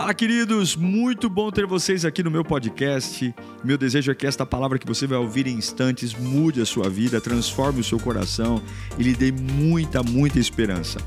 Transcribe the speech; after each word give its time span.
Fala, 0.00 0.14
queridos! 0.14 0.76
Muito 0.76 1.28
bom 1.28 1.50
ter 1.50 1.66
vocês 1.66 2.06
aqui 2.06 2.22
no 2.22 2.30
meu 2.30 2.42
podcast. 2.42 3.34
Meu 3.62 3.76
desejo 3.76 4.10
é 4.10 4.14
que 4.14 4.26
esta 4.26 4.46
palavra 4.46 4.78
que 4.78 4.86
você 4.86 5.06
vai 5.06 5.18
ouvir 5.18 5.46
em 5.46 5.58
instantes 5.58 6.14
mude 6.14 6.58
a 6.62 6.64
sua 6.64 6.88
vida, 6.88 7.20
transforme 7.20 7.80
o 7.80 7.84
seu 7.84 8.00
coração 8.00 8.62
e 8.98 9.02
lhe 9.02 9.14
dê 9.14 9.30
muita, 9.30 10.02
muita 10.02 10.38
esperança. 10.38 10.98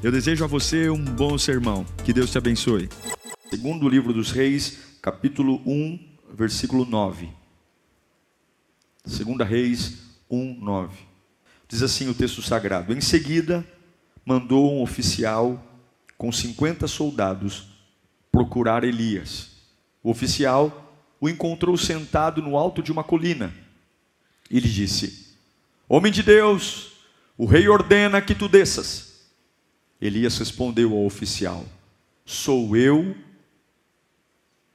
Eu 0.00 0.12
desejo 0.12 0.44
a 0.44 0.46
você 0.46 0.88
um 0.88 1.04
bom 1.04 1.36
sermão. 1.36 1.84
Que 2.04 2.12
Deus 2.12 2.30
te 2.30 2.38
abençoe. 2.38 2.88
Segundo 3.50 3.88
livro 3.88 4.12
dos 4.12 4.30
Reis, 4.30 4.78
capítulo 5.02 5.60
1, 5.66 5.98
versículo 6.32 6.84
9. 6.84 7.28
Segunda 9.04 9.44
Reis 9.44 10.04
1, 10.30 10.60
9. 10.60 10.96
Diz 11.66 11.82
assim 11.82 12.08
o 12.08 12.14
texto 12.14 12.40
sagrado: 12.42 12.92
Em 12.92 13.00
seguida, 13.00 13.66
mandou 14.24 14.72
um 14.72 14.82
oficial 14.82 15.60
com 16.16 16.30
50 16.30 16.86
soldados 16.86 17.74
procurar 18.36 18.84
Elias. 18.84 19.48
O 20.02 20.10
oficial 20.10 21.00
o 21.18 21.26
encontrou 21.26 21.74
sentado 21.78 22.42
no 22.42 22.54
alto 22.58 22.82
de 22.82 22.92
uma 22.92 23.02
colina 23.02 23.50
e 24.50 24.60
lhe 24.60 24.68
disse: 24.68 25.34
Homem 25.88 26.12
de 26.12 26.22
Deus, 26.22 26.92
o 27.38 27.46
rei 27.46 27.66
ordena 27.66 28.20
que 28.20 28.34
tu 28.34 28.46
desças. 28.46 29.30
Elias 29.98 30.36
respondeu 30.36 30.92
ao 30.92 31.06
oficial: 31.06 31.64
Sou 32.26 32.76
eu, 32.76 33.16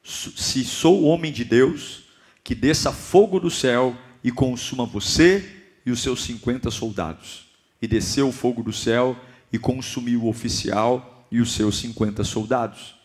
se 0.02 0.66
sou 0.66 1.04
homem 1.04 1.32
de 1.32 1.46
Deus, 1.46 2.06
que 2.44 2.56
desça 2.56 2.92
fogo 2.92 3.40
do 3.40 3.52
céu 3.52 3.96
e 4.24 4.32
consuma 4.32 4.88
você 4.88 5.64
e 5.86 5.92
os 5.92 6.02
seus 6.02 6.24
cinquenta 6.24 6.72
soldados. 6.72 7.46
E 7.80 7.88
desceu 7.88 8.30
o 8.30 8.32
fogo 8.32 8.64
do 8.64 8.74
céu 8.74 9.16
e 9.54 9.60
consumiu 9.60 10.24
o 10.24 10.30
oficial 10.30 11.28
e 11.32 11.40
os 11.40 11.52
seus 11.52 11.78
cinquenta 11.78 12.24
soldados. 12.24 13.01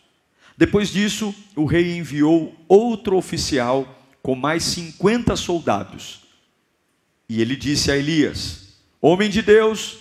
Depois 0.57 0.89
disso, 0.89 1.35
o 1.55 1.65
rei 1.65 1.95
enviou 1.95 2.55
outro 2.67 3.15
oficial 3.15 3.95
com 4.23 4.33
mais 4.33 4.63
50 4.63 5.35
soldados. 5.35 6.21
E 7.29 7.39
ele 7.39 7.55
disse 7.55 7.91
a 7.91 7.97
Elias: 7.97 8.79
Homem 8.99 9.29
de 9.29 9.43
Deus, 9.43 9.99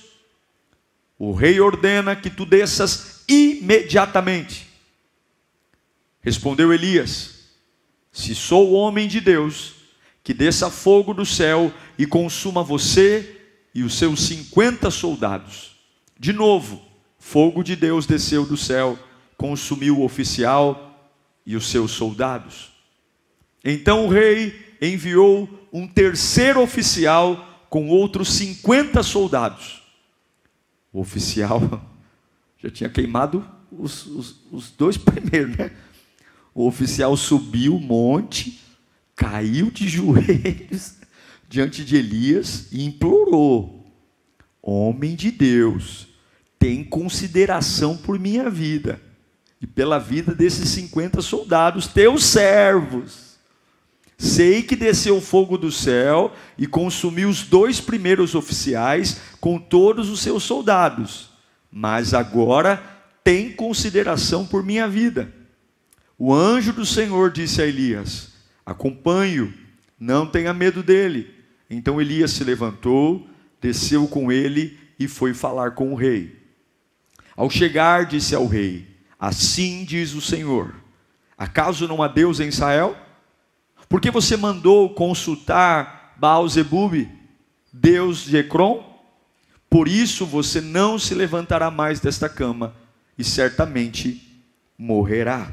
o 1.19 1.33
rei 1.33 1.61
ordena 1.61 2.17
que 2.17 2.31
tu 2.31 2.47
desças 2.47 3.23
imediatamente. 3.29 4.67
Respondeu 6.23 6.73
Elias: 6.73 7.51
Se 8.11 8.35
sou 8.35 8.73
homem 8.73 9.07
de 9.07 9.21
Deus, 9.21 9.75
que 10.25 10.33
desça 10.33 10.71
fogo 10.71 11.13
do 11.13 11.27
céu 11.27 11.73
e 11.99 12.07
consuma 12.07 12.63
você 12.63 13.43
e 13.75 13.83
os 13.83 13.99
seus 13.99 14.23
cinquenta 14.23 14.91
soldados. 14.91 15.77
De 16.19 16.33
novo, 16.33 16.83
fogo 17.19 17.63
de 17.63 17.77
Deus 17.77 18.07
desceu 18.07 18.47
do 18.47 18.57
céu 18.57 18.99
consumiu 19.37 19.99
o 19.99 20.05
oficial 20.05 21.15
e 21.45 21.57
os 21.57 21.69
seus 21.69 21.93
soldados. 21.93 22.73
Então 23.65 24.07
o 24.07 24.09
rei 24.09 24.77
enviou 24.81 25.49
um 25.73 25.87
terceiro 25.87 26.61
oficial 26.61 27.65
com 27.69 27.89
outros 27.89 28.33
50 28.35 29.03
soldados. 29.03 29.83
O 30.93 31.01
oficial 31.01 31.61
já 32.63 32.71
tinha 32.71 32.89
queimado 32.89 33.47
os, 33.71 34.07
os, 34.07 34.41
os 34.51 34.71
dois 34.71 34.97
primeiros, 34.99 35.57
né? 35.57 35.71
O 36.55 36.67
oficial 36.67 37.15
subiu 37.17 37.77
o 37.77 37.81
monte, 37.81 38.61
caiu 39.15 39.71
de 39.71 39.87
joelhos 39.89 40.97
diante 41.49 41.85
de 41.85 41.97
Elias 41.97 42.69
e 42.73 42.85
implorou: 42.85 43.93
Homem 44.63 45.15
de 45.15 45.31
Deus, 45.31 46.09
tem 46.59 46.83
consideração 46.83 47.97
por 47.97 48.19
minha 48.19 48.49
vida 48.49 49.06
e 49.61 49.67
pela 49.67 49.99
vida 49.99 50.35
desses 50.35 50.69
50 50.71 51.23
soldados, 51.23 51.87
teus 51.87 52.25
servos. 52.25 53.37
Sei 54.19 54.63
que 54.63 54.75
desceu 54.75 55.21
fogo 55.21 55.59
do 55.59 55.71
céu 55.71 56.35
e 56.57 56.67
consumiu 56.67 57.29
os 57.29 57.43
dois 57.43 57.81
primeiros 57.81 58.35
oficiais 58.35 59.21
com 59.41 59.59
todos 59.59 60.09
os 60.09 60.21
seus 60.21 60.43
soldados, 60.43 61.31
mas 61.71 62.15
agora 62.15 62.83
tem 63.23 63.53
consideração 63.53 64.47
por 64.47 64.63
minha 64.63 64.89
vida. 64.89 65.33
O 66.19 66.33
anjo 66.33 66.73
do 66.73 66.87
Senhor 66.87 67.31
disse 67.31 67.61
a 67.61 67.67
Elias: 67.67 68.33
Acompanhe-o, 68.65 69.53
não 70.01 70.27
tenha 70.27 70.55
medo 70.55 70.83
dele. 70.83 71.35
Então 71.69 72.01
Elias 72.01 72.31
se 72.31 72.45
levantou, 72.45 73.29
desceu 73.61 74.07
com 74.09 74.33
ele 74.33 74.79
e 74.99 75.07
foi 75.07 75.35
falar 75.35 75.73
com 75.73 75.93
o 75.93 75.97
rei. 75.97 76.37
Ao 77.37 77.51
chegar, 77.51 78.07
disse 78.07 78.35
ao 78.35 78.47
rei: 78.47 78.96
Assim 79.19 79.85
diz 79.85 80.15
o 80.15 80.21
Senhor: 80.21 80.75
Acaso 81.37 81.89
não 81.89 82.03
há 82.03 82.09
Deus 82.09 82.41
em 82.41 82.49
Israel? 82.49 82.97
Por 83.89 84.01
que 84.01 84.11
você 84.11 84.37
mandou 84.37 84.91
consultar 84.91 86.15
Baal-Zebub, 86.17 87.09
Deus 87.73 88.25
de 88.25 88.37
Ecrom? 88.37 88.83
Por 89.71 89.89
isso 89.89 90.25
você 90.25 90.61
não 90.61 90.99
se 90.99 91.15
levantará 91.15 91.71
mais 91.71 92.01
desta 92.01 92.29
cama 92.29 92.75
e 93.19 93.25
certamente 93.25 94.43
morrerá. 94.79 95.53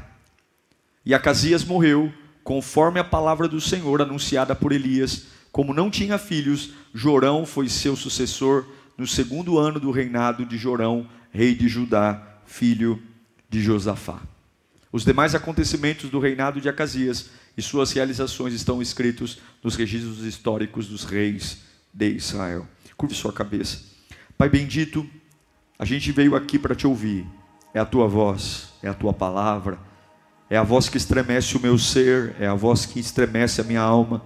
E 1.04 1.14
Acasias 1.14 1.64
morreu, 1.64 2.12
conforme 2.42 2.98
a 2.98 3.04
palavra 3.04 3.46
do 3.46 3.60
Senhor 3.60 4.00
anunciada 4.00 4.54
por 4.54 4.72
Elias. 4.72 5.26
Como 5.52 5.74
não 5.74 5.90
tinha 5.90 6.18
filhos, 6.18 6.70
Jorão 6.92 7.46
foi 7.46 7.68
seu 7.68 7.94
sucessor 7.94 8.66
no 8.96 9.06
segundo 9.06 9.58
ano 9.58 9.78
do 9.78 9.90
reinado 9.90 10.44
de 10.44 10.56
Jorão, 10.56 11.08
rei 11.30 11.54
de 11.54 11.68
Judá, 11.68 12.40
filho 12.46 12.96
de 12.96 13.13
de 13.54 13.62
Josafá. 13.62 14.20
Os 14.90 15.04
demais 15.04 15.32
acontecimentos 15.32 16.10
do 16.10 16.18
reinado 16.18 16.60
de 16.60 16.68
Acasias 16.68 17.30
e 17.56 17.62
suas 17.62 17.92
realizações 17.92 18.52
estão 18.52 18.82
escritos 18.82 19.38
nos 19.62 19.76
registros 19.76 20.24
históricos 20.24 20.88
dos 20.88 21.04
reis 21.04 21.58
de 21.92 22.08
Israel. 22.08 22.66
Curve 22.96 23.14
sua 23.14 23.32
cabeça. 23.32 23.78
Pai 24.36 24.48
bendito, 24.48 25.08
a 25.78 25.84
gente 25.84 26.10
veio 26.10 26.34
aqui 26.34 26.58
para 26.58 26.74
te 26.74 26.84
ouvir. 26.84 27.24
É 27.72 27.78
a 27.78 27.84
tua 27.84 28.08
voz, 28.08 28.70
é 28.82 28.88
a 28.88 28.94
tua 28.94 29.12
palavra, 29.12 29.78
é 30.50 30.56
a 30.56 30.64
voz 30.64 30.88
que 30.88 30.96
estremece 30.96 31.56
o 31.56 31.60
meu 31.60 31.78
ser, 31.78 32.34
é 32.40 32.48
a 32.48 32.54
voz 32.54 32.86
que 32.86 32.98
estremece 32.98 33.60
a 33.60 33.64
minha 33.64 33.80
alma. 33.80 34.20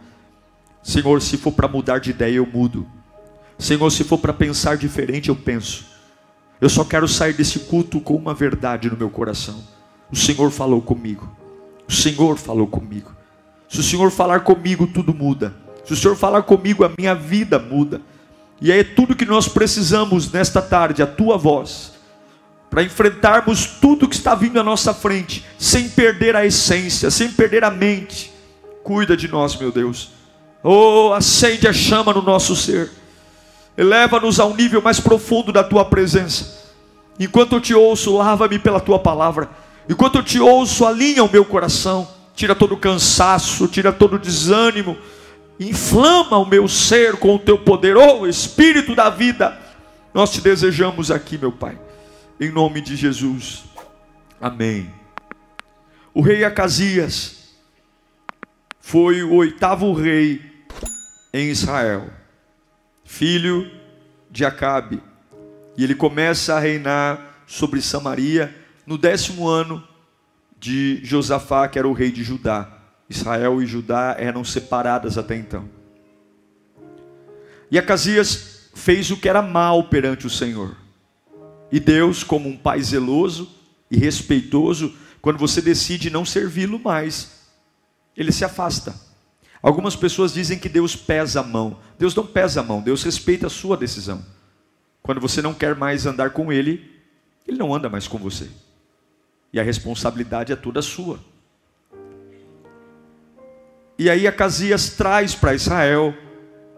Senhor, 0.82 1.20
se 1.20 1.36
for 1.36 1.52
para 1.52 1.68
mudar 1.68 1.98
de 1.98 2.10
ideia, 2.10 2.36
eu 2.36 2.46
mudo. 2.46 2.86
Senhor, 3.58 3.90
se 3.90 4.04
for 4.04 4.18
para 4.18 4.32
pensar 4.32 4.78
diferente, 4.78 5.28
eu 5.28 5.36
penso. 5.36 5.87
Eu 6.60 6.68
só 6.68 6.84
quero 6.84 7.06
sair 7.06 7.32
desse 7.32 7.60
culto 7.60 8.00
com 8.00 8.14
uma 8.14 8.34
verdade 8.34 8.90
no 8.90 8.96
meu 8.96 9.10
coração. 9.10 9.62
O 10.10 10.16
Senhor 10.16 10.50
falou 10.50 10.82
comigo. 10.82 11.30
O 11.88 11.92
Senhor 11.92 12.36
falou 12.36 12.66
comigo. 12.66 13.12
Se 13.68 13.80
o 13.80 13.82
Senhor 13.82 14.10
falar 14.10 14.40
comigo, 14.40 14.86
tudo 14.86 15.14
muda. 15.14 15.54
Se 15.84 15.92
o 15.92 15.96
Senhor 15.96 16.16
falar 16.16 16.42
comigo, 16.42 16.84
a 16.84 16.90
minha 16.98 17.14
vida 17.14 17.58
muda. 17.58 18.00
E 18.60 18.72
é 18.72 18.82
tudo 18.82 19.14
que 19.14 19.24
nós 19.24 19.46
precisamos 19.46 20.30
nesta 20.32 20.60
tarde, 20.60 21.02
a 21.02 21.06
tua 21.06 21.36
voz, 21.36 21.92
para 22.68 22.82
enfrentarmos 22.82 23.66
tudo 23.80 24.08
que 24.08 24.16
está 24.16 24.34
vindo 24.34 24.58
à 24.58 24.64
nossa 24.64 24.92
frente, 24.92 25.44
sem 25.58 25.88
perder 25.88 26.34
a 26.34 26.44
essência, 26.44 27.10
sem 27.10 27.30
perder 27.30 27.62
a 27.62 27.70
mente. 27.70 28.32
Cuida 28.82 29.16
de 29.16 29.28
nós, 29.28 29.56
meu 29.56 29.70
Deus. 29.70 30.10
Oh, 30.62 31.12
acende 31.12 31.68
a 31.68 31.72
chama 31.72 32.12
no 32.12 32.22
nosso 32.22 32.56
ser. 32.56 32.90
Eleva-nos 33.78 34.40
ao 34.40 34.56
nível 34.56 34.82
mais 34.82 34.98
profundo 34.98 35.52
da 35.52 35.62
tua 35.62 35.84
presença. 35.84 36.66
Enquanto 37.16 37.52
eu 37.52 37.60
te 37.60 37.72
ouço, 37.72 38.16
lava-me 38.16 38.58
pela 38.58 38.80
tua 38.80 38.98
palavra. 38.98 39.48
Enquanto 39.88 40.16
eu 40.16 40.22
te 40.24 40.40
ouço, 40.40 40.84
alinha 40.84 41.22
o 41.22 41.30
meu 41.30 41.44
coração. 41.44 42.08
Tira 42.34 42.56
todo 42.56 42.74
o 42.74 42.76
cansaço, 42.76 43.68
tira 43.68 43.92
todo 43.92 44.16
o 44.16 44.18
desânimo. 44.18 44.98
Inflama 45.60 46.38
o 46.38 46.44
meu 46.44 46.66
ser 46.66 47.18
com 47.18 47.36
o 47.36 47.38
teu 47.38 47.56
poder. 47.56 47.96
Oh, 47.96 48.26
Espírito 48.26 48.96
da 48.96 49.10
vida, 49.10 49.56
nós 50.12 50.32
te 50.32 50.40
desejamos 50.40 51.12
aqui, 51.12 51.38
meu 51.38 51.52
Pai. 51.52 51.78
Em 52.40 52.50
nome 52.50 52.80
de 52.80 52.96
Jesus. 52.96 53.62
Amém. 54.40 54.92
O 56.12 56.20
rei 56.20 56.44
Acasias 56.44 57.54
foi 58.80 59.22
o 59.22 59.34
oitavo 59.34 59.92
rei 59.92 60.42
em 61.32 61.48
Israel 61.48 62.17
filho 63.08 63.70
de 64.30 64.44
Acabe. 64.44 65.02
E 65.78 65.82
ele 65.82 65.94
começa 65.94 66.54
a 66.54 66.60
reinar 66.60 67.42
sobre 67.46 67.80
Samaria 67.80 68.54
no 68.86 68.98
décimo 68.98 69.48
ano 69.48 69.82
de 70.60 71.00
Josafá, 71.02 71.66
que 71.68 71.78
era 71.78 71.88
o 71.88 71.94
rei 71.94 72.12
de 72.12 72.22
Judá. 72.22 72.70
Israel 73.08 73.62
e 73.62 73.66
Judá 73.66 74.14
eram 74.18 74.44
separadas 74.44 75.16
até 75.16 75.34
então. 75.34 75.66
E 77.70 77.78
Acasias 77.78 78.70
fez 78.74 79.10
o 79.10 79.16
que 79.16 79.28
era 79.28 79.40
mal 79.40 79.84
perante 79.84 80.26
o 80.26 80.30
Senhor. 80.30 80.76
E 81.72 81.80
Deus, 81.80 82.22
como 82.22 82.46
um 82.46 82.58
pai 82.58 82.82
zeloso 82.82 83.50
e 83.90 83.96
respeitoso, 83.96 84.94
quando 85.22 85.38
você 85.38 85.62
decide 85.62 86.10
não 86.10 86.26
servi-lo 86.26 86.78
mais, 86.78 87.30
ele 88.14 88.32
se 88.32 88.44
afasta. 88.44 89.07
Algumas 89.62 89.96
pessoas 89.96 90.32
dizem 90.32 90.58
que 90.58 90.68
Deus 90.68 90.94
pesa 90.94 91.40
a 91.40 91.42
mão. 91.42 91.78
Deus 91.98 92.14
não 92.14 92.26
pesa 92.26 92.60
a 92.60 92.62
mão, 92.62 92.80
Deus 92.80 93.02
respeita 93.02 93.46
a 93.48 93.50
sua 93.50 93.76
decisão. 93.76 94.24
Quando 95.02 95.20
você 95.20 95.42
não 95.42 95.54
quer 95.54 95.74
mais 95.74 96.06
andar 96.06 96.30
com 96.30 96.52
Ele, 96.52 96.90
Ele 97.46 97.58
não 97.58 97.74
anda 97.74 97.88
mais 97.88 98.06
com 98.06 98.18
você. 98.18 98.48
E 99.52 99.58
a 99.58 99.62
responsabilidade 99.62 100.52
é 100.52 100.56
toda 100.56 100.82
sua. 100.82 101.18
E 103.98 104.08
aí 104.08 104.26
Acasias 104.26 104.90
traz 104.90 105.34
para 105.34 105.54
Israel 105.54 106.14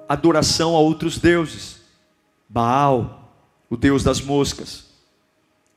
adoração 0.08 0.74
a 0.74 0.80
outros 0.80 1.18
deuses. 1.18 1.80
Baal, 2.48 3.34
o 3.68 3.76
deus 3.76 4.02
das 4.02 4.20
moscas. 4.20 4.86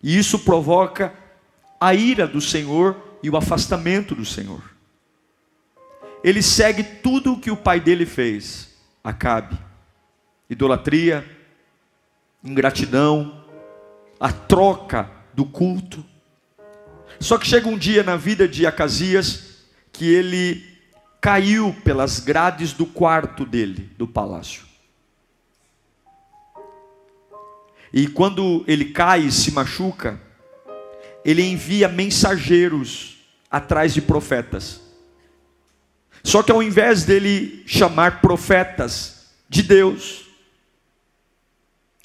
E 0.01 0.17
isso 0.17 0.39
provoca 0.39 1.13
a 1.79 1.93
ira 1.93 2.25
do 2.25 2.39
Senhor 2.39 2.95
e 3.21 3.29
o 3.29 3.37
afastamento 3.37 4.15
do 4.15 4.25
Senhor. 4.25 4.72
Ele 6.23 6.41
segue 6.41 6.83
tudo 6.83 7.33
o 7.33 7.39
que 7.39 7.51
o 7.51 7.57
pai 7.57 7.79
dele 7.79 8.05
fez, 8.05 8.69
Acabe. 9.03 9.57
Idolatria, 10.49 11.25
ingratidão, 12.43 13.43
a 14.19 14.31
troca 14.31 15.09
do 15.33 15.45
culto. 15.45 16.05
Só 17.19 17.37
que 17.37 17.47
chega 17.47 17.67
um 17.67 17.77
dia 17.77 18.03
na 18.03 18.15
vida 18.15 18.47
de 18.47 18.65
Acasias 18.65 19.65
que 19.91 20.05
ele 20.05 20.63
caiu 21.19 21.75
pelas 21.83 22.19
grades 22.19 22.73
do 22.73 22.85
quarto 22.85 23.45
dele, 23.45 23.89
do 23.97 24.07
palácio. 24.07 24.63
E 27.93 28.07
quando 28.07 28.63
ele 28.67 28.85
cai 28.85 29.21
e 29.21 29.31
se 29.31 29.51
machuca, 29.51 30.19
ele 31.23 31.43
envia 31.43 31.87
mensageiros 31.87 33.17
atrás 33.49 33.93
de 33.93 34.01
profetas. 34.01 34.81
Só 36.23 36.41
que 36.41 36.51
ao 36.51 36.63
invés 36.63 37.03
dele 37.03 37.63
chamar 37.67 38.21
profetas 38.21 39.27
de 39.49 39.61
Deus, 39.61 40.25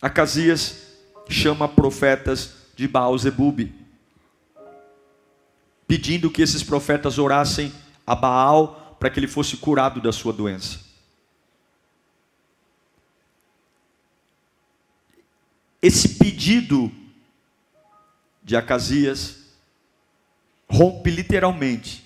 Acasias 0.03 0.89
chama 1.29 1.69
profetas 1.69 2.55
de 2.75 2.89
Baal 2.89 3.17
Zebub, 3.17 3.73
pedindo 5.87 6.31
que 6.31 6.43
esses 6.43 6.63
profetas 6.63 7.17
orassem 7.17 7.73
a 8.07 8.15
Baal 8.15 8.97
para 8.99 9.09
que 9.09 9.21
ele 9.21 9.29
fosse 9.29 9.57
curado 9.57 10.01
da 10.01 10.13
sua 10.13 10.33
doença. 10.33 10.81
Esse 15.81 16.17
pedido 16.17 16.91
de 18.43 18.57
Acasias 18.57 19.37
rompe 20.69 21.09
literalmente 21.09 22.05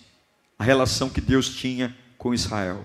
a 0.59 0.65
relação 0.65 1.09
que 1.09 1.21
Deus 1.21 1.49
tinha 1.57 1.97
com 2.23 2.33
Israel. 2.33 2.85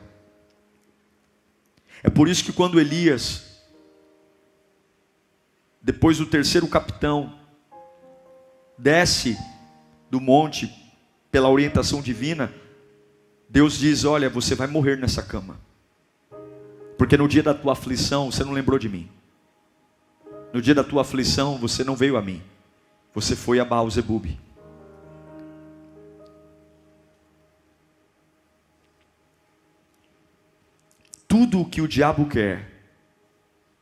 É 2.01 2.09
por 2.09 2.27
isso 2.27 2.43
que 2.43 2.51
quando 2.51 2.79
Elias, 2.79 3.61
depois 5.79 6.17
do 6.17 6.25
terceiro 6.25 6.67
capitão, 6.67 7.37
desce 8.75 9.37
do 10.09 10.19
monte 10.19 10.67
pela 11.29 11.51
orientação 11.51 12.01
divina, 12.01 12.51
Deus 13.47 13.77
diz: 13.77 14.05
Olha, 14.05 14.27
você 14.27 14.55
vai 14.55 14.65
morrer 14.65 14.95
nessa 14.95 15.21
cama, 15.21 15.59
porque 16.97 17.15
no 17.15 17.27
dia 17.27 17.43
da 17.43 17.53
tua 17.53 17.73
aflição 17.73 18.31
você 18.31 18.43
não 18.43 18.53
lembrou 18.53 18.79
de 18.79 18.89
mim. 18.89 19.07
No 20.51 20.59
dia 20.63 20.73
da 20.73 20.83
tua 20.83 21.01
aflição, 21.03 21.59
você 21.59 21.83
não 21.83 21.95
veio 21.95 22.17
a 22.17 22.23
mim. 22.23 22.41
Você 23.13 23.35
foi 23.35 23.59
a 23.59 23.65
Baal 23.65 23.87
Zebub. 23.87 24.35
Tudo 31.27 31.61
o 31.61 31.65
que 31.65 31.81
o 31.81 31.87
diabo 31.87 32.27
quer 32.27 32.71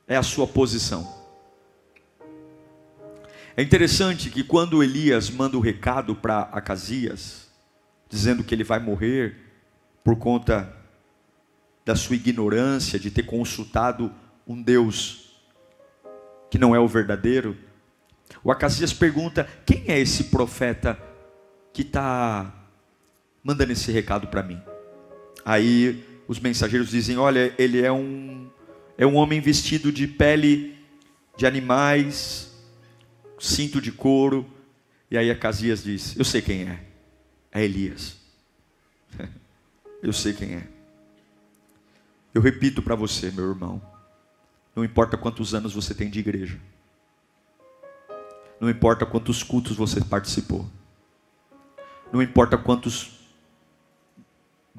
é 0.07 0.15
a 0.15 0.23
sua 0.23 0.47
posição. 0.47 1.25
É 3.55 3.61
interessante 3.61 4.29
que 4.29 4.43
quando 4.43 4.83
Elias 4.83 5.29
manda 5.29 5.55
o 5.55 5.61
recado 5.61 6.15
para 6.15 6.41
Acasias, 6.51 7.49
dizendo 8.09 8.43
que 8.43 8.53
ele 8.53 8.63
vai 8.63 8.79
morrer 8.79 9.37
por 10.03 10.17
conta 10.17 10.75
da 11.85 11.95
sua 11.95 12.15
ignorância 12.15 12.99
de 12.99 13.11
ter 13.11 13.23
consultado 13.23 14.11
um 14.47 14.61
Deus 14.61 15.39
que 16.49 16.57
não 16.57 16.75
é 16.75 16.79
o 16.79 16.87
verdadeiro, 16.87 17.55
o 18.43 18.51
Acasias 18.51 18.91
pergunta: 18.91 19.47
quem 19.65 19.85
é 19.87 19.99
esse 19.99 20.25
profeta 20.25 20.99
que 21.71 21.81
está 21.81 22.53
mandando 23.43 23.71
esse 23.71 23.91
recado 23.91 24.27
para 24.27 24.43
mim? 24.43 24.61
Aí 25.45 26.14
os 26.27 26.39
mensageiros 26.39 26.89
dizem: 26.89 27.17
olha, 27.17 27.53
ele 27.57 27.81
é 27.81 27.91
um, 27.91 28.49
é 28.97 29.05
um 29.05 29.15
homem 29.15 29.39
vestido 29.39 29.91
de 29.91 30.07
pele 30.07 30.75
de 31.37 31.45
animais, 31.45 32.51
cinto 33.39 33.81
de 33.81 33.91
couro. 33.91 34.45
E 35.09 35.17
aí 35.17 35.29
Acasias 35.29 35.83
diz: 35.83 36.17
Eu 36.17 36.25
sei 36.25 36.41
quem 36.41 36.63
é. 36.63 36.83
É 37.51 37.63
Elias. 37.63 38.17
Eu 40.01 40.13
sei 40.13 40.33
quem 40.33 40.55
é. 40.55 40.67
Eu 42.33 42.41
repito 42.41 42.81
para 42.81 42.95
você, 42.95 43.31
meu 43.31 43.49
irmão. 43.49 43.81
Não 44.75 44.83
importa 44.83 45.15
quantos 45.15 45.55
anos 45.55 45.73
você 45.73 45.93
tem 45.93 46.09
de 46.09 46.19
igreja. 46.19 46.59
Não 48.59 48.69
importa 48.69 49.05
quantos 49.05 49.41
cultos 49.41 49.77
você 49.77 50.03
participou. 50.03 50.69
Não 52.11 52.21
importa 52.21 52.57
quantos 52.57 53.19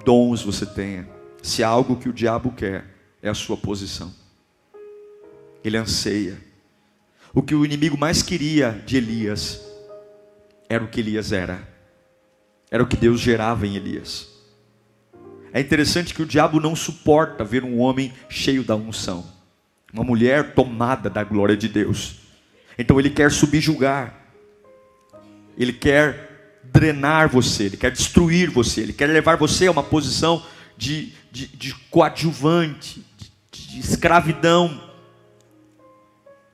dons 0.04 0.42
você 0.42 0.66
tenha. 0.66 1.15
Se 1.46 1.62
há 1.62 1.68
algo 1.68 1.96
que 1.96 2.08
o 2.08 2.12
diabo 2.12 2.52
quer, 2.52 2.84
é 3.22 3.28
a 3.28 3.34
sua 3.34 3.56
posição. 3.56 4.12
Ele 5.62 5.76
anseia. 5.76 6.38
O 7.32 7.42
que 7.42 7.54
o 7.54 7.64
inimigo 7.64 7.96
mais 7.96 8.22
queria 8.22 8.82
de 8.84 8.96
Elias 8.96 9.60
era 10.68 10.82
o 10.82 10.88
que 10.88 11.00
Elias 11.00 11.32
era. 11.32 11.66
Era 12.70 12.82
o 12.82 12.86
que 12.86 12.96
Deus 12.96 13.20
gerava 13.20 13.66
em 13.66 13.76
Elias. 13.76 14.28
É 15.52 15.60
interessante 15.60 16.14
que 16.14 16.22
o 16.22 16.26
diabo 16.26 16.60
não 16.60 16.74
suporta 16.74 17.44
ver 17.44 17.62
um 17.64 17.78
homem 17.78 18.12
cheio 18.28 18.64
da 18.64 18.74
unção 18.74 19.36
uma 19.92 20.04
mulher 20.04 20.52
tomada 20.52 21.08
da 21.08 21.24
glória 21.24 21.56
de 21.56 21.68
Deus. 21.68 22.16
Então 22.78 23.00
ele 23.00 23.08
quer 23.08 23.30
subjugar, 23.30 24.14
ele 25.56 25.72
quer 25.72 26.60
drenar 26.64 27.28
você, 27.30 27.64
ele 27.64 27.76
quer 27.76 27.90
destruir 27.90 28.50
você, 28.50 28.82
ele 28.82 28.92
quer 28.92 29.06
levar 29.06 29.36
você 29.36 29.66
a 29.66 29.70
uma 29.70 29.82
posição 29.82 30.44
de, 30.76 31.14
de, 31.36 31.46
de 31.48 31.74
coadjuvante, 31.90 33.04
de, 33.52 33.68
de 33.68 33.80
escravidão. 33.80 34.80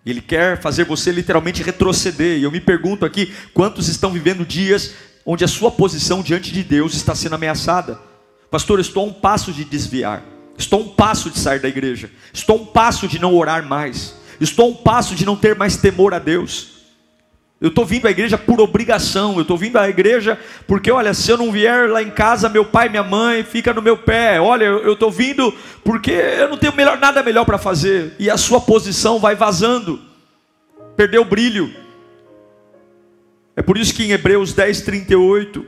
Ele 0.05 0.20
quer 0.20 0.61
fazer 0.61 0.84
você 0.84 1.12
literalmente 1.12 1.62
retroceder. 1.62 2.38
E 2.38 2.43
eu 2.43 2.50
me 2.50 2.61
pergunto 2.61 3.05
aqui: 3.05 3.32
quantos 3.55 3.88
estão 3.88 4.11
vivendo 4.11 4.44
dias 4.44 4.93
onde 5.25 5.44
a 5.44 5.49
sua 5.49 5.70
posição 5.70 6.20
diante 6.20 6.50
de 6.50 6.64
Deus 6.64 6.94
está 6.94 7.14
sendo 7.14 7.37
ameaçada? 7.37 8.00
Pastor, 8.50 8.80
estou 8.80 9.04
a 9.04 9.06
um 9.06 9.12
passo 9.12 9.52
de 9.52 9.64
desviar. 9.64 10.25
Estou 10.59 10.80
a 10.80 10.83
um 10.83 10.88
passo 10.88 11.30
de 11.30 11.38
sair 11.38 11.61
da 11.61 11.68
igreja. 11.68 12.11
Estou 12.33 12.59
a 12.59 12.62
um 12.62 12.66
passo 12.66 13.06
de 13.06 13.21
não 13.21 13.35
orar 13.37 13.64
mais. 13.64 14.16
Estou 14.40 14.66
a 14.66 14.68
um 14.71 14.75
passo 14.75 15.14
de 15.14 15.25
não 15.25 15.37
ter 15.37 15.54
mais 15.54 15.76
temor 15.76 16.12
a 16.12 16.18
Deus. 16.18 16.81
Eu 17.62 17.69
estou 17.69 17.87
vindo 17.87 18.09
à 18.09 18.11
igreja 18.11 18.37
por 18.37 18.61
obrigação. 18.61 19.37
Eu 19.37 19.42
estou 19.42 19.57
vindo 19.57 19.78
à 19.78 19.88
igreja 19.88 20.37
porque, 20.66 20.90
olha, 20.90 21.14
se 21.14 21.31
eu 21.31 21.38
não 21.38 21.52
vier 21.52 21.88
lá 21.88 22.02
em 22.02 22.11
casa, 22.11 22.49
meu 22.49 22.64
pai 22.64 22.88
minha 22.88 23.04
mãe 23.04 23.45
fica 23.45 23.73
no 23.73 23.81
meu 23.81 23.97
pé. 23.97 24.40
Olha, 24.40 24.64
eu 24.64 24.95
estou 24.95 25.12
vindo 25.12 25.54
porque 25.85 26.11
eu 26.11 26.49
não 26.49 26.59
tenho 26.59 26.75
melhor, 26.75 26.99
nada 26.99 27.23
melhor 27.23 27.45
para 27.45 27.59
fazer. 27.59 28.14
E 28.19 28.28
a 28.28 28.37
sua 28.37 28.61
posição 28.61 29.21
vai 29.21 29.37
vazando. 29.37 30.02
Perdeu 30.97 31.23
o 31.23 31.25
brilho. 31.25 31.73
É 33.54 33.62
por 33.62 33.78
isso 33.78 33.95
que 33.95 34.02
em 34.02 34.11
Hebreus 34.11 34.52
10, 34.52 34.81
38 34.81 35.64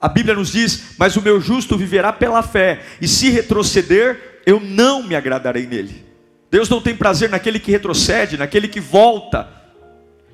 a 0.00 0.08
Bíblia 0.08 0.34
nos 0.34 0.52
diz: 0.52 0.94
Mas 0.96 1.14
o 1.16 1.22
meu 1.22 1.40
justo 1.40 1.76
viverá 1.76 2.10
pela 2.10 2.42
fé, 2.42 2.84
e 3.00 3.08
se 3.08 3.28
retroceder, 3.30 4.40
eu 4.46 4.60
não 4.60 5.02
me 5.02 5.14
agradarei 5.14 5.66
nele. 5.66 6.06
Deus 6.50 6.68
não 6.70 6.80
tem 6.80 6.96
prazer 6.96 7.28
naquele 7.28 7.58
que 7.58 7.70
retrocede, 7.70 8.38
naquele 8.38 8.68
que 8.68 8.80
volta. 8.80 9.57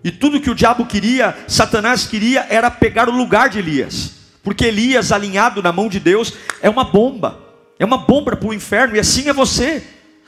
E 0.04 0.10
tudo 0.10 0.38
que 0.38 0.50
o 0.50 0.54
diabo 0.54 0.84
queria, 0.84 1.34
Satanás 1.48 2.06
queria, 2.06 2.46
era 2.50 2.70
pegar 2.70 3.08
o 3.08 3.16
lugar 3.16 3.48
de 3.48 3.58
Elias. 3.58 4.10
Porque 4.42 4.66
Elias, 4.66 5.10
alinhado 5.10 5.62
na 5.62 5.72
mão 5.72 5.88
de 5.88 5.98
Deus, 5.98 6.34
é 6.60 6.68
uma 6.68 6.84
bomba. 6.84 7.40
É 7.78 7.86
uma 7.86 7.96
bomba 7.96 8.36
para 8.36 8.46
o 8.46 8.52
inferno, 8.52 8.94
e 8.94 9.00
assim 9.00 9.30
é 9.30 9.32
você. 9.32 9.82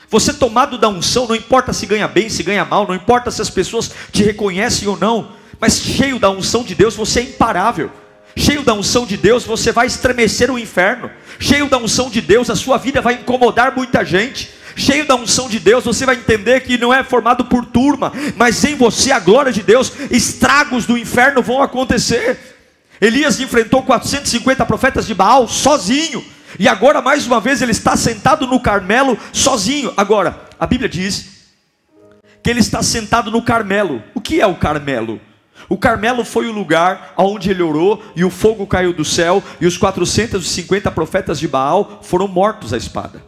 Você 0.09 0.33
tomado 0.33 0.79
da 0.79 0.89
unção, 0.89 1.27
não 1.27 1.35
importa 1.35 1.73
se 1.73 1.85
ganha 1.85 2.07
bem, 2.07 2.27
se 2.27 2.41
ganha 2.41 2.65
mal, 2.65 2.87
não 2.87 2.95
importa 2.95 3.29
se 3.29 3.39
as 3.39 3.51
pessoas 3.51 3.91
te 4.11 4.23
reconhecem 4.23 4.87
ou 4.87 4.97
não, 4.97 5.33
mas 5.59 5.79
cheio 5.79 6.17
da 6.17 6.29
unção 6.31 6.63
de 6.63 6.73
Deus, 6.73 6.95
você 6.95 7.19
é 7.19 7.23
imparável. 7.23 7.91
Cheio 8.35 8.63
da 8.63 8.73
unção 8.73 9.05
de 9.05 9.17
Deus, 9.17 9.43
você 9.43 9.71
vai 9.71 9.85
estremecer 9.87 10.49
o 10.49 10.57
inferno. 10.57 11.09
Cheio 11.39 11.69
da 11.69 11.77
unção 11.77 12.09
de 12.09 12.21
Deus, 12.21 12.49
a 12.49 12.55
sua 12.55 12.77
vida 12.77 13.01
vai 13.01 13.15
incomodar 13.15 13.75
muita 13.75 14.03
gente. 14.03 14.49
Cheio 14.77 15.07
da 15.07 15.15
unção 15.15 15.49
de 15.49 15.59
Deus, 15.59 15.83
você 15.83 16.05
vai 16.05 16.15
entender 16.15 16.59
que 16.61 16.77
não 16.77 16.93
é 16.93 17.03
formado 17.03 17.45
por 17.45 17.65
turma, 17.65 18.13
mas 18.35 18.63
em 18.63 18.75
você 18.75 19.11
a 19.11 19.19
glória 19.19 19.51
de 19.51 19.63
Deus, 19.63 19.91
estragos 20.11 20.85
do 20.85 20.95
inferno 20.95 21.41
vão 21.41 21.63
acontecer. 21.63 22.37
Elias 23.01 23.39
enfrentou 23.39 23.81
450 23.81 24.63
profetas 24.67 25.07
de 25.07 25.15
Baal 25.15 25.47
sozinho, 25.47 26.23
e 26.59 26.67
agora 26.67 27.01
mais 27.01 27.25
uma 27.25 27.41
vez 27.41 27.63
ele 27.63 27.71
está 27.71 27.95
sentado 27.95 28.45
no 28.45 28.59
Carmelo 28.59 29.17
sozinho. 29.33 29.91
Agora, 29.97 30.45
a 30.59 30.67
Bíblia 30.67 30.87
diz 30.87 31.25
que 32.43 32.49
ele 32.51 32.59
está 32.59 32.83
sentado 32.83 33.31
no 33.31 33.41
Carmelo. 33.41 34.03
O 34.13 34.21
que 34.21 34.39
é 34.39 34.45
o 34.45 34.55
Carmelo? 34.55 35.19
O 35.67 35.75
Carmelo 35.75 36.23
foi 36.23 36.47
o 36.47 36.51
lugar 36.51 37.13
onde 37.17 37.49
ele 37.49 37.63
orou 37.63 38.03
e 38.15 38.23
o 38.23 38.29
fogo 38.29 38.67
caiu 38.67 38.93
do 38.93 39.03
céu 39.03 39.43
e 39.59 39.65
os 39.65 39.75
450 39.75 40.91
profetas 40.91 41.39
de 41.39 41.47
Baal 41.47 41.99
foram 42.03 42.27
mortos 42.27 42.73
à 42.73 42.77
espada. 42.77 43.26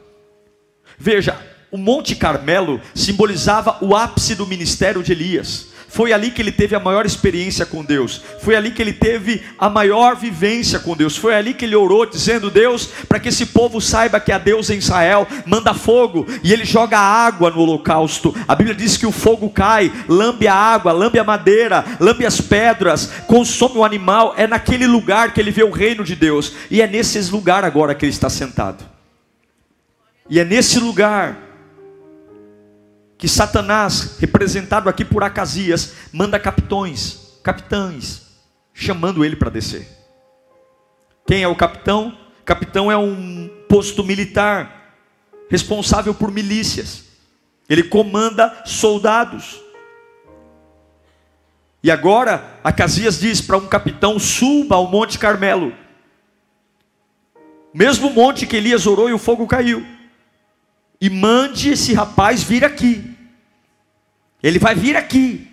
Veja, 0.99 1.39
o 1.71 1.77
Monte 1.77 2.15
Carmelo 2.15 2.81
simbolizava 2.93 3.77
o 3.81 3.95
ápice 3.95 4.35
do 4.35 4.45
ministério 4.45 5.01
de 5.01 5.13
Elias. 5.13 5.69
Foi 5.89 6.13
ali 6.13 6.29
que 6.29 6.39
ele 6.39 6.51
teve 6.51 6.75
a 6.75 6.79
maior 6.79 7.03
experiência 7.03 7.65
com 7.65 7.83
Deus. 7.83 8.21
Foi 8.41 8.55
ali 8.55 8.69
que 8.69 8.79
ele 8.79 8.93
teve 8.93 9.41
a 9.57 9.69
maior 9.69 10.15
vivência 10.15 10.77
com 10.77 10.95
Deus. 10.95 11.17
Foi 11.17 11.33
ali 11.33 11.53
que 11.53 11.65
ele 11.65 11.75
orou, 11.75 12.05
dizendo: 12.05 12.51
Deus, 12.51 12.87
para 13.07 13.19
que 13.19 13.29
esse 13.29 13.47
povo 13.47 13.81
saiba 13.81 14.19
que 14.19 14.31
há 14.31 14.37
Deus 14.37 14.69
em 14.69 14.77
Israel, 14.77 15.27
manda 15.47 15.73
fogo. 15.73 16.27
E 16.43 16.53
ele 16.53 16.63
joga 16.63 16.99
água 16.99 17.49
no 17.49 17.61
holocausto. 17.61 18.35
A 18.47 18.53
Bíblia 18.53 18.75
diz 18.75 18.97
que 18.97 19.07
o 19.07 19.11
fogo 19.11 19.49
cai, 19.49 19.91
lambe 20.07 20.47
a 20.47 20.53
água, 20.53 20.91
lambe 20.91 21.17
a 21.17 21.23
madeira, 21.23 21.83
lambe 21.99 22.23
as 22.23 22.39
pedras, 22.39 23.11
consome 23.25 23.79
o 23.79 23.83
animal. 23.83 24.35
É 24.37 24.45
naquele 24.45 24.85
lugar 24.85 25.33
que 25.33 25.41
ele 25.41 25.51
vê 25.51 25.63
o 25.63 25.71
reino 25.71 26.03
de 26.03 26.15
Deus. 26.15 26.53
E 26.69 26.83
é 26.83 26.87
nesse 26.87 27.19
lugar 27.31 27.63
agora 27.63 27.95
que 27.95 28.05
ele 28.05 28.11
está 28.11 28.29
sentado. 28.29 28.98
E 30.29 30.39
é 30.39 30.45
nesse 30.45 30.79
lugar 30.79 31.35
que 33.17 33.27
Satanás, 33.27 34.17
representado 34.19 34.87
aqui 34.87 35.03
por 35.03 35.23
Acasias, 35.23 35.93
manda 36.13 36.39
capitões, 36.39 37.39
capitães, 37.43 38.21
chamando 38.73 39.25
ele 39.25 39.35
para 39.35 39.49
descer. 39.49 39.87
Quem 41.25 41.41
é 41.41 41.47
o 41.47 41.55
capitão? 41.55 42.15
Capitão 42.45 42.91
é 42.91 42.97
um 42.97 43.49
posto 43.67 44.03
militar, 44.03 44.95
responsável 45.49 46.13
por 46.13 46.31
milícias. 46.31 47.05
Ele 47.67 47.83
comanda 47.83 48.63
soldados. 48.65 49.59
E 51.83 51.89
agora, 51.89 52.59
Acasias 52.63 53.19
diz 53.19 53.41
para 53.41 53.57
um 53.57 53.67
capitão: 53.67 54.19
suba 54.19 54.75
ao 54.75 54.89
Monte 54.89 55.17
Carmelo. 55.17 55.73
Mesmo 57.73 58.11
monte 58.11 58.47
que 58.47 58.55
Elias 58.55 58.87
orou 58.87 59.09
e 59.09 59.13
o 59.13 59.19
fogo 59.19 59.45
caiu 59.45 59.98
e 61.01 61.09
mande 61.09 61.69
esse 61.69 61.93
rapaz 61.93 62.43
vir 62.43 62.65
aqui. 62.65 63.15
Ele 64.41 64.59
vai 64.59 64.75
vir 64.75 64.95
aqui. 64.95 65.47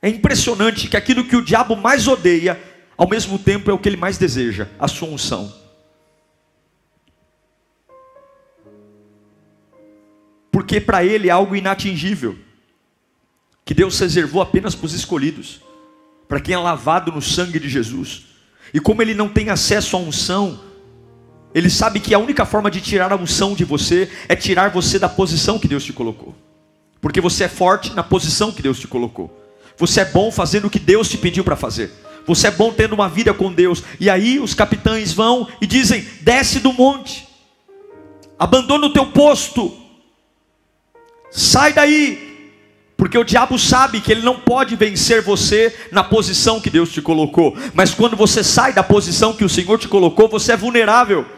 É 0.00 0.08
impressionante 0.08 0.88
que 0.88 0.96
aquilo 0.96 1.24
que 1.24 1.36
o 1.36 1.44
diabo 1.44 1.76
mais 1.76 2.06
odeia, 2.06 2.60
ao 2.96 3.08
mesmo 3.08 3.38
tempo 3.38 3.70
é 3.70 3.74
o 3.74 3.78
que 3.78 3.88
ele 3.88 3.96
mais 3.96 4.18
deseja, 4.18 4.68
a 4.78 4.88
sua 4.88 5.08
unção. 5.08 5.52
Porque 10.50 10.80
para 10.80 11.04
ele 11.04 11.28
é 11.28 11.30
algo 11.30 11.54
inatingível, 11.54 12.38
que 13.64 13.74
Deus 13.74 13.98
reservou 13.98 14.40
apenas 14.40 14.74
para 14.74 14.86
os 14.86 14.94
escolhidos, 14.94 15.60
para 16.28 16.40
quem 16.40 16.54
é 16.54 16.58
lavado 16.58 17.12
no 17.12 17.20
sangue 17.20 17.58
de 17.58 17.68
Jesus. 17.68 18.26
E 18.72 18.80
como 18.80 19.02
ele 19.02 19.14
não 19.14 19.28
tem 19.28 19.50
acesso 19.50 19.96
à 19.96 19.98
unção, 19.98 20.60
ele 21.56 21.70
sabe 21.70 22.00
que 22.00 22.12
a 22.12 22.18
única 22.18 22.44
forma 22.44 22.70
de 22.70 22.82
tirar 22.82 23.10
a 23.10 23.16
unção 23.16 23.54
de 23.54 23.64
você 23.64 24.10
é 24.28 24.36
tirar 24.36 24.68
você 24.68 24.98
da 24.98 25.08
posição 25.08 25.58
que 25.58 25.66
Deus 25.66 25.82
te 25.82 25.90
colocou. 25.90 26.34
Porque 27.00 27.18
você 27.18 27.44
é 27.44 27.48
forte 27.48 27.94
na 27.94 28.02
posição 28.02 28.52
que 28.52 28.60
Deus 28.60 28.78
te 28.78 28.86
colocou. 28.86 29.34
Você 29.78 30.02
é 30.02 30.04
bom 30.04 30.30
fazendo 30.30 30.66
o 30.66 30.70
que 30.70 30.78
Deus 30.78 31.08
te 31.08 31.16
pediu 31.16 31.42
para 31.42 31.56
fazer. 31.56 31.90
Você 32.26 32.48
é 32.48 32.50
bom 32.50 32.74
tendo 32.74 32.92
uma 32.92 33.08
vida 33.08 33.32
com 33.32 33.50
Deus. 33.50 33.82
E 33.98 34.10
aí 34.10 34.38
os 34.38 34.52
capitães 34.52 35.14
vão 35.14 35.48
e 35.58 35.66
dizem: 35.66 36.06
desce 36.20 36.60
do 36.60 36.74
monte, 36.74 37.26
abandona 38.38 38.88
o 38.88 38.92
teu 38.92 39.06
posto, 39.06 39.74
sai 41.30 41.72
daí, 41.72 42.52
porque 42.98 43.16
o 43.16 43.24
diabo 43.24 43.58
sabe 43.58 44.02
que 44.02 44.12
ele 44.12 44.20
não 44.20 44.38
pode 44.38 44.76
vencer 44.76 45.22
você 45.22 45.74
na 45.90 46.04
posição 46.04 46.60
que 46.60 46.68
Deus 46.68 46.92
te 46.92 47.00
colocou. 47.00 47.56
Mas 47.72 47.94
quando 47.94 48.14
você 48.14 48.44
sai 48.44 48.74
da 48.74 48.82
posição 48.82 49.32
que 49.32 49.44
o 49.44 49.48
Senhor 49.48 49.78
te 49.78 49.88
colocou, 49.88 50.28
você 50.28 50.52
é 50.52 50.56
vulnerável. 50.56 51.35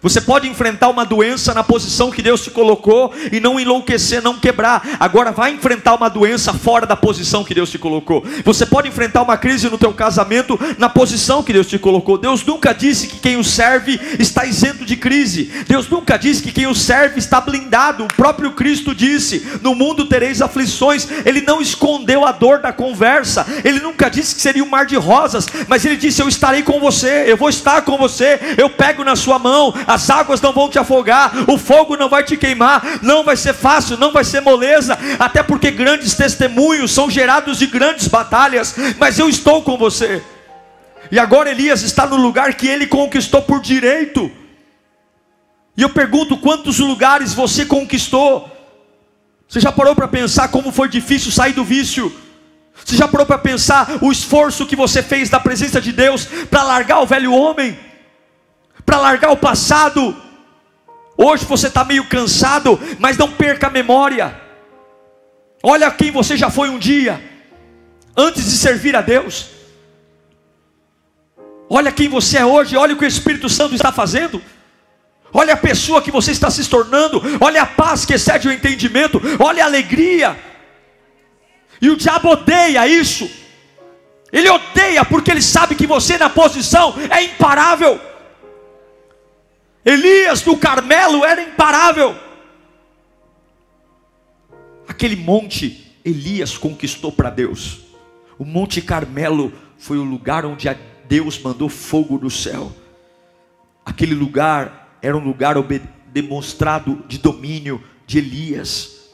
Você 0.00 0.20
pode 0.20 0.48
enfrentar 0.48 0.88
uma 0.88 1.04
doença 1.04 1.52
na 1.52 1.64
posição 1.64 2.10
que 2.10 2.22
Deus 2.22 2.42
te 2.42 2.50
colocou 2.50 3.12
e 3.32 3.40
não 3.40 3.58
enlouquecer, 3.58 4.22
não 4.22 4.38
quebrar. 4.38 4.96
Agora 5.00 5.32
vai 5.32 5.52
enfrentar 5.52 5.94
uma 5.94 6.08
doença 6.08 6.52
fora 6.52 6.86
da 6.86 6.96
posição 6.96 7.44
que 7.44 7.54
Deus 7.54 7.70
te 7.70 7.78
colocou. 7.78 8.24
Você 8.44 8.64
pode 8.64 8.88
enfrentar 8.88 9.22
uma 9.22 9.36
crise 9.36 9.68
no 9.68 9.78
teu 9.78 9.92
casamento 9.92 10.58
na 10.78 10.88
posição 10.88 11.42
que 11.42 11.52
Deus 11.52 11.66
te 11.66 11.78
colocou. 11.78 12.16
Deus 12.16 12.44
nunca 12.44 12.72
disse 12.72 13.08
que 13.08 13.18
quem 13.18 13.36
o 13.36 13.44
serve 13.44 14.00
está 14.18 14.44
isento 14.44 14.84
de 14.84 14.96
crise. 14.96 15.50
Deus 15.66 15.88
nunca 15.88 16.16
disse 16.16 16.42
que 16.42 16.52
quem 16.52 16.66
o 16.66 16.74
serve 16.74 17.18
está 17.18 17.40
blindado. 17.40 18.04
O 18.04 18.08
próprio 18.08 18.52
Cristo 18.52 18.94
disse: 18.94 19.58
"No 19.62 19.74
mundo 19.74 20.06
tereis 20.06 20.40
aflições". 20.40 21.08
Ele 21.24 21.40
não 21.40 21.60
escondeu 21.60 22.24
a 22.24 22.30
dor 22.30 22.60
da 22.60 22.72
conversa. 22.72 23.44
Ele 23.64 23.80
nunca 23.80 24.08
disse 24.08 24.34
que 24.36 24.40
seria 24.40 24.62
um 24.62 24.68
mar 24.68 24.86
de 24.86 24.96
rosas, 24.96 25.46
mas 25.66 25.84
ele 25.84 25.96
disse: 25.96 26.22
"Eu 26.22 26.28
estarei 26.28 26.62
com 26.62 26.78
você. 26.78 27.24
Eu 27.26 27.36
vou 27.36 27.48
estar 27.48 27.82
com 27.82 27.98
você. 27.98 28.38
Eu 28.56 28.70
pego 28.70 29.02
na 29.02 29.16
sua 29.16 29.40
mão 29.40 29.74
as 29.88 30.10
águas 30.10 30.38
não 30.42 30.52
vão 30.52 30.68
te 30.68 30.78
afogar, 30.78 31.32
o 31.48 31.56
fogo 31.56 31.96
não 31.96 32.10
vai 32.10 32.22
te 32.22 32.36
queimar, 32.36 33.00
não 33.02 33.24
vai 33.24 33.38
ser 33.38 33.54
fácil, 33.54 33.96
não 33.96 34.12
vai 34.12 34.22
ser 34.22 34.42
moleza, 34.42 34.98
até 35.18 35.42
porque 35.42 35.70
grandes 35.70 36.14
testemunhos 36.14 36.92
são 36.92 37.10
gerados 37.10 37.58
de 37.58 37.66
grandes 37.66 38.06
batalhas, 38.06 38.76
mas 38.98 39.18
eu 39.18 39.30
estou 39.30 39.62
com 39.62 39.78
você. 39.78 40.22
E 41.10 41.18
agora 41.18 41.50
Elias 41.50 41.80
está 41.80 42.06
no 42.06 42.16
lugar 42.16 42.52
que 42.52 42.68
ele 42.68 42.86
conquistou 42.86 43.40
por 43.40 43.62
direito. 43.62 44.30
E 45.74 45.80
eu 45.80 45.88
pergunto: 45.88 46.36
quantos 46.36 46.78
lugares 46.78 47.32
você 47.32 47.64
conquistou? 47.64 48.46
Você 49.48 49.58
já 49.58 49.72
parou 49.72 49.94
para 49.94 50.06
pensar 50.06 50.48
como 50.48 50.70
foi 50.70 50.90
difícil 50.90 51.32
sair 51.32 51.54
do 51.54 51.64
vício? 51.64 52.14
Você 52.84 52.94
já 52.94 53.08
parou 53.08 53.26
para 53.26 53.38
pensar 53.38 53.98
o 54.02 54.12
esforço 54.12 54.66
que 54.66 54.76
você 54.76 55.02
fez 55.02 55.30
da 55.30 55.40
presença 55.40 55.80
de 55.80 55.92
Deus 55.92 56.26
para 56.50 56.62
largar 56.62 57.00
o 57.00 57.06
velho 57.06 57.32
homem? 57.32 57.87
Para 58.88 58.96
largar 58.96 59.30
o 59.30 59.36
passado. 59.36 60.16
Hoje 61.14 61.44
você 61.44 61.66
está 61.66 61.84
meio 61.84 62.06
cansado, 62.06 62.80
mas 62.98 63.18
não 63.18 63.30
perca 63.30 63.66
a 63.66 63.70
memória. 63.70 64.34
Olha 65.62 65.90
quem 65.90 66.10
você 66.10 66.38
já 66.38 66.48
foi 66.48 66.70
um 66.70 66.78
dia, 66.78 67.22
antes 68.16 68.46
de 68.46 68.52
servir 68.52 68.96
a 68.96 69.02
Deus. 69.02 69.50
Olha 71.68 71.92
quem 71.92 72.08
você 72.08 72.38
é 72.38 72.46
hoje, 72.46 72.78
olha 72.78 72.94
o 72.94 72.96
que 72.96 73.04
o 73.04 73.08
Espírito 73.08 73.46
Santo 73.50 73.74
está 73.74 73.92
fazendo. 73.92 74.40
Olha 75.34 75.52
a 75.52 75.58
pessoa 75.58 76.00
que 76.00 76.10
você 76.10 76.30
está 76.30 76.50
se 76.50 76.66
tornando, 76.66 77.20
olha 77.42 77.60
a 77.60 77.66
paz 77.66 78.06
que 78.06 78.14
excede 78.14 78.48
o 78.48 78.52
entendimento, 78.52 79.20
olha 79.38 79.64
a 79.64 79.66
alegria. 79.66 80.34
E 81.78 81.90
o 81.90 81.96
diabo 81.96 82.30
odeia 82.30 82.88
isso. 82.88 83.30
Ele 84.32 84.48
odeia 84.48 85.04
porque 85.04 85.30
ele 85.30 85.42
sabe 85.42 85.74
que 85.74 85.86
você 85.86 86.16
na 86.16 86.30
posição 86.30 86.94
é 87.10 87.22
imparável. 87.24 88.07
Elias 89.84 90.42
do 90.42 90.56
Carmelo 90.56 91.24
era 91.24 91.42
imparável. 91.42 92.14
Aquele 94.86 95.16
monte 95.16 95.88
Elias 96.04 96.56
conquistou 96.56 97.12
para 97.12 97.30
Deus. 97.30 97.80
O 98.38 98.44
Monte 98.44 98.80
Carmelo 98.80 99.52
foi 99.76 99.98
o 99.98 100.04
lugar 100.04 100.46
onde 100.46 100.68
Deus 101.08 101.38
mandou 101.38 101.68
fogo 101.68 102.18
do 102.18 102.30
céu. 102.30 102.72
Aquele 103.84 104.14
lugar 104.14 104.98
era 105.02 105.16
um 105.16 105.24
lugar 105.24 105.56
demonstrado 106.12 107.04
de 107.08 107.18
domínio 107.18 107.82
de 108.06 108.18
Elias. 108.18 109.10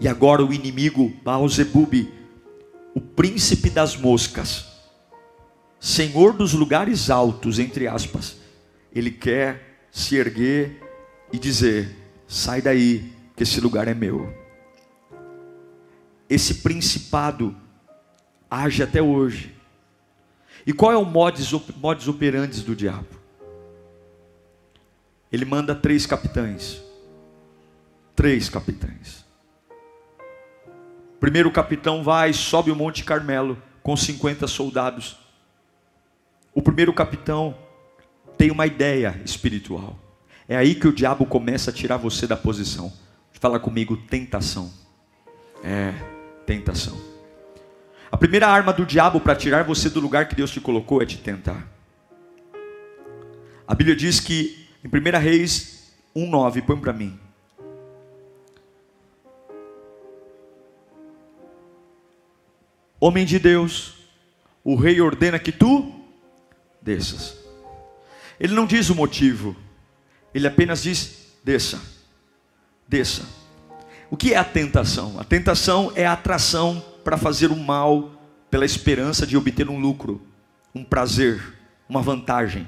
E 0.00 0.08
agora 0.08 0.44
o 0.44 0.52
inimigo 0.52 1.12
Baal-Zebub, 1.22 2.08
o 2.94 3.00
príncipe 3.00 3.70
das 3.70 3.96
moscas, 3.96 4.66
senhor 5.78 6.32
dos 6.32 6.52
lugares 6.52 7.10
altos, 7.10 7.58
entre 7.58 7.86
aspas, 7.86 8.39
ele 8.92 9.10
quer 9.10 9.86
se 9.90 10.16
erguer 10.16 10.82
e 11.32 11.38
dizer: 11.38 11.96
sai 12.26 12.60
daí, 12.60 13.12
que 13.36 13.42
esse 13.42 13.60
lugar 13.60 13.88
é 13.88 13.94
meu. 13.94 14.32
Esse 16.28 16.56
principado 16.56 17.56
age 18.50 18.82
até 18.82 19.00
hoje. 19.00 19.54
E 20.66 20.72
qual 20.72 20.92
é 20.92 20.96
o 20.96 21.04
modus, 21.04 21.50
modus 21.76 22.06
operandi 22.06 22.60
do 22.62 22.76
diabo? 22.76 23.08
Ele 25.32 25.44
manda 25.44 25.74
três 25.74 26.06
capitães. 26.06 26.82
Três 28.14 28.48
capitães. 28.48 29.24
Primeiro 31.18 31.50
capitão 31.50 32.02
vai, 32.02 32.32
sobe 32.32 32.70
o 32.70 32.76
Monte 32.76 33.04
Carmelo 33.04 33.60
com 33.82 33.96
50 33.96 34.46
soldados. 34.46 35.18
O 36.54 36.60
primeiro 36.60 36.92
capitão 36.92 37.56
tem 38.40 38.50
uma 38.50 38.66
ideia 38.66 39.20
espiritual. 39.22 39.98
É 40.48 40.56
aí 40.56 40.74
que 40.74 40.88
o 40.88 40.92
diabo 40.94 41.26
começa 41.26 41.70
a 41.70 41.74
tirar 41.74 41.98
você 41.98 42.26
da 42.26 42.38
posição. 42.38 42.90
Fala 43.32 43.60
comigo, 43.60 43.98
tentação. 43.98 44.72
É, 45.62 45.92
tentação. 46.46 46.98
A 48.10 48.16
primeira 48.16 48.48
arma 48.48 48.72
do 48.72 48.86
diabo 48.86 49.20
para 49.20 49.36
tirar 49.36 49.64
você 49.64 49.90
do 49.90 50.00
lugar 50.00 50.26
que 50.26 50.34
Deus 50.34 50.50
te 50.50 50.58
colocou 50.58 51.02
é 51.02 51.04
te 51.04 51.18
tentar. 51.18 51.70
A 53.68 53.74
Bíblia 53.74 53.94
diz 53.94 54.20
que 54.20 54.66
em 54.82 54.88
1 54.88 55.18
Reis 55.18 55.92
1,9, 56.16 56.62
põe 56.62 56.78
para 56.78 56.94
mim. 56.94 57.20
Homem 62.98 63.26
de 63.26 63.38
Deus, 63.38 63.96
o 64.64 64.76
rei 64.76 64.98
ordena 64.98 65.38
que 65.38 65.52
tu 65.52 65.92
desças. 66.80 67.39
Ele 68.40 68.54
não 68.54 68.64
diz 68.64 68.88
o 68.88 68.94
motivo, 68.94 69.54
ele 70.34 70.46
apenas 70.46 70.82
diz: 70.82 71.36
desça, 71.44 71.78
desça. 72.88 73.22
O 74.10 74.16
que 74.16 74.32
é 74.32 74.38
a 74.38 74.44
tentação? 74.44 75.20
A 75.20 75.24
tentação 75.24 75.92
é 75.94 76.06
a 76.06 76.14
atração 76.14 76.82
para 77.04 77.18
fazer 77.18 77.50
o 77.50 77.56
mal 77.56 78.10
pela 78.50 78.64
esperança 78.64 79.26
de 79.26 79.36
obter 79.36 79.68
um 79.68 79.78
lucro, 79.78 80.20
um 80.74 80.82
prazer, 80.82 81.54
uma 81.88 82.00
vantagem. 82.00 82.66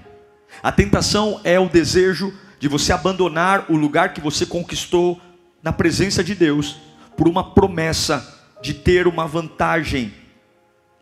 A 0.62 0.70
tentação 0.70 1.40
é 1.42 1.58
o 1.58 1.68
desejo 1.68 2.32
de 2.60 2.68
você 2.68 2.92
abandonar 2.92 3.66
o 3.68 3.76
lugar 3.76 4.12
que 4.12 4.20
você 4.20 4.46
conquistou 4.46 5.20
na 5.62 5.72
presença 5.72 6.22
de 6.22 6.34
Deus 6.34 6.76
por 7.16 7.26
uma 7.26 7.52
promessa 7.54 8.40
de 8.62 8.74
ter 8.74 9.08
uma 9.08 9.26
vantagem. 9.26 10.14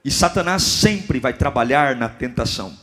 E 0.03 0.11
Satanás 0.11 0.63
sempre 0.63 1.19
vai 1.19 1.35
trabalhar 1.35 1.97
na 1.97 2.09
tentação. 2.09 2.75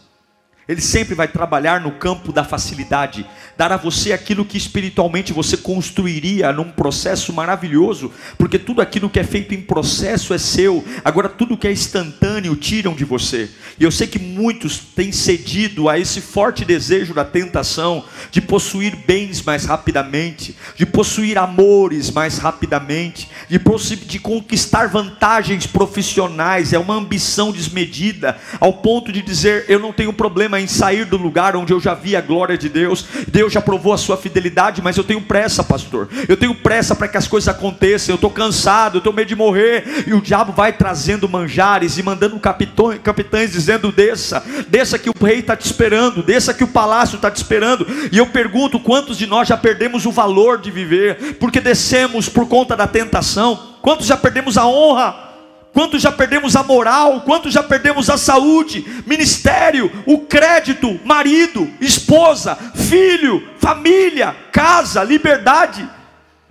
Ele 0.67 0.81
sempre 0.81 1.15
vai 1.15 1.29
trabalhar 1.29 1.79
no 1.79 1.91
campo 1.91 2.33
da 2.33 2.43
facilidade, 2.43 3.25
dar 3.57 3.71
a 3.71 3.77
você 3.77 4.11
aquilo 4.11 4.43
que 4.43 4.57
espiritualmente 4.57 5.31
você 5.31 5.55
construiria 5.55 6.51
num 6.51 6.69
processo 6.69 7.31
maravilhoso, 7.31 8.11
porque 8.37 8.59
tudo 8.59 8.81
aquilo 8.81 9.09
que 9.09 9.19
é 9.19 9.23
feito 9.23 9.55
em 9.55 9.61
processo 9.61 10.33
é 10.33 10.37
seu, 10.37 10.83
agora 11.05 11.29
tudo 11.29 11.55
que 11.55 11.67
é 11.67 11.71
instantâneo 11.71 12.53
tiram 12.53 12.93
de 12.93 13.05
você. 13.05 13.49
E 13.79 13.83
eu 13.83 13.91
sei 13.91 14.07
que 14.07 14.19
muitos 14.19 14.77
têm 14.77 15.11
cedido 15.11 15.87
a 15.87 15.97
esse 15.97 16.19
forte 16.19 16.65
desejo 16.65 17.13
da 17.13 17.23
tentação 17.23 18.03
de 18.29 18.41
possuir 18.41 18.93
bens 19.07 19.41
mais 19.41 19.63
rapidamente, 19.63 20.53
de 20.75 20.85
possuir 20.85 21.37
amores 21.37 22.11
mais 22.11 22.39
rapidamente, 22.39 23.29
de, 23.47 23.57
de 23.95 24.19
conquistar 24.19 24.87
vantagens 24.87 25.65
profissionais, 25.65 26.73
é 26.73 26.79
uma 26.79 26.95
ambição 26.95 27.53
desmedida, 27.53 28.37
ao 28.59 28.73
ponto 28.73 29.13
de 29.13 29.21
dizer: 29.21 29.65
eu 29.69 29.79
não 29.79 29.93
tenho 29.93 30.11
problema 30.11 30.56
em 30.59 30.67
sair 30.67 31.05
do 31.05 31.17
lugar 31.17 31.55
onde 31.55 31.73
eu 31.73 31.79
já 31.79 31.93
vi 31.93 32.15
a 32.15 32.21
glória 32.21 32.57
de 32.57 32.69
Deus. 32.69 33.05
Deus 33.27 33.53
já 33.53 33.61
provou 33.61 33.93
a 33.93 33.97
sua 33.97 34.17
fidelidade, 34.17 34.81
mas 34.81 34.97
eu 34.97 35.03
tenho 35.03 35.21
pressa, 35.21 35.63
pastor. 35.63 36.09
Eu 36.27 36.37
tenho 36.37 36.55
pressa 36.55 36.95
para 36.95 37.07
que 37.07 37.17
as 37.17 37.27
coisas 37.27 37.47
aconteçam. 37.47 38.13
Eu 38.13 38.15
estou 38.15 38.29
cansado, 38.29 38.95
eu 38.95 38.99
estou 38.99 39.13
medo 39.13 39.27
de 39.27 39.35
morrer. 39.35 40.05
E 40.07 40.13
o 40.13 40.21
diabo 40.21 40.51
vai 40.51 40.73
trazendo 40.73 41.27
manjares 41.27 41.97
e 41.97 42.03
mandando 42.03 42.39
capitões, 42.39 42.99
capitães 43.03 43.51
dizendo: 43.51 43.91
desça, 43.91 44.43
desça 44.67 44.97
que 44.97 45.09
o 45.09 45.13
rei 45.21 45.39
está 45.39 45.55
te 45.55 45.65
esperando, 45.65 46.23
desça 46.23 46.53
que 46.53 46.63
o 46.63 46.67
palácio 46.67 47.15
está 47.15 47.29
te 47.29 47.37
esperando. 47.37 47.85
E 48.11 48.17
eu 48.17 48.27
pergunto: 48.27 48.79
quantos 48.79 49.17
de 49.17 49.27
nós 49.27 49.47
já 49.47 49.57
perdemos 49.57 50.05
o 50.05 50.11
valor 50.11 50.59
de 50.59 50.71
viver 50.71 51.35
porque 51.39 51.59
descemos 51.59 52.29
por 52.29 52.47
conta 52.47 52.75
da 52.75 52.87
tentação? 52.87 53.75
Quantos 53.81 54.07
já 54.07 54.17
perdemos 54.17 54.57
a 54.57 54.67
honra? 54.67 55.26
Quantos 55.73 56.01
já 56.01 56.11
perdemos 56.11 56.55
a 56.55 56.63
moral? 56.63 57.21
Quantos 57.21 57.53
já 57.53 57.61
perdemos 57.61 58.09
a 58.09 58.17
saúde, 58.17 58.83
ministério, 59.05 59.91
o 60.05 60.19
crédito, 60.19 60.99
marido, 61.03 61.69
esposa, 61.79 62.57
filho, 62.75 63.47
família, 63.59 64.35
casa, 64.51 65.03
liberdade? 65.03 65.87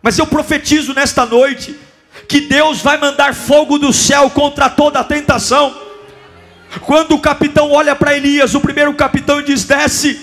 Mas 0.00 0.18
eu 0.18 0.26
profetizo 0.26 0.94
nesta 0.94 1.26
noite 1.26 1.76
que 2.28 2.42
Deus 2.42 2.80
vai 2.80 2.96
mandar 2.98 3.34
fogo 3.34 3.78
do 3.78 3.92
céu 3.92 4.30
contra 4.30 4.70
toda 4.70 5.00
a 5.00 5.04
tentação. 5.04 5.74
Quando 6.82 7.14
o 7.14 7.20
capitão 7.20 7.70
olha 7.72 7.96
para 7.96 8.16
Elias, 8.16 8.54
o 8.54 8.60
primeiro 8.60 8.94
capitão 8.94 9.42
diz: 9.42 9.64
desce. 9.64 10.20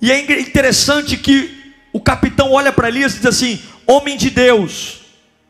E 0.00 0.12
é 0.12 0.40
interessante 0.40 1.16
que 1.16 1.74
o 1.92 2.00
capitão 2.00 2.52
olha 2.52 2.72
para 2.72 2.88
Elias 2.88 3.14
e 3.14 3.16
diz 3.16 3.26
assim: 3.26 3.62
homem 3.86 4.16
de 4.16 4.28
Deus, 4.30 5.00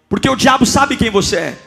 porque 0.08 0.28
o 0.28 0.36
diabo 0.36 0.64
sabe 0.64 0.96
quem 0.96 1.10
você 1.10 1.36
é. 1.36 1.65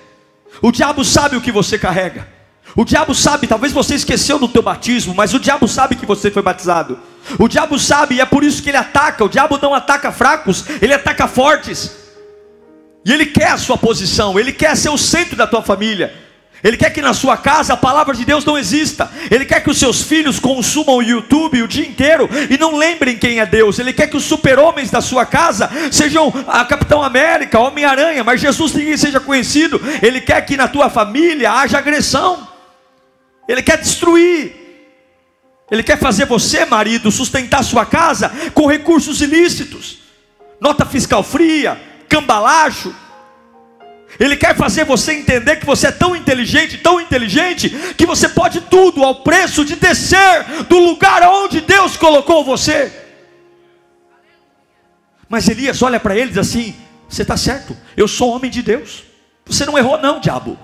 O 0.62 0.72
diabo 0.72 1.04
sabe 1.04 1.36
o 1.36 1.42
que 1.42 1.52
você 1.52 1.78
carrega. 1.78 2.28
O 2.76 2.86
diabo 2.86 3.16
sabe, 3.16 3.48
talvez 3.48 3.74
você 3.74 3.96
esqueceu 3.96 4.38
do 4.38 4.48
teu 4.48 4.62
batismo, 4.62 5.14
mas 5.16 5.34
o 5.34 5.40
diabo 5.40 5.68
sabe 5.68 5.96
que 5.96 6.06
você 6.06 6.30
foi 6.30 6.42
batizado. 6.42 7.00
O 7.38 7.48
diabo 7.48 7.80
sabe 7.80 8.16
e 8.16 8.22
é 8.22 8.26
por 8.26 8.44
isso 8.44 8.62
que 8.62 8.70
ele 8.70 8.78
ataca. 8.78 9.24
O 9.24 9.30
diabo 9.30 9.58
não 9.62 9.74
ataca 9.74 10.12
fracos, 10.12 10.66
ele 10.82 10.94
ataca 10.94 11.28
fortes. 11.28 11.96
E 13.06 13.12
ele 13.12 13.26
quer 13.26 13.52
a 13.52 13.58
sua 13.58 13.78
posição, 13.78 14.40
ele 14.40 14.52
quer 14.52 14.76
ser 14.76 14.90
o 14.90 14.98
centro 14.98 15.36
da 15.36 15.48
tua 15.48 15.62
família. 15.62 16.14
Ele 16.64 16.76
quer 16.76 16.90
que 16.90 17.02
na 17.02 17.14
sua 17.14 17.38
casa 17.38 17.74
a 17.74 17.78
palavra 17.78 18.14
de 18.14 18.26
Deus 18.26 18.44
não 18.44 18.58
exista. 18.58 19.10
Ele 19.32 19.46
quer 19.46 19.62
que 19.64 19.70
os 19.70 19.78
seus 19.78 20.02
filhos 20.02 20.40
consumam 20.40 20.98
o 20.98 21.04
YouTube 21.04 21.62
o 21.62 21.68
dia 21.68 21.88
inteiro 21.88 22.30
e 22.50 22.58
não 22.58 22.76
lembrem 22.76 23.18
quem 23.18 23.40
é 23.40 23.46
Deus. 23.46 23.80
Ele 23.80 23.94
quer 23.94 24.08
que 24.08 24.18
os 24.18 24.26
super-homens 24.26 24.92
da 24.92 25.00
sua 25.00 25.26
casa 25.26 25.70
sejam 25.92 26.34
a 26.48 26.66
Capitão 26.66 27.02
América, 27.02 27.60
Homem-Aranha, 27.60 28.24
mas 28.24 28.42
Jesus 28.42 28.74
ninguém 28.74 28.98
seja 28.98 29.20
conhecido. 29.20 29.82
Ele 30.02 30.20
quer 30.20 30.42
que 30.46 30.58
na 30.58 30.68
tua 30.68 30.90
família 30.90 31.52
haja 31.54 31.78
agressão. 31.78 32.48
Ele 33.48 33.64
quer 33.64 33.78
destruir. 33.78 34.54
Ele 35.72 35.84
quer 35.84 35.98
fazer 35.98 36.26
você, 36.26 36.66
marido, 36.66 37.12
sustentar 37.12 37.64
sua 37.64 37.86
casa 37.86 38.32
com 38.54 38.66
recursos 38.66 39.22
ilícitos. 39.22 40.00
Nota 40.60 40.86
fiscal 40.86 41.24
fria, 41.24 41.80
cambalacho 42.10 42.94
ele 44.18 44.36
quer 44.36 44.56
fazer 44.56 44.86
você 44.86 45.14
entender 45.14 45.58
que 45.58 45.66
você 45.66 45.88
é 45.88 45.92
tão 45.92 46.16
inteligente, 46.16 46.78
tão 46.78 47.00
inteligente, 47.00 47.70
que 47.98 48.06
você 48.06 48.30
pode 48.30 48.62
tudo 48.62 49.04
ao 49.04 49.16
preço 49.24 49.66
de 49.66 49.76
descer 49.76 50.64
do 50.68 50.80
lugar 50.80 51.22
onde 51.24 51.62
Deus 51.62 51.98
colocou 51.98 52.44
você. 52.44 52.92
Mas 55.28 55.48
Elias 55.48 55.82
olha 55.82 56.00
para 56.00 56.16
ele 56.16 56.26
e 56.26 56.30
diz 56.30 56.38
assim: 56.38 56.76
Você 57.08 57.22
está 57.22 57.38
certo, 57.38 57.78
eu 57.96 58.08
sou 58.08 58.32
homem 58.32 58.50
de 58.50 58.62
Deus. 58.62 59.04
Você 59.46 59.66
não 59.66 59.78
errou, 59.78 60.00
não, 60.02 60.20
diabo. 60.20 60.58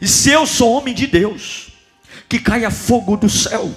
E 0.00 0.08
se 0.08 0.30
eu 0.30 0.46
sou 0.46 0.72
homem 0.72 0.94
de 0.94 1.06
Deus, 1.06 1.68
que 2.28 2.38
caia 2.38 2.70
fogo 2.70 3.16
do 3.16 3.28
céu 3.28 3.70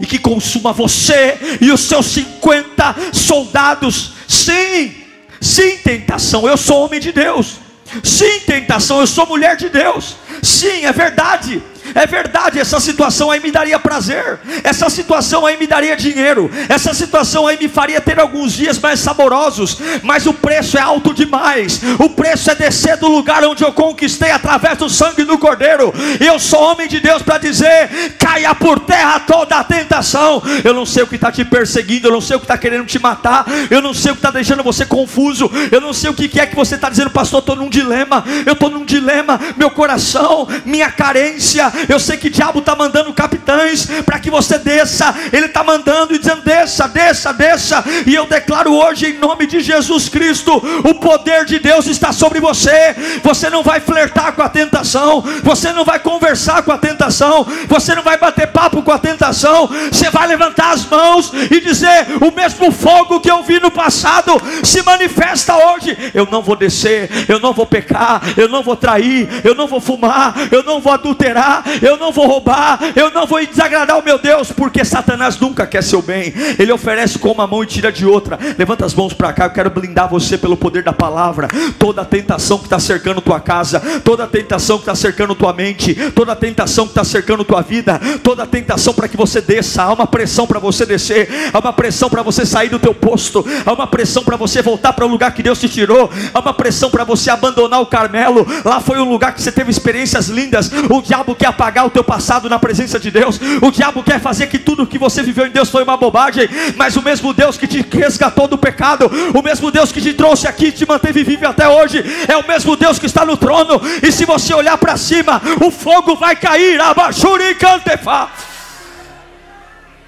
e 0.00 0.06
que 0.06 0.18
consuma 0.18 0.72
você 0.72 1.38
e 1.60 1.70
os 1.70 1.80
seus 1.82 2.06
50 2.06 3.12
soldados. 3.12 4.12
Sim, 4.26 4.94
sim, 5.40 5.78
tentação, 5.78 6.48
eu 6.48 6.56
sou 6.56 6.84
homem 6.84 6.98
de 6.98 7.12
Deus. 7.12 7.65
Sim, 8.02 8.40
tentação, 8.40 9.00
eu 9.00 9.06
sou 9.06 9.26
mulher 9.26 9.56
de 9.56 9.68
Deus. 9.68 10.16
Sim, 10.42 10.84
é 10.84 10.92
verdade. 10.92 11.62
É 11.94 12.06
verdade, 12.06 12.58
essa 12.58 12.80
situação 12.80 13.30
aí 13.30 13.40
me 13.40 13.50
daria 13.50 13.78
prazer, 13.78 14.38
essa 14.62 14.88
situação 14.90 15.46
aí 15.46 15.56
me 15.56 15.66
daria 15.66 15.96
dinheiro, 15.96 16.50
essa 16.68 16.92
situação 16.94 17.46
aí 17.46 17.58
me 17.58 17.68
faria 17.68 18.00
ter 18.00 18.18
alguns 18.18 18.52
dias 18.52 18.78
mais 18.78 19.00
saborosos, 19.00 19.78
mas 20.02 20.26
o 20.26 20.34
preço 20.34 20.78
é 20.78 20.80
alto 20.80 21.14
demais. 21.14 21.80
O 21.98 22.10
preço 22.10 22.50
é 22.50 22.54
descer 22.54 22.96
do 22.96 23.08
lugar 23.08 23.44
onde 23.44 23.64
eu 23.64 23.72
conquistei 23.72 24.30
através 24.30 24.78
do 24.78 24.88
sangue 24.88 25.24
do 25.24 25.38
Cordeiro. 25.38 25.92
Eu 26.20 26.38
sou 26.38 26.60
homem 26.62 26.88
de 26.88 27.00
Deus 27.00 27.22
para 27.22 27.38
dizer: 27.38 28.14
caia 28.18 28.54
por 28.54 28.80
terra 28.80 29.20
toda 29.20 29.56
a 29.56 29.64
tentação. 29.64 30.42
Eu 30.64 30.74
não 30.74 30.86
sei 30.86 31.02
o 31.02 31.06
que 31.06 31.16
está 31.16 31.30
te 31.30 31.44
perseguindo, 31.44 32.08
eu 32.08 32.12
não 32.12 32.20
sei 32.20 32.36
o 32.36 32.40
que 32.40 32.44
está 32.44 32.58
querendo 32.58 32.86
te 32.86 32.98
matar, 32.98 33.46
eu 33.70 33.80
não 33.80 33.94
sei 33.94 34.12
o 34.12 34.14
que 34.14 34.20
está 34.20 34.30
deixando 34.30 34.62
você 34.62 34.84
confuso, 34.84 35.50
eu 35.70 35.80
não 35.80 35.92
sei 35.92 36.10
o 36.10 36.14
que 36.14 36.40
é 36.40 36.46
que 36.46 36.56
você 36.56 36.74
está 36.74 36.88
dizendo, 36.88 37.10
pastor. 37.10 37.40
Estou 37.40 37.56
num 37.56 37.68
dilema, 37.68 38.24
eu 38.44 38.54
estou 38.54 38.70
num 38.70 38.84
dilema, 38.84 39.38
meu 39.56 39.70
coração, 39.70 40.48
minha 40.64 40.90
carência, 40.90 41.72
eu 41.88 41.98
sei 41.98 42.16
que 42.16 42.28
o 42.28 42.30
diabo 42.30 42.60
está 42.60 42.74
mandando 42.74 43.12
capitães 43.12 43.86
para 44.04 44.18
que 44.18 44.30
você 44.30 44.58
desça. 44.58 45.14
Ele 45.32 45.46
está 45.46 45.62
mandando 45.62 46.14
e 46.14 46.18
dizendo: 46.18 46.42
desça, 46.42 46.88
desça, 46.88 47.32
desça. 47.32 47.84
E 48.06 48.14
eu 48.14 48.26
declaro 48.26 48.72
hoje, 48.72 49.06
em 49.06 49.18
nome 49.18 49.46
de 49.46 49.60
Jesus 49.60 50.08
Cristo, 50.08 50.56
o 50.84 50.94
poder 50.94 51.44
de 51.44 51.58
Deus 51.58 51.86
está 51.86 52.12
sobre 52.12 52.40
você. 52.40 52.94
Você 53.22 53.50
não 53.50 53.62
vai 53.62 53.80
flertar 53.80 54.32
com 54.32 54.42
a 54.42 54.48
tentação, 54.48 55.22
você 55.42 55.72
não 55.72 55.84
vai 55.84 55.98
conversar 55.98 56.62
com 56.62 56.72
a 56.72 56.78
tentação, 56.78 57.46
você 57.68 57.94
não 57.94 58.02
vai 58.02 58.16
bater 58.18 58.48
papo 58.48 58.82
com 58.82 58.92
a 58.92 58.98
tentação. 58.98 59.68
Você 59.90 60.10
vai 60.10 60.26
levantar 60.26 60.72
as 60.72 60.86
mãos 60.86 61.32
e 61.50 61.60
dizer: 61.60 62.06
o 62.20 62.34
mesmo 62.34 62.70
fogo 62.70 63.20
que 63.20 63.30
eu 63.30 63.42
vi 63.42 63.60
no 63.60 63.70
passado 63.70 64.32
se 64.62 64.82
manifesta 64.82 65.56
hoje. 65.56 65.96
Eu 66.14 66.26
não 66.30 66.42
vou 66.42 66.56
descer, 66.56 67.10
eu 67.28 67.40
não 67.40 67.52
vou 67.52 67.66
pecar, 67.66 68.22
eu 68.36 68.48
não 68.48 68.62
vou 68.62 68.76
trair, 68.76 69.28
eu 69.44 69.54
não 69.54 69.66
vou 69.66 69.80
fumar, 69.80 70.34
eu 70.50 70.62
não 70.62 70.80
vou 70.80 70.92
adulterar, 70.92 71.64
eu 71.82 71.96
não 71.96 72.12
vou 72.12 72.26
roubar, 72.26 72.78
eu 72.94 73.10
não 73.10 73.26
vou 73.26 73.44
desagradar 73.44 73.98
o 73.98 74.04
meu 74.04 74.18
Deus, 74.18 74.52
porque 74.52 74.84
Satanás 74.84 75.38
nunca 75.38 75.66
quer 75.66 75.82
seu 75.82 76.02
bem, 76.02 76.32
ele 76.58 76.72
oferece 76.72 77.18
com 77.18 77.30
uma 77.30 77.46
mão 77.46 77.62
e 77.62 77.66
tira 77.66 77.92
de 77.92 78.06
outra. 78.06 78.38
Levanta 78.58 78.84
as 78.84 78.94
mãos 78.94 79.12
para 79.12 79.32
cá, 79.32 79.44
eu 79.46 79.50
quero 79.50 79.70
blindar 79.70 80.08
você 80.08 80.36
pelo 80.38 80.56
poder 80.56 80.82
da 80.82 80.92
palavra. 80.92 81.48
Toda 81.78 82.04
tentação 82.04 82.58
que 82.58 82.64
está 82.64 82.78
cercando 82.78 83.20
tua 83.20 83.40
casa, 83.40 83.80
toda 84.04 84.26
tentação 84.26 84.78
que 84.78 84.82
está 84.82 84.94
cercando 84.94 85.34
tua 85.34 85.52
mente, 85.52 85.94
toda 86.12 86.34
tentação 86.36 86.84
que 86.84 86.92
está 86.92 87.04
cercando 87.04 87.44
tua 87.44 87.62
vida, 87.62 88.00
toda 88.22 88.46
tentação 88.46 88.94
para 88.94 89.08
que 89.08 89.16
você 89.16 89.40
desça, 89.40 89.82
há 89.82 89.92
uma 89.92 90.06
pressão 90.06 90.46
para 90.46 90.58
você 90.58 90.86
descer, 90.86 91.28
há 91.52 91.58
uma 91.58 91.72
pressão 91.72 92.08
para 92.08 92.22
você 92.22 92.44
sair 92.44 92.68
do 92.68 92.78
teu 92.78 92.94
posto, 92.94 93.44
há 93.64 93.72
uma 93.72 93.86
pressão 93.86 94.22
para 94.22 94.36
você 94.36 94.62
voltar 94.62 94.92
para 94.92 95.04
o 95.04 95.08
lugar 95.08 95.32
que 95.32 95.42
Deus 95.42 95.60
te 95.60 95.68
tirou, 95.68 96.10
há 96.32 96.40
uma 96.40 96.54
pressão 96.54 96.90
para 96.90 97.04
você 97.04 97.30
abandonar 97.30 97.80
o 97.80 97.86
Carmelo. 97.86 98.46
Lá 98.64 98.80
foi 98.80 98.98
um 98.98 99.08
lugar 99.08 99.34
que 99.34 99.42
você 99.42 99.52
teve 99.52 99.70
experiências 99.70 100.28
lindas. 100.28 100.70
O 100.90 101.00
diabo 101.00 101.34
quer 101.34 101.46
apagar 101.56 101.86
o 101.86 101.90
teu 101.90 102.04
passado 102.04 102.48
na 102.48 102.58
presença 102.58 103.00
de 103.00 103.10
Deus. 103.10 103.40
O 103.62 103.70
diabo 103.70 104.04
quer 104.04 104.20
fazer 104.20 104.46
que 104.46 104.58
tudo 104.58 104.86
que 104.86 104.98
você 104.98 105.22
viveu 105.22 105.46
em 105.46 105.50
Deus 105.50 105.70
foi 105.70 105.82
uma 105.82 105.96
bobagem, 105.96 106.46
mas 106.76 106.96
o 106.96 107.02
mesmo 107.02 107.32
Deus 107.32 107.56
que 107.56 107.66
te 107.66 107.80
resgatou 107.80 108.46
do 108.46 108.58
pecado, 108.58 109.10
o 109.34 109.42
mesmo 109.42 109.70
Deus 109.70 109.90
que 109.90 110.00
te 110.00 110.12
trouxe 110.12 110.46
aqui, 110.46 110.70
te 110.70 110.86
manteve 110.86 111.24
vivo 111.24 111.46
até 111.46 111.66
hoje, 111.66 112.04
é 112.28 112.36
o 112.36 112.46
mesmo 112.46 112.76
Deus 112.76 112.98
que 112.98 113.06
está 113.06 113.24
no 113.24 113.36
trono. 113.36 113.80
E 114.02 114.12
se 114.12 114.26
você 114.26 114.52
olhar 114.54 114.76
para 114.76 114.96
cima, 114.96 115.40
o 115.64 115.70
fogo 115.70 116.14
vai 116.14 116.36
cair. 116.36 116.80
Abachuri 116.80 117.54
cantefa. 117.54 118.30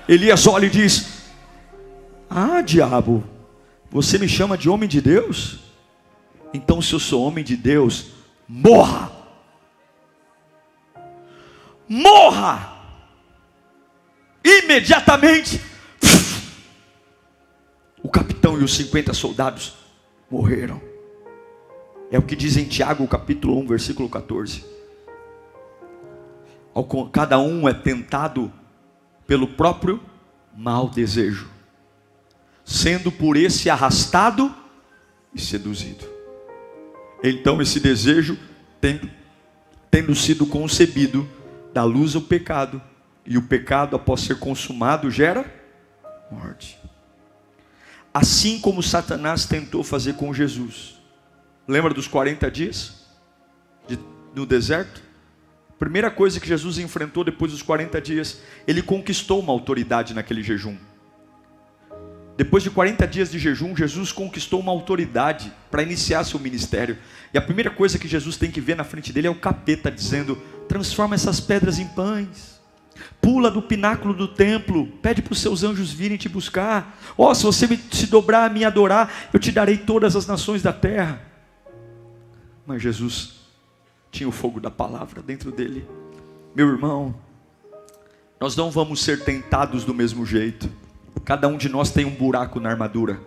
Elias 0.07 0.47
olha 0.47 0.67
e 0.67 0.71
diz: 0.71 1.07
Ah, 2.29 2.61
diabo, 2.61 3.25
você 3.91 4.19
me 4.19 4.29
chama 4.29 4.59
de 4.59 4.69
homem 4.69 4.89
de 4.89 5.01
Deus? 5.01 5.61
Então, 6.53 6.81
se 6.81 6.93
eu 6.93 7.01
sou 7.01 7.23
homem 7.23 7.45
de 7.45 7.57
Deus, 7.57 8.07
morra! 8.49 9.18
Morra! 11.89 12.77
Imediatamente, 14.45 15.61
o 18.03 18.09
capitão 18.09 18.61
e 18.61 18.65
os 18.65 18.75
50 18.75 19.15
soldados 19.15 19.75
morreram. 20.31 20.81
É 22.11 22.19
o 22.19 22.23
que 22.23 22.37
diz 22.37 22.57
em 22.57 22.65
Tiago, 22.65 23.07
capítulo 23.09 23.59
1, 23.61 23.67
versículo 23.67 24.09
14. 24.09 24.65
Cada 27.13 27.39
um 27.39 27.69
é 27.69 27.75
tentado 27.75 28.53
pelo 29.27 29.49
próprio 29.49 30.01
mau 30.57 30.89
desejo, 30.89 31.51
sendo 32.65 33.11
por 33.11 33.37
esse 33.37 33.69
arrastado 33.69 34.55
e 35.35 35.41
seduzido. 35.41 36.07
Então, 37.23 37.61
esse 37.61 37.81
desejo, 37.81 38.39
tendo, 38.81 39.11
tendo 39.91 40.15
sido 40.15 40.47
concebido, 40.47 41.29
dá 41.79 41.85
luz 41.85 42.17
ao 42.17 42.23
pecado, 42.23 42.83
e 43.25 43.39
o 43.39 43.43
pecado, 43.43 43.95
após 43.95 44.23
ser 44.23 44.41
consumado, 44.41 45.09
gera 45.13 45.45
morte. 46.29 46.77
Assim 48.13 48.59
como 48.59 48.83
Satanás 48.83 49.47
tentou 49.47 49.85
fazer 49.85 50.15
com 50.15 50.35
Jesus. 50.35 50.99
Lembra 51.69 51.95
dos 51.95 52.09
40 52.09 52.51
dias 52.51 53.07
de, 53.87 53.97
no 54.35 54.45
deserto? 54.45 55.01
Primeira 55.79 56.11
coisa 56.11 56.41
que 56.41 56.49
Jesus 56.49 56.79
enfrentou 56.79 57.23
depois 57.23 57.53
dos 57.53 57.63
40 57.63 58.01
dias, 58.01 58.41
ele 58.67 58.83
conquistou 58.83 59.39
uma 59.39 59.53
autoridade 59.53 60.13
naquele 60.13 60.43
jejum. 60.43 60.77
Depois 62.39 62.63
de 62.63 62.71
40 62.71 63.05
dias 63.09 63.33
de 63.33 63.37
jejum, 63.37 63.75
Jesus 63.75 64.13
conquistou 64.13 64.61
uma 64.61 64.71
autoridade 64.71 65.53
para 65.73 65.83
iniciar 65.83 66.23
seu 66.23 66.39
ministério. 66.39 66.97
E 67.35 67.37
a 67.37 67.43
primeira 67.43 67.69
coisa 67.69 67.99
que 67.99 68.07
Jesus 68.07 68.37
tem 68.37 68.49
que 68.49 68.61
ver 68.61 68.77
na 68.77 68.85
frente 68.85 69.13
dele 69.13 69.27
é 69.27 69.31
o 69.31 69.35
capeta 69.35 69.91
dizendo: 69.91 70.37
transforma 70.69 71.17
essas 71.17 71.41
pedras 71.41 71.81
em 71.81 71.89
pães. 71.89 72.61
Pula 73.21 73.51
do 73.51 73.61
pináculo 73.61 74.15
do 74.15 74.29
templo, 74.29 74.87
pede 75.03 75.21
para 75.21 75.33
os 75.33 75.41
seus 75.41 75.65
anjos 75.65 75.93
virem 75.93 76.17
te 76.17 76.29
buscar. 76.29 76.97
Ó, 77.19 77.29
oh, 77.29 77.35
se 77.35 77.43
você 77.43 77.67
se 77.91 78.07
dobrar 78.07 78.49
a 78.49 78.55
me 78.55 78.65
adorar, 78.65 79.13
eu 79.33 79.41
te 79.41 79.51
darei 79.51 79.77
todas 79.77 80.15
as 80.15 80.25
nações 80.25 80.63
da 80.63 80.73
terra. 80.73 81.21
Mas 82.65 82.81
Jesus 82.81 83.41
tinha 84.13 84.29
o 84.29 84.33
fogo 84.33 84.61
da 84.61 84.71
palavra 84.71 85.21
dentro 85.21 85.51
dele. 85.51 85.85
Meu 86.55 86.69
irmão, 86.69 87.17
nós 88.41 88.55
não 88.55 88.71
vamos 88.71 89.03
ser 89.03 89.25
tentados 89.25 89.85
do 89.85 89.93
mesmo 89.93 90.25
jeito. 90.25 90.71
Cada 91.25 91.49
um 91.49 91.57
de 91.57 91.69
nós 91.69 91.91
tem 91.91 92.05
um 92.05 92.11
buraco 92.11 92.61
na 92.61 92.71
armadura. 92.71 93.21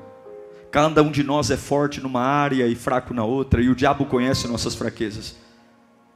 Cada 0.71 1.03
um 1.03 1.11
de 1.11 1.23
nós 1.23 1.51
é 1.51 1.57
forte 1.57 2.01
numa 2.01 2.21
área 2.21 2.65
e 2.67 2.75
fraco 2.75 3.13
na 3.13 3.23
outra, 3.23 3.61
e 3.61 3.69
o 3.69 3.75
diabo 3.75 4.05
conhece 4.05 4.47
nossas 4.47 4.73
fraquezas. 4.73 5.35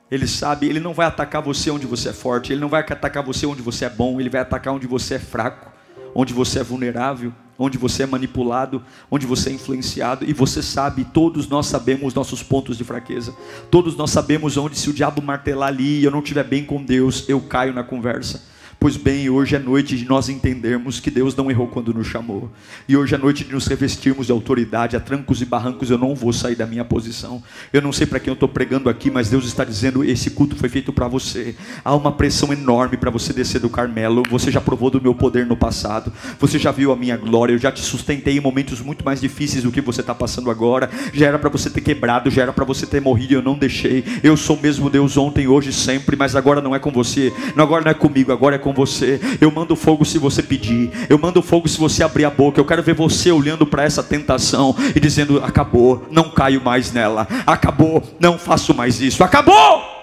Ele 0.09 0.27
sabe, 0.27 0.67
ele 0.67 0.79
não 0.79 0.93
vai 0.93 1.07
atacar 1.07 1.41
você 1.41 1.69
onde 1.69 1.85
você 1.85 2.09
é 2.09 2.13
forte, 2.13 2.53
ele 2.53 2.61
não 2.61 2.69
vai 2.69 2.81
atacar 2.81 3.23
você 3.23 3.45
onde 3.45 3.61
você 3.61 3.85
é 3.85 3.89
bom, 3.89 4.19
ele 4.19 4.29
vai 4.29 4.41
atacar 4.41 4.73
onde 4.73 4.87
você 4.87 5.15
é 5.15 5.19
fraco, 5.19 5.71
onde 6.13 6.33
você 6.33 6.59
é 6.59 6.63
vulnerável 6.63 7.33
onde 7.57 7.77
você 7.77 8.03
é 8.03 8.05
manipulado, 8.05 8.83
onde 9.09 9.25
você 9.25 9.49
é 9.49 9.53
influenciado, 9.53 10.25
e 10.25 10.33
você 10.33 10.61
sabe, 10.61 11.05
todos 11.05 11.47
nós 11.47 11.67
sabemos 11.67 12.13
nossos 12.13 12.43
pontos 12.43 12.77
de 12.77 12.83
fraqueza, 12.83 13.33
todos 13.71 13.95
nós 13.95 14.11
sabemos 14.11 14.57
onde, 14.57 14.77
se 14.77 14.89
o 14.89 14.93
diabo 14.93 15.21
martelar 15.21 15.69
ali 15.69 16.01
e 16.01 16.03
eu 16.03 16.11
não 16.11 16.19
estiver 16.19 16.43
bem 16.43 16.65
com 16.65 16.83
Deus, 16.83 17.27
eu 17.27 17.39
caio 17.41 17.73
na 17.73 17.83
conversa. 17.83 18.43
Pois 18.85 18.97
bem, 18.97 19.27
hoje 19.31 19.55
é 19.55 19.57
noite 19.57 19.97
de 19.97 20.05
nós 20.05 20.29
entendermos 20.29 20.99
que 20.99 21.09
Deus 21.09 21.35
não 21.35 21.49
errou 21.49 21.65
quando 21.65 21.91
nos 21.91 22.05
chamou. 22.05 22.51
E 22.87 22.95
hoje 22.95 23.15
é 23.15 23.17
noite 23.17 23.43
de 23.43 23.51
nos 23.51 23.65
revestirmos 23.65 24.27
de 24.27 24.31
autoridade. 24.31 24.95
A 24.95 24.99
trancos 24.99 25.41
e 25.41 25.45
barrancos 25.45 25.89
eu 25.89 25.97
não 25.97 26.13
vou 26.13 26.31
sair 26.31 26.55
da 26.55 26.67
minha 26.67 26.85
posição. 26.85 27.41
Eu 27.73 27.81
não 27.81 27.91
sei 27.91 28.05
para 28.05 28.19
quem 28.19 28.29
eu 28.29 28.35
estou 28.35 28.47
pregando 28.47 28.87
aqui, 28.87 29.09
mas 29.09 29.27
Deus 29.27 29.43
está 29.45 29.65
dizendo: 29.65 30.03
esse 30.03 30.29
culto 30.29 30.55
foi 30.55 30.69
feito 30.69 30.93
para 30.93 31.07
você. 31.07 31.55
Há 31.83 31.95
uma 31.95 32.11
pressão 32.11 32.53
enorme 32.53 32.95
para 32.95 33.09
você 33.09 33.33
descer 33.33 33.59
do 33.59 33.71
Carmelo. 33.71 34.21
Você 34.29 34.51
já 34.51 34.61
provou 34.61 34.91
do 34.91 35.01
meu 35.01 35.15
poder 35.15 35.47
no 35.47 35.57
passado. 35.57 36.13
Você 36.39 36.59
já 36.59 36.71
viu 36.71 36.91
a 36.91 36.95
minha 36.95 37.17
glória. 37.17 37.53
Eu 37.53 37.57
já 37.57 37.71
te 37.71 37.81
sustentei 37.81 38.37
em 38.37 38.39
momentos 38.39 38.81
muito 38.81 39.03
mais 39.03 39.19
difíceis 39.19 39.63
do 39.63 39.71
que 39.71 39.81
você 39.81 40.01
está 40.01 40.13
passando 40.13 40.51
agora. 40.51 40.91
Já 41.11 41.25
era 41.25 41.39
para 41.39 41.49
você 41.49 41.71
ter 41.71 41.81
quebrado, 41.81 42.29
já 42.29 42.43
era 42.43 42.53
para 42.53 42.63
você 42.63 42.85
ter 42.85 43.01
morrido 43.01 43.33
eu 43.33 43.41
não 43.41 43.57
deixei. 43.57 44.03
Eu 44.21 44.37
sou 44.37 44.59
mesmo 44.61 44.91
Deus 44.91 45.17
ontem, 45.17 45.47
hoje, 45.47 45.73
sempre, 45.73 46.15
mas 46.15 46.35
agora 46.35 46.61
não 46.61 46.75
é 46.75 46.77
com 46.77 46.91
você. 46.91 47.33
Agora 47.57 47.83
não 47.83 47.89
é 47.89 47.95
comigo, 47.95 48.31
agora 48.31 48.57
é 48.57 48.59
com 48.59 48.74
você. 48.75 49.19
Eu 49.41 49.49
mando 49.49 49.75
fogo 49.75 50.05
se 50.05 50.19
você 50.19 50.43
pedir. 50.43 50.91
Eu 51.09 51.17
mando 51.17 51.41
fogo 51.41 51.67
se 51.67 51.79
você 51.79 52.03
abrir 52.03 52.25
a 52.25 52.29
boca. 52.29 52.59
Eu 52.59 52.65
quero 52.65 52.83
ver 52.83 52.93
você 52.93 53.31
olhando 53.31 53.65
para 53.65 53.83
essa 53.83 54.03
tentação 54.03 54.75
e 54.95 54.99
dizendo: 54.99 55.43
acabou, 55.43 56.05
não 56.11 56.29
caio 56.29 56.61
mais 56.63 56.91
nela. 56.91 57.27
Acabou, 57.47 58.03
não 58.19 58.37
faço 58.37 58.73
mais 58.73 59.01
isso. 59.01 59.23
Acabou! 59.23 59.95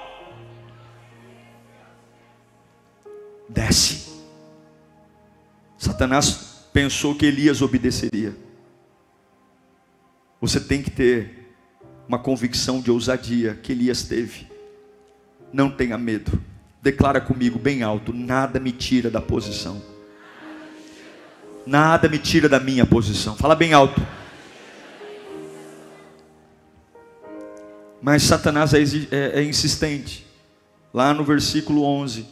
Desce. 3.49 4.11
Satanás 5.77 6.69
pensou 6.73 7.15
que 7.15 7.27
Elias 7.27 7.61
obedeceria. 7.61 8.35
Você 10.41 10.59
tem 10.59 10.83
que 10.83 10.91
ter 10.91 11.55
uma 12.09 12.19
convicção 12.19 12.81
de 12.81 12.91
ousadia 12.91 13.59
que 13.63 13.73
Elias 13.73 14.03
teve. 14.03 14.47
Não 15.53 15.71
tenha 15.71 15.99
medo. 15.99 16.52
Declara 16.83 17.21
comigo 17.21 17.61
bem 17.61 17.85
alto: 17.85 18.13
nada 18.13 18.59
me 18.59 18.73
tira 18.73 19.09
da 19.09 19.21
posição. 19.21 19.81
Nada 21.65 22.09
me 22.09 22.19
tira 22.19 22.49
da 22.49 22.59
minha 22.59 22.85
posição. 22.85 23.37
Fala 23.37 23.55
bem 23.55 23.73
alto. 23.73 24.05
Mas 28.03 28.25
Satanás 28.25 28.75
é, 28.75 28.81
é, 29.13 29.41
é 29.41 29.45
insistente. 29.45 30.27
Lá 30.93 31.15
no 31.15 31.23
versículo 31.23 31.85
11. 31.85 32.27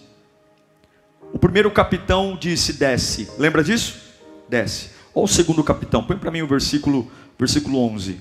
O 1.33 1.39
primeiro 1.39 1.71
capitão 1.71 2.37
disse: 2.39 2.73
desce. 2.73 3.31
Lembra 3.39 3.63
disso? 3.63 4.01
Desce. 4.49 4.91
Olha 5.15 5.25
o 5.27 5.29
segundo 5.29 5.63
capitão. 5.63 6.03
Põe 6.03 6.19
para 6.19 6.33
mim 6.33 6.43
o 6.43 6.49
versículo, 6.49 7.09
versículo 7.39 7.79
11. 7.79 8.21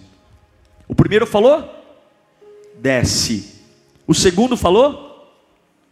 O 0.88 0.94
primeiro 0.94 1.26
falou: 1.26 1.68
desce. 2.80 3.64
O 4.06 4.14
segundo 4.14 4.56
falou: 4.56 5.09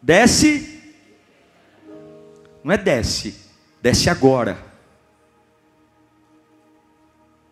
Desce. 0.07 0.93
Não 2.63 2.71
é 2.71 2.77
desce, 2.77 3.35
desce 3.81 4.09
agora. 4.09 4.57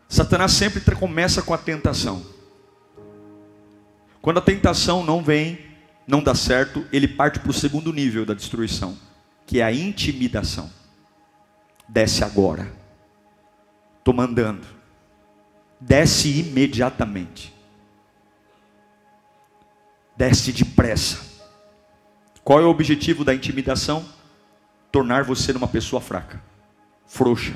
Satanás 0.08 0.54
sempre 0.54 0.80
começa 0.96 1.42
com 1.42 1.54
a 1.54 1.58
tentação. 1.58 2.26
Quando 4.22 4.38
a 4.38 4.42
tentação 4.42 5.04
não 5.04 5.22
vem, 5.22 5.60
não 6.08 6.24
dá 6.24 6.34
certo, 6.34 6.86
ele 6.94 7.10
parte 7.10 7.40
para 7.40 7.50
o 7.50 7.54
segundo 7.54 7.92
nível 7.92 8.26
da 8.26 8.34
destruição, 8.34 8.98
que 9.46 9.60
é 9.60 9.64
a 9.66 9.74
intimidação. 9.74 10.72
Desce 11.90 12.24
agora. 12.24 12.72
Estou 13.98 14.14
mandando. 14.14 14.66
Desce 15.78 16.40
imediatamente. 16.40 17.54
Desce 20.16 20.54
depressa. 20.54 21.25
Qual 22.46 22.62
é 22.62 22.64
o 22.64 22.70
objetivo 22.70 23.26
da 23.26 23.34
intimidação? 23.34 24.06
Tornar 24.92 25.24
você 25.24 25.52
uma 25.52 25.68
pessoa 25.68 26.00
fraca, 26.00 26.40
frouxa, 27.08 27.56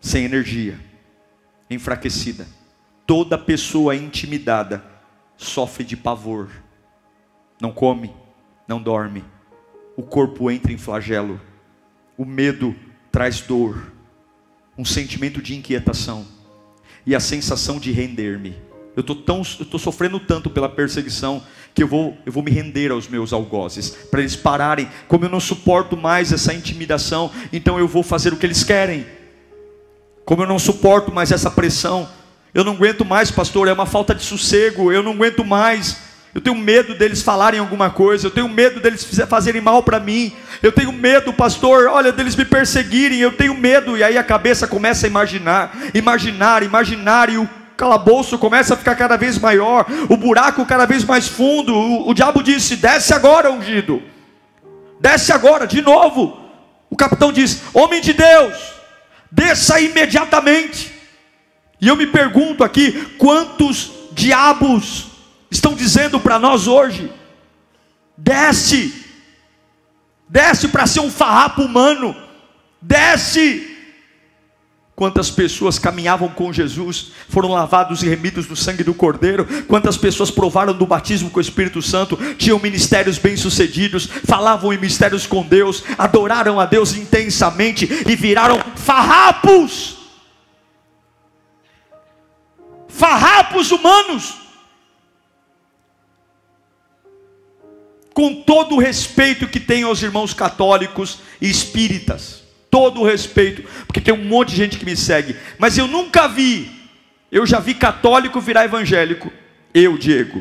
sem 0.00 0.24
energia, 0.24 0.80
enfraquecida. 1.70 2.44
Toda 3.06 3.38
pessoa 3.38 3.94
intimidada 3.94 4.84
sofre 5.36 5.84
de 5.84 5.96
pavor, 5.96 6.50
não 7.60 7.70
come, 7.70 8.12
não 8.66 8.82
dorme, 8.82 9.24
o 9.96 10.02
corpo 10.02 10.50
entra 10.50 10.72
em 10.72 10.76
flagelo, 10.76 11.40
o 12.18 12.24
medo 12.24 12.74
traz 13.12 13.40
dor, 13.40 13.92
um 14.76 14.84
sentimento 14.84 15.40
de 15.40 15.54
inquietação 15.54 16.26
e 17.06 17.14
a 17.14 17.20
sensação 17.20 17.78
de 17.78 17.92
render-me. 17.92 18.56
Eu 18.96 19.04
estou 19.04 19.78
sofrendo 19.78 20.18
tanto 20.18 20.50
pela 20.50 20.68
perseguição 20.68 21.40
que 21.74 21.82
eu 21.82 21.88
vou, 21.88 22.16
eu 22.26 22.32
vou 22.32 22.42
me 22.42 22.50
render 22.50 22.90
aos 22.90 23.08
meus 23.08 23.32
algozes, 23.32 23.90
para 24.10 24.20
eles 24.20 24.36
pararem. 24.36 24.88
Como 25.08 25.24
eu 25.24 25.28
não 25.28 25.40
suporto 25.40 25.96
mais 25.96 26.32
essa 26.32 26.52
intimidação, 26.52 27.30
então 27.52 27.78
eu 27.78 27.86
vou 27.86 28.02
fazer 28.02 28.32
o 28.32 28.36
que 28.36 28.46
eles 28.46 28.64
querem. 28.64 29.06
Como 30.24 30.42
eu 30.42 30.46
não 30.46 30.58
suporto 30.58 31.12
mais 31.12 31.32
essa 31.32 31.50
pressão, 31.50 32.08
eu 32.52 32.64
não 32.64 32.72
aguento 32.72 33.04
mais, 33.04 33.30
pastor, 33.30 33.68
é 33.68 33.72
uma 33.72 33.86
falta 33.86 34.14
de 34.14 34.22
sossego, 34.22 34.92
eu 34.92 35.02
não 35.02 35.12
aguento 35.12 35.44
mais. 35.44 35.96
Eu 36.32 36.40
tenho 36.40 36.56
medo 36.56 36.94
deles 36.94 37.22
falarem 37.22 37.58
alguma 37.58 37.90
coisa, 37.90 38.26
eu 38.26 38.30
tenho 38.30 38.48
medo 38.48 38.78
deles 38.78 39.04
fazerem 39.28 39.60
mal 39.60 39.82
para 39.82 39.98
mim, 39.98 40.32
eu 40.62 40.70
tenho 40.70 40.92
medo, 40.92 41.32
pastor, 41.32 41.88
olha, 41.88 42.12
deles 42.12 42.36
me 42.36 42.44
perseguirem, 42.44 43.18
eu 43.18 43.32
tenho 43.32 43.54
medo, 43.54 43.96
e 43.96 44.04
aí 44.04 44.16
a 44.16 44.22
cabeça 44.22 44.68
começa 44.68 45.06
a 45.06 45.08
imaginar, 45.08 45.76
imaginar, 45.92 46.62
imaginar, 46.62 47.30
e 47.30 47.36
o 47.36 47.48
calabouço 47.80 48.36
começa 48.36 48.74
a 48.74 48.76
ficar 48.76 48.94
cada 48.94 49.16
vez 49.16 49.38
maior, 49.38 49.86
o 50.10 50.14
buraco 50.14 50.66
cada 50.66 50.84
vez 50.84 51.02
mais 51.02 51.26
fundo. 51.26 51.74
O, 51.74 52.10
o 52.10 52.14
diabo 52.14 52.42
disse: 52.42 52.76
desce 52.76 53.14
agora, 53.14 53.50
ungido, 53.50 54.02
desce 55.00 55.32
agora, 55.32 55.66
de 55.66 55.80
novo. 55.80 56.38
O 56.90 56.96
capitão 56.96 57.32
diz: 57.32 57.62
Homem 57.72 58.02
de 58.02 58.12
Deus, 58.12 58.54
desça 59.32 59.80
imediatamente. 59.80 60.94
E 61.80 61.88
eu 61.88 61.96
me 61.96 62.06
pergunto 62.06 62.62
aqui: 62.62 63.16
quantos 63.16 63.90
diabos 64.12 65.06
estão 65.50 65.74
dizendo 65.74 66.20
para 66.20 66.38
nós 66.38 66.68
hoje: 66.68 67.10
desce, 68.14 69.06
desce 70.28 70.68
para 70.68 70.86
ser 70.86 71.00
um 71.00 71.10
farrapo 71.10 71.62
humano, 71.62 72.14
desce. 72.82 73.69
Quantas 75.00 75.30
pessoas 75.30 75.78
caminhavam 75.78 76.28
com 76.28 76.52
Jesus, 76.52 77.06
foram 77.26 77.48
lavados 77.48 78.02
e 78.02 78.06
remidos 78.06 78.46
no 78.46 78.54
sangue 78.54 78.84
do 78.84 78.92
Cordeiro, 78.92 79.46
quantas 79.66 79.96
pessoas 79.96 80.30
provaram 80.30 80.74
do 80.74 80.86
batismo 80.86 81.30
com 81.30 81.38
o 81.38 81.40
Espírito 81.40 81.80
Santo, 81.80 82.18
tinham 82.36 82.58
ministérios 82.58 83.16
bem-sucedidos, 83.16 84.04
falavam 84.04 84.74
em 84.74 84.78
mistérios 84.78 85.26
com 85.26 85.42
Deus, 85.42 85.82
adoraram 85.96 86.60
a 86.60 86.66
Deus 86.66 86.92
intensamente 86.94 87.88
e 88.06 88.14
viraram 88.14 88.60
farrapos. 88.76 89.96
Farrapos 92.86 93.70
humanos. 93.70 94.34
com 98.12 98.42
todo 98.42 98.74
o 98.74 98.78
respeito 98.78 99.48
que 99.48 99.58
tenho 99.58 99.86
aos 99.86 100.02
irmãos 100.02 100.34
católicos 100.34 101.20
e 101.40 101.48
espíritas, 101.48 102.39
todo 102.70 103.00
o 103.00 103.04
respeito, 103.04 103.62
porque 103.86 104.00
tem 104.00 104.14
um 104.14 104.24
monte 104.24 104.50
de 104.50 104.56
gente 104.56 104.78
que 104.78 104.84
me 104.84 104.96
segue, 104.96 105.36
mas 105.58 105.76
eu 105.76 105.86
nunca 105.86 106.28
vi, 106.28 106.70
eu 107.30 107.44
já 107.44 107.58
vi 107.58 107.74
católico 107.74 108.40
virar 108.40 108.64
evangélico, 108.64 109.32
eu, 109.74 109.98
Diego, 109.98 110.40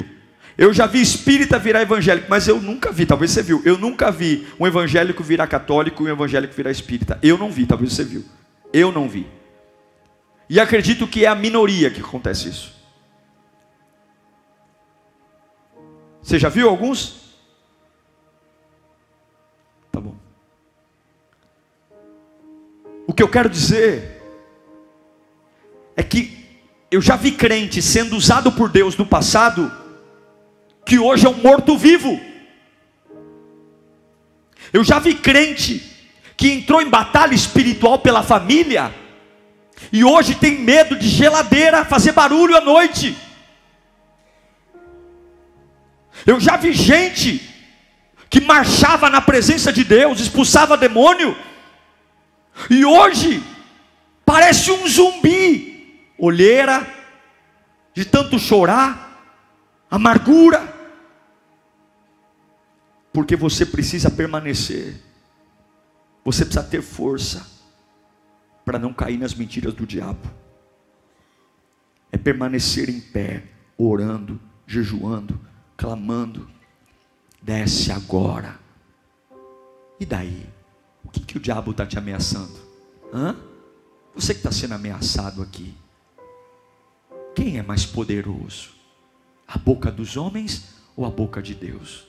eu 0.57 0.73
já 0.73 0.85
vi 0.85 1.01
espírita 1.01 1.57
virar 1.57 1.81
evangélico, 1.81 2.27
mas 2.29 2.47
eu 2.47 2.61
nunca 2.61 2.91
vi, 2.91 3.05
talvez 3.05 3.31
você 3.31 3.41
viu, 3.41 3.61
eu 3.65 3.77
nunca 3.77 4.11
vi 4.11 4.47
um 4.59 4.67
evangélico 4.67 5.23
virar 5.23 5.47
católico 5.47 6.03
e 6.03 6.09
um 6.09 6.13
evangélico 6.13 6.53
virar 6.53 6.71
espírita, 6.71 7.17
eu 7.23 7.37
não 7.37 7.51
vi, 7.51 7.65
talvez 7.65 7.93
você 7.93 8.03
viu, 8.03 8.23
eu 8.71 8.91
não 8.91 9.09
vi, 9.09 9.25
e 10.49 10.59
acredito 10.59 11.07
que 11.07 11.25
é 11.25 11.27
a 11.27 11.35
minoria 11.35 11.91
que 11.91 12.01
acontece 12.01 12.49
isso. 12.49 12.79
Você 16.21 16.37
já 16.37 16.49
viu 16.49 16.69
alguns? 16.69 17.28
Que 23.19 23.23
eu 23.23 23.27
quero 23.27 23.49
dizer 23.49 24.23
é 25.93 26.01
que 26.01 26.39
eu 26.89 27.01
já 27.01 27.17
vi 27.17 27.33
crente 27.33 27.81
sendo 27.81 28.15
usado 28.15 28.49
por 28.49 28.69
Deus 28.69 28.95
no 28.95 29.05
passado, 29.05 29.69
que 30.85 30.97
hoje 30.97 31.25
é 31.25 31.29
um 31.29 31.33
morto-vivo. 31.33 32.17
Eu 34.71 34.85
já 34.85 34.99
vi 34.99 35.15
crente 35.15 35.83
que 36.37 36.49
entrou 36.49 36.81
em 36.81 36.89
batalha 36.89 37.35
espiritual 37.35 37.99
pela 37.99 38.23
família, 38.23 38.95
e 39.91 40.01
hoje 40.01 40.35
tem 40.35 40.57
medo 40.57 40.95
de 40.95 41.09
geladeira 41.09 41.83
fazer 41.83 42.13
barulho 42.13 42.55
à 42.55 42.61
noite. 42.61 43.17
Eu 46.25 46.39
já 46.39 46.55
vi 46.55 46.71
gente 46.71 47.41
que 48.29 48.39
marchava 48.39 49.09
na 49.09 49.19
presença 49.19 49.73
de 49.73 49.83
Deus, 49.83 50.21
expulsava 50.21 50.77
demônio, 50.77 51.35
e 52.69 52.83
hoje 52.83 53.43
parece 54.25 54.71
um 54.71 54.87
zumbi, 54.87 56.11
olheira, 56.17 56.87
de 57.93 58.05
tanto 58.05 58.39
chorar, 58.39 59.85
amargura, 59.89 60.73
porque 63.11 63.35
você 63.35 63.65
precisa 63.65 64.09
permanecer, 64.09 64.95
você 66.23 66.45
precisa 66.45 66.63
ter 66.63 66.81
força 66.81 67.45
para 68.63 68.79
não 68.79 68.93
cair 68.93 69.17
nas 69.17 69.33
mentiras 69.33 69.73
do 69.73 69.85
diabo, 69.85 70.29
é 72.11 72.17
permanecer 72.17 72.89
em 72.89 72.99
pé, 72.99 73.43
orando, 73.77 74.39
jejuando, 74.65 75.39
clamando. 75.75 76.49
Desce 77.41 77.91
agora. 77.91 78.59
E 79.99 80.05
daí? 80.05 80.47
O 81.09 81.11
que, 81.11 81.21
que 81.21 81.37
o 81.37 81.39
diabo 81.39 81.71
está 81.71 81.87
te 81.87 81.97
ameaçando? 81.97 82.53
Hã? 83.11 83.35
Você 84.13 84.31
que 84.33 84.39
está 84.39 84.51
sendo 84.51 84.75
ameaçado 84.75 85.41
aqui. 85.41 85.73
Quem 87.33 87.57
é 87.57 87.63
mais 87.63 87.83
poderoso? 87.83 88.69
A 89.47 89.57
boca 89.57 89.91
dos 89.91 90.15
homens 90.15 90.65
ou 90.95 91.05
a 91.05 91.09
boca 91.09 91.41
de 91.41 91.55
Deus? 91.55 92.07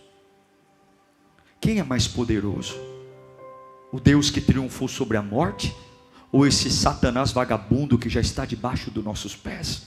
Quem 1.58 1.78
é 1.78 1.82
mais 1.82 2.06
poderoso? 2.06 2.74
O 3.90 3.98
Deus 3.98 4.30
que 4.30 4.40
triunfou 4.40 4.86
sobre 4.86 5.16
a 5.16 5.22
morte? 5.22 5.74
Ou 6.30 6.46
esse 6.46 6.70
Satanás 6.70 7.32
vagabundo 7.32 7.98
que 7.98 8.10
já 8.10 8.20
está 8.20 8.44
debaixo 8.44 8.90
dos 8.90 9.02
nossos 9.02 9.34
pés? 9.34 9.86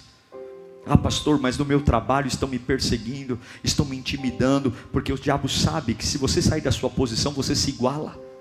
Ah, 0.88 0.97
pastor, 0.97 1.39
mas 1.39 1.56
no 1.56 1.65
meu 1.65 1.82
trabalho 1.82 2.28
estão 2.28 2.49
me 2.49 2.58
perseguindo, 2.58 3.39
estão 3.63 3.86
me 3.86 3.95
intimidando, 3.95 4.71
porque 4.91 5.13
o 5.13 5.19
diabo 5.19 5.47
sabe 5.47 5.93
que 5.93 6.06
se 6.06 6.17
você 6.17 6.41
sair 6.41 6.62
da 6.62 6.71
sua 6.71 6.89
posição, 6.89 7.32
você 7.32 7.56
se 7.56 7.69
iguala. 7.69 8.33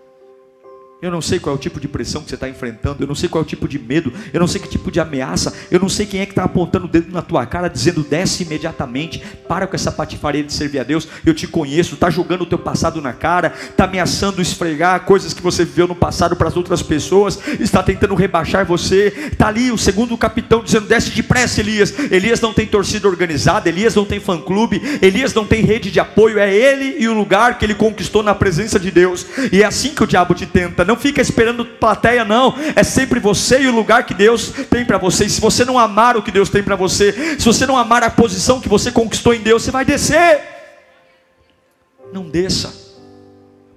Eu 1.03 1.11
não 1.11 1.21
sei 1.21 1.41
qual 1.41 1.57
é 1.57 1.59
o 1.59 1.61
tipo 1.61 1.81
de 1.81 1.89
pressão 1.89 2.23
que 2.23 2.29
você 2.29 2.37
está 2.37 2.49
enfrentando, 2.49 3.03
eu 3.03 3.09
não 3.09 3.15
sei 3.17 3.29
qual 3.29 3.43
é 3.43 3.45
o 3.45 3.49
tipo 3.49 3.67
de 3.67 3.77
medo, 3.77 4.13
eu 4.33 4.39
não 4.39 4.47
sei 4.47 4.61
que 4.61 4.69
tipo 4.69 4.89
de 4.89 5.01
ameaça, 5.01 5.53
eu 5.69 5.81
não 5.81 5.89
sei 5.89 6.07
quem 6.07 6.21
é 6.21 6.27
que 6.27 6.31
está 6.31 6.45
apontando 6.45 6.85
o 6.85 6.89
dedo 6.89 7.11
na 7.11 7.21
tua 7.21 7.45
cara, 7.45 7.67
dizendo 7.67 8.05
desce 8.05 8.45
imediatamente, 8.45 9.21
para 9.49 9.67
com 9.67 9.75
essa 9.75 9.91
patifaria 9.91 10.45
de 10.45 10.53
servir 10.53 10.79
a 10.79 10.85
Deus, 10.85 11.09
eu 11.27 11.35
te 11.35 11.49
conheço, 11.49 11.95
está 11.95 12.09
jogando 12.09 12.43
o 12.43 12.47
teu 12.47 12.57
passado 12.57 13.03
na 13.03 13.13
cara, 13.13 13.53
está 13.69 13.83
ameaçando 13.83 14.41
esfregar 14.41 15.01
coisas 15.01 15.35
que 15.35 15.43
você 15.43 15.65
viveu 15.65 15.89
no 15.89 15.97
passado 15.97 16.37
para 16.37 16.47
as 16.47 16.57
outras 16.57 16.85
pessoas, 16.85 17.37
está 17.59 17.83
tentando 17.83 18.15
rebaixar 18.15 18.65
você, 18.65 19.13
está 19.33 19.49
ali 19.49 19.73
o 19.73 19.77
segundo 19.77 20.17
capitão 20.17 20.63
dizendo 20.63 20.87
desce 20.87 21.11
depressa 21.11 21.61
Elias, 21.61 21.93
Elias 22.13 22.41
não 22.41 22.55
tem 22.55 22.65
torcida 22.65 23.09
organizada, 23.09 23.69
Elias 23.69 23.97
não 23.97 24.05
tem 24.05 24.21
fã 24.21 24.41
clube, 24.41 24.81
Elias 25.03 25.35
não 25.35 25.45
tem 25.45 25.65
rede 25.65 25.91
de 25.91 25.99
apoio, 25.99 26.39
é 26.39 26.55
ele 26.55 26.95
e 27.01 27.09
o 27.09 27.13
lugar 27.13 27.59
que 27.59 27.65
ele 27.65 27.75
conquistou 27.75 28.23
na 28.23 28.37
presença 28.37 28.79
de 28.79 28.93
Deus, 28.93 29.27
e 29.51 29.65
é 29.65 29.67
assim 29.67 29.93
que 29.93 30.05
o 30.05 30.07
diabo 30.07 30.33
te 30.33 30.47
tenta, 30.47 30.85
não 30.85 30.92
fica 30.97 31.21
esperando 31.21 31.65
plateia, 31.65 32.25
não. 32.25 32.55
É 32.75 32.83
sempre 32.83 33.21
você 33.21 33.63
e 33.63 33.69
o 33.69 33.75
lugar 33.75 34.05
que 34.05 34.15
Deus 34.15 34.53
tem 34.71 34.85
para 34.85 34.99
você. 34.99 35.27
E 35.27 35.31
se 35.31 35.41
você 35.41 35.65
não 35.65 35.79
amar 35.79 36.17
o 36.17 36.23
que 36.23 36.31
Deus 36.31 36.49
tem 36.49 36.63
para 36.63 36.77
você, 36.77 37.37
se 37.39 37.45
você 37.45 37.67
não 37.67 37.77
amar 37.77 38.03
a 38.03 38.11
posição 38.11 38.61
que 38.61 38.69
você 38.69 38.91
conquistou 38.91 39.35
em 39.35 39.41
Deus, 39.41 39.63
você 39.63 39.71
vai 39.71 39.85
descer. 39.85 40.41
Não 42.13 42.29
desça. 42.29 42.75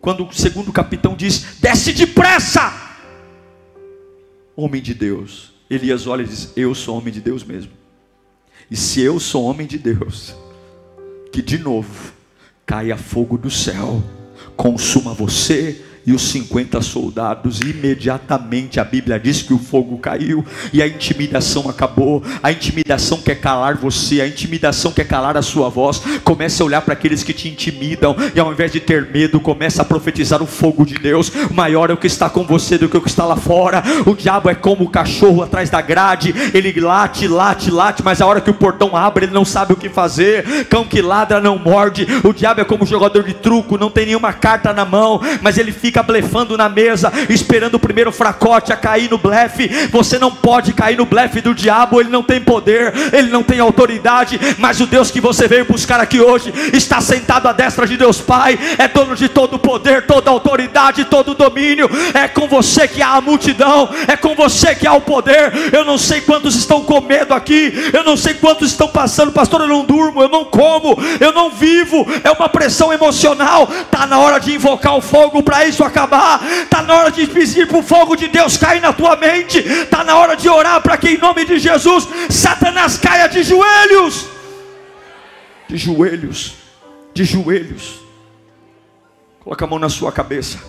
Quando 0.02 0.28
o 0.28 0.34
segundo 0.34 0.72
capitão 0.72 1.16
diz: 1.16 1.58
desce 1.60 1.94
depressa. 1.94 2.74
Homem 4.56 4.82
de 4.82 4.94
Deus. 4.94 5.54
Elias 5.70 6.06
olha 6.08 6.22
e 6.22 6.28
diz: 6.28 6.52
Eu 6.56 6.76
sou 6.76 6.98
homem 6.98 7.14
de 7.14 7.22
Deus 7.22 7.44
mesmo. 7.44 7.72
E 8.70 8.76
se 8.76 9.02
eu 9.02 9.20
sou 9.20 9.44
homem 9.44 9.68
de 9.68 9.78
Deus, 9.78 10.36
que 11.32 11.42
de 11.42 11.58
novo 11.58 12.14
caia 12.66 12.98
fogo 12.98 13.38
do 13.38 13.50
céu, 13.50 14.04
consuma 14.56 15.14
você 15.14 15.84
e 16.06 16.14
os 16.14 16.22
50 16.30 16.82
soldados, 16.82 17.60
imediatamente 17.62 18.80
a 18.80 18.84
Bíblia 18.84 19.20
diz 19.20 19.42
que 19.42 19.54
o 19.54 19.58
fogo 19.58 19.98
caiu 19.98 20.46
e 20.72 20.82
a 20.82 20.88
intimidação 20.88 21.70
acabou. 21.70 22.24
A 22.44 22.52
intimidação 22.52 23.18
quer 23.18 23.36
calar 23.36 23.76
você, 23.76 24.22
a 24.22 24.28
intimidação 24.28 24.92
quer 24.92 25.08
calar 25.08 25.36
a 25.36 25.42
sua 25.42 25.70
voz. 25.70 26.02
Comece 26.24 26.62
a 26.62 26.66
olhar 26.66 26.82
para 26.82 26.94
aqueles 26.94 27.24
que 27.24 27.34
te 27.34 27.50
intimidam 27.50 28.16
e 28.36 28.40
ao 28.40 28.52
invés 28.52 28.72
de 28.72 28.80
ter 28.80 29.10
medo, 29.10 29.40
comece 29.40 29.82
a 29.82 29.86
profetizar 29.86 30.44
o 30.44 30.46
fogo 30.46 30.86
de 30.86 30.96
Deus. 30.96 31.32
O 31.50 31.54
maior 31.54 31.90
é 31.90 31.94
o 31.94 31.98
que 31.98 32.08
está 32.08 32.30
com 32.30 32.44
você 32.44 32.78
do 32.78 32.88
que 32.88 32.98
o 32.98 33.02
que 33.02 33.10
está 33.10 33.26
lá 33.26 33.36
fora. 33.36 33.84
O 34.06 34.14
diabo 34.14 34.50
é 34.50 34.56
como 34.56 34.84
o 34.84 34.90
cachorro 34.90 35.42
atrás 35.42 35.70
da 35.70 35.82
grade, 35.82 36.34
ele 36.54 36.80
late, 36.80 37.28
late, 37.28 37.72
late, 37.72 38.04
mas 38.04 38.22
a 38.22 38.28
hora 38.28 38.42
que 38.42 38.50
o 38.50 38.54
portão 38.54 38.96
abre, 38.96 39.26
ele 39.26 39.34
não 39.34 39.46
sabe 39.46 39.74
o 39.74 39.76
que 39.76 39.90
fazer. 39.90 40.66
Cão 40.68 40.86
que 40.86 41.02
ladra 41.02 41.42
não 41.42 41.58
morde. 41.58 42.06
O 42.24 42.34
diabo 42.34 42.62
é 42.62 42.66
como 42.66 42.84
um 42.84 42.88
jogador 42.88 43.24
de 43.24 43.34
truco, 43.34 43.78
não 43.78 43.90
tem 43.90 44.06
nenhuma 44.06 44.34
carta 44.34 44.72
na 44.74 44.86
mão, 44.86 45.20
mas 45.42 45.58
ele 45.58 45.72
fica 45.72 45.95
fica 45.96 46.04
blefando 46.04 46.58
na 46.58 46.68
mesa, 46.68 47.12
esperando 47.30 47.76
o 47.76 47.80
primeiro 47.80 48.12
fracote 48.12 48.74
a 48.74 48.76
cair 48.76 49.10
no 49.10 49.18
blefe. 49.18 49.70
Você 49.92 50.20
não 50.20 50.30
pode 50.30 50.74
cair 50.74 50.98
no 50.98 51.06
blefe 51.06 51.40
do 51.40 51.56
diabo, 51.56 52.02
ele 52.02 52.10
não 52.10 52.22
tem 52.22 52.42
poder, 52.42 52.94
ele 53.14 53.30
não 53.30 53.42
tem 53.42 53.62
autoridade, 53.62 54.38
mas 54.58 54.82
o 54.82 54.86
Deus 54.86 55.10
que 55.10 55.22
você 55.22 55.48
veio 55.48 55.64
buscar 55.64 56.02
aqui 56.02 56.20
hoje 56.20 56.54
está 56.74 57.00
sentado 57.00 57.48
à 57.48 57.54
destra 57.54 57.88
de 57.88 57.96
Deus 57.96 58.20
Pai, 58.20 58.60
é 58.78 58.90
dono 58.90 59.16
de 59.16 59.30
todo 59.30 59.54
o 59.54 59.60
poder, 59.60 60.06
toda 60.06 60.30
a 60.30 60.34
autoridade, 60.34 61.06
todo 61.06 61.32
o 61.32 61.36
domínio. 61.36 61.90
É 62.14 62.28
com 62.28 62.46
você 62.48 62.90
que 62.90 63.02
há 63.02 63.14
a 63.14 63.22
multidão, 63.22 63.90
é 64.06 64.18
com 64.18 64.36
você 64.36 64.76
que 64.76 64.86
há 64.86 64.94
o 64.94 65.02
poder. 65.02 65.54
Eu 65.72 65.86
não 65.86 65.98
sei 65.98 66.20
quantos 66.20 66.56
estão 66.56 66.84
com 66.84 67.00
medo 67.00 67.34
aqui, 67.34 67.74
eu 67.94 68.04
não 68.04 68.18
sei 68.18 68.34
quantos 68.34 68.72
estão 68.72 68.90
passando, 68.90 69.32
pastor. 69.32 69.62
Eu 69.62 69.68
não 69.68 69.86
durmo, 69.86 70.22
eu 70.22 70.28
não 70.28 70.44
como, 70.44 70.98
eu 71.22 71.32
não 71.32 71.52
vivo, 71.52 72.06
é 72.22 72.32
uma 72.32 72.50
pressão 72.50 72.92
emocional. 72.92 73.70
Está 73.82 74.06
na 74.06 74.20
hora 74.20 74.40
de 74.40 74.54
invocar 74.54 74.98
o 74.98 75.02
fogo 75.02 75.42
para 75.42 75.66
isso 75.66 75.85
acabar, 75.86 76.44
está 76.64 76.82
na 76.82 76.94
hora 76.96 77.12
de 77.12 77.28
pedir 77.28 77.68
para 77.68 77.78
o 77.78 77.84
fogo 77.84 78.16
de 78.16 78.28
Deus 78.28 78.58
cair 78.58 78.82
na 78.82 78.94
tua 78.94 79.16
mente, 79.16 79.60
está 79.60 80.04
na 80.04 80.18
hora 80.18 80.36
de 80.36 80.50
orar 80.50 80.82
para 80.82 80.98
que 80.98 81.10
em 81.10 81.18
nome 81.18 81.46
de 81.46 81.60
Jesus 81.60 82.08
Satanás 82.30 82.98
caia 82.98 83.28
de 83.28 83.44
joelhos. 83.44 84.28
De 85.68 85.78
joelhos, 85.78 86.54
de 87.14 87.24
joelhos. 87.24 88.00
Coloca 89.40 89.66
a 89.66 89.68
mão 89.68 89.80
na 89.80 89.90
sua 89.90 90.12
cabeça. 90.12 90.60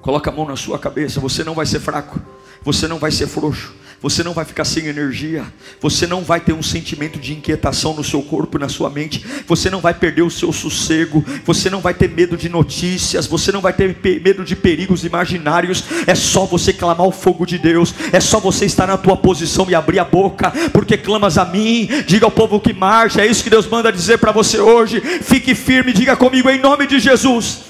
Coloca 0.00 0.30
a 0.30 0.32
mão 0.32 0.46
na 0.46 0.56
sua 0.56 0.78
cabeça. 0.78 1.20
Você 1.20 1.42
não 1.42 1.54
vai 1.54 1.66
ser 1.66 1.80
fraco. 1.80 2.20
Você 2.62 2.86
não 2.86 2.98
vai 2.98 3.10
ser 3.10 3.26
frouxo 3.26 3.74
você 4.02 4.22
não 4.22 4.32
vai 4.34 4.44
ficar 4.44 4.64
sem 4.64 4.86
energia, 4.86 5.44
você 5.80 6.06
não 6.06 6.22
vai 6.22 6.38
ter 6.38 6.52
um 6.52 6.62
sentimento 6.62 7.18
de 7.18 7.32
inquietação 7.32 7.94
no 7.94 8.04
seu 8.04 8.22
corpo 8.22 8.58
e 8.58 8.60
na 8.60 8.68
sua 8.68 8.90
mente, 8.90 9.24
você 9.46 9.70
não 9.70 9.80
vai 9.80 9.94
perder 9.94 10.22
o 10.22 10.30
seu 10.30 10.52
sossego, 10.52 11.24
você 11.44 11.70
não 11.70 11.80
vai 11.80 11.94
ter 11.94 12.10
medo 12.10 12.36
de 12.36 12.48
notícias, 12.48 13.26
você 13.26 13.50
não 13.50 13.60
vai 13.60 13.72
ter 13.72 13.96
medo 14.22 14.44
de 14.44 14.54
perigos 14.54 15.04
imaginários, 15.04 15.84
é 16.06 16.14
só 16.14 16.44
você 16.44 16.72
clamar 16.72 17.06
o 17.06 17.12
fogo 17.12 17.46
de 17.46 17.58
Deus, 17.58 17.94
é 18.12 18.20
só 18.20 18.38
você 18.38 18.66
estar 18.66 18.86
na 18.86 18.98
tua 18.98 19.16
posição 19.16 19.66
e 19.68 19.74
abrir 19.74 19.98
a 19.98 20.04
boca, 20.04 20.52
porque 20.72 20.98
clamas 20.98 21.38
a 21.38 21.44
mim, 21.44 21.88
diga 22.06 22.26
ao 22.26 22.30
povo 22.30 22.60
que 22.60 22.72
marcha, 22.72 23.22
é 23.22 23.26
isso 23.26 23.42
que 23.42 23.50
Deus 23.50 23.66
manda 23.66 23.90
dizer 23.90 24.18
para 24.18 24.32
você 24.32 24.58
hoje, 24.60 25.00
fique 25.00 25.54
firme, 25.54 25.92
diga 25.92 26.16
comigo 26.16 26.50
em 26.50 26.60
nome 26.60 26.86
de 26.86 26.98
Jesus, 26.98 27.60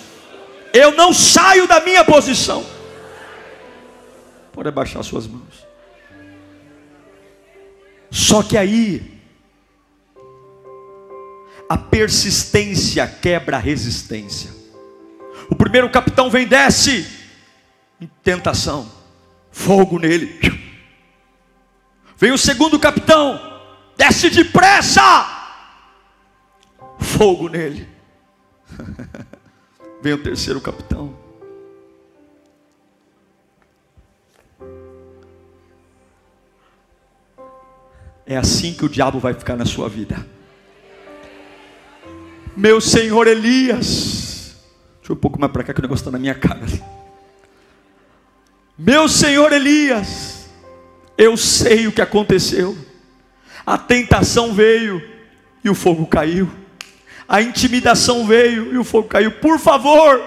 eu 0.73 0.93
não 0.97 1.13
saio 1.13 1.69
da 1.69 1.81
minha 1.81 2.05
posição, 2.05 2.65
pode 4.53 4.69
abaixar 4.69 5.05
suas 5.05 5.27
mãos. 5.27 5.66
Só 8.11 8.43
que 8.43 8.57
aí, 8.57 9.21
a 11.69 11.77
persistência 11.77 13.07
quebra 13.07 13.57
a 13.57 13.61
resistência. 13.61 14.51
O 15.51 15.55
primeiro 15.55 15.91
capitão 15.91 16.31
vem, 16.31 16.47
desce, 16.47 17.07
tentação, 18.23 18.91
fogo 19.51 19.99
nele. 19.99 20.41
Vem 22.17 22.33
o 22.33 22.39
segundo 22.39 22.79
capitão, 22.79 23.39
desce 23.97 24.31
depressa, 24.31 25.03
fogo 26.99 27.49
nele. 27.49 27.89
Vem 30.03 30.13
o 30.13 30.23
terceiro 30.23 30.61
capitão, 30.61 31.17
É 38.27 38.37
assim 38.37 38.75
que 38.75 38.85
o 38.85 38.89
diabo 38.89 39.21
vai 39.21 39.33
ficar 39.35 39.57
na 39.57 39.65
sua 39.65 39.89
vida. 39.89 40.27
Meu 42.57 42.81
senhor 42.81 43.27
Elias, 43.29 44.57
deixa 44.99 45.13
eu 45.13 45.17
um 45.17 45.19
pouco 45.19 45.39
mais 45.39 45.53
para 45.53 45.63
cá 45.63 45.73
que 45.73 45.79
o 45.79 45.83
negócio 45.83 46.03
está 46.03 46.11
na 46.11 46.19
minha 46.19 46.35
cara. 46.35 46.67
Meu 48.77 49.09
senhor 49.09 49.53
Elias, 49.53 50.49
eu 51.17 51.37
sei 51.37 51.87
o 51.87 51.93
que 51.93 52.01
aconteceu. 52.01 52.77
A 53.65 53.79
tentação 53.79 54.53
veio 54.53 55.03
e 55.63 55.71
o 55.71 55.75
fogo 55.75 56.07
caiu. 56.07 56.51
A 57.29 57.41
intimidação 57.41 58.27
veio 58.27 58.73
e 58.73 58.79
o 58.79 58.85
fogo 58.85 59.09
caiu. 59.09 59.33
Por 59.33 59.59
favor, 59.59 60.21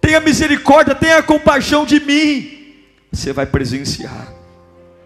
tenha 0.00 0.20
misericórdia, 0.20 0.94
tenha 0.94 1.22
compaixão 1.22 1.84
de 1.84 2.00
mim. 2.00 2.74
Você 3.10 3.32
vai 3.32 3.46
presenciar. 3.46 4.31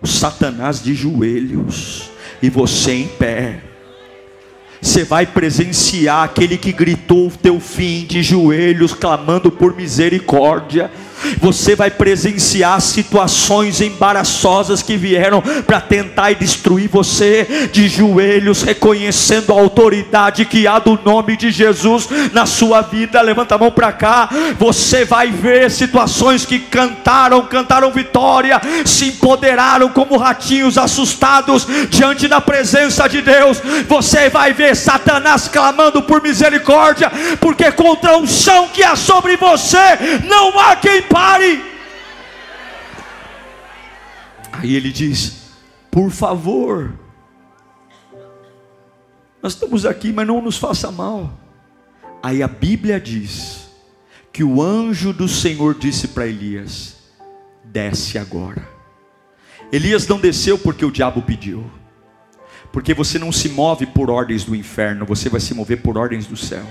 Satanás 0.02 0.82
de 0.82 0.94
joelhos 0.94 2.10
e 2.42 2.50
você 2.50 2.92
em 2.92 3.08
pé. 3.08 3.60
Você 4.80 5.04
vai 5.04 5.26
presenciar 5.26 6.24
aquele 6.24 6.56
que 6.56 6.72
gritou 6.72 7.28
o 7.28 7.30
teu 7.30 7.58
fim 7.58 8.04
de 8.04 8.22
joelhos, 8.22 8.92
clamando 8.92 9.50
por 9.50 9.74
misericórdia 9.74 10.90
você 11.40 11.74
vai 11.74 11.90
presenciar 11.90 12.80
situações 12.80 13.80
embaraçosas 13.80 14.82
que 14.82 14.96
vieram 14.96 15.42
para 15.66 15.80
tentar 15.80 16.32
destruir 16.34 16.88
você 16.88 17.68
de 17.72 17.88
joelhos, 17.88 18.62
reconhecendo 18.62 19.52
a 19.52 19.60
autoridade 19.60 20.44
que 20.44 20.66
há 20.66 20.78
do 20.78 20.98
nome 21.04 21.36
de 21.36 21.50
Jesus 21.50 22.08
na 22.32 22.46
sua 22.46 22.82
vida. 22.82 23.20
Levanta 23.20 23.54
a 23.54 23.58
mão 23.58 23.70
para 23.70 23.92
cá. 23.92 24.28
Você 24.58 25.04
vai 25.04 25.30
ver 25.30 25.70
situações 25.70 26.44
que 26.44 26.58
cantaram, 26.58 27.42
cantaram 27.42 27.90
vitória, 27.90 28.60
se 28.84 29.08
empoderaram 29.08 29.88
como 29.88 30.16
ratinhos 30.16 30.78
assustados 30.78 31.66
diante 31.90 32.28
da 32.28 32.40
presença 32.40 33.08
de 33.08 33.22
Deus. 33.22 33.60
Você 33.88 34.28
vai 34.28 34.52
ver 34.52 34.74
Satanás 34.74 35.48
clamando 35.48 36.02
por 36.02 36.22
misericórdia, 36.22 37.10
porque 37.40 37.70
contra 37.72 38.16
o 38.18 38.26
chão 38.26 38.68
que 38.72 38.82
há 38.82 38.96
sobre 38.96 39.36
você 39.36 39.78
não 40.28 40.58
há 40.58 40.76
quem 40.76 41.02
pare. 41.08 41.62
Aí 44.52 44.74
ele 44.74 44.90
diz: 44.90 45.52
Por 45.90 46.10
favor, 46.10 46.92
nós 49.42 49.52
estamos 49.52 49.84
aqui, 49.84 50.12
mas 50.12 50.26
não 50.26 50.40
nos 50.40 50.56
faça 50.56 50.90
mal. 50.90 51.38
Aí 52.22 52.42
a 52.42 52.48
Bíblia 52.48 53.00
diz 53.00 53.68
que 54.32 54.42
o 54.42 54.60
anjo 54.60 55.12
do 55.12 55.28
Senhor 55.28 55.74
disse 55.74 56.08
para 56.08 56.26
Elias: 56.26 56.96
Desce 57.64 58.18
agora. 58.18 58.68
Elias 59.72 60.06
não 60.06 60.18
desceu 60.18 60.58
porque 60.58 60.84
o 60.84 60.90
diabo 60.90 61.22
pediu, 61.22 61.68
porque 62.72 62.94
você 62.94 63.18
não 63.18 63.32
se 63.32 63.48
move 63.48 63.86
por 63.86 64.10
ordens 64.10 64.44
do 64.44 64.54
inferno, 64.54 65.04
você 65.04 65.28
vai 65.28 65.40
se 65.40 65.54
mover 65.54 65.82
por 65.82 65.98
ordens 65.98 66.26
do 66.26 66.36
céu. 66.36 66.64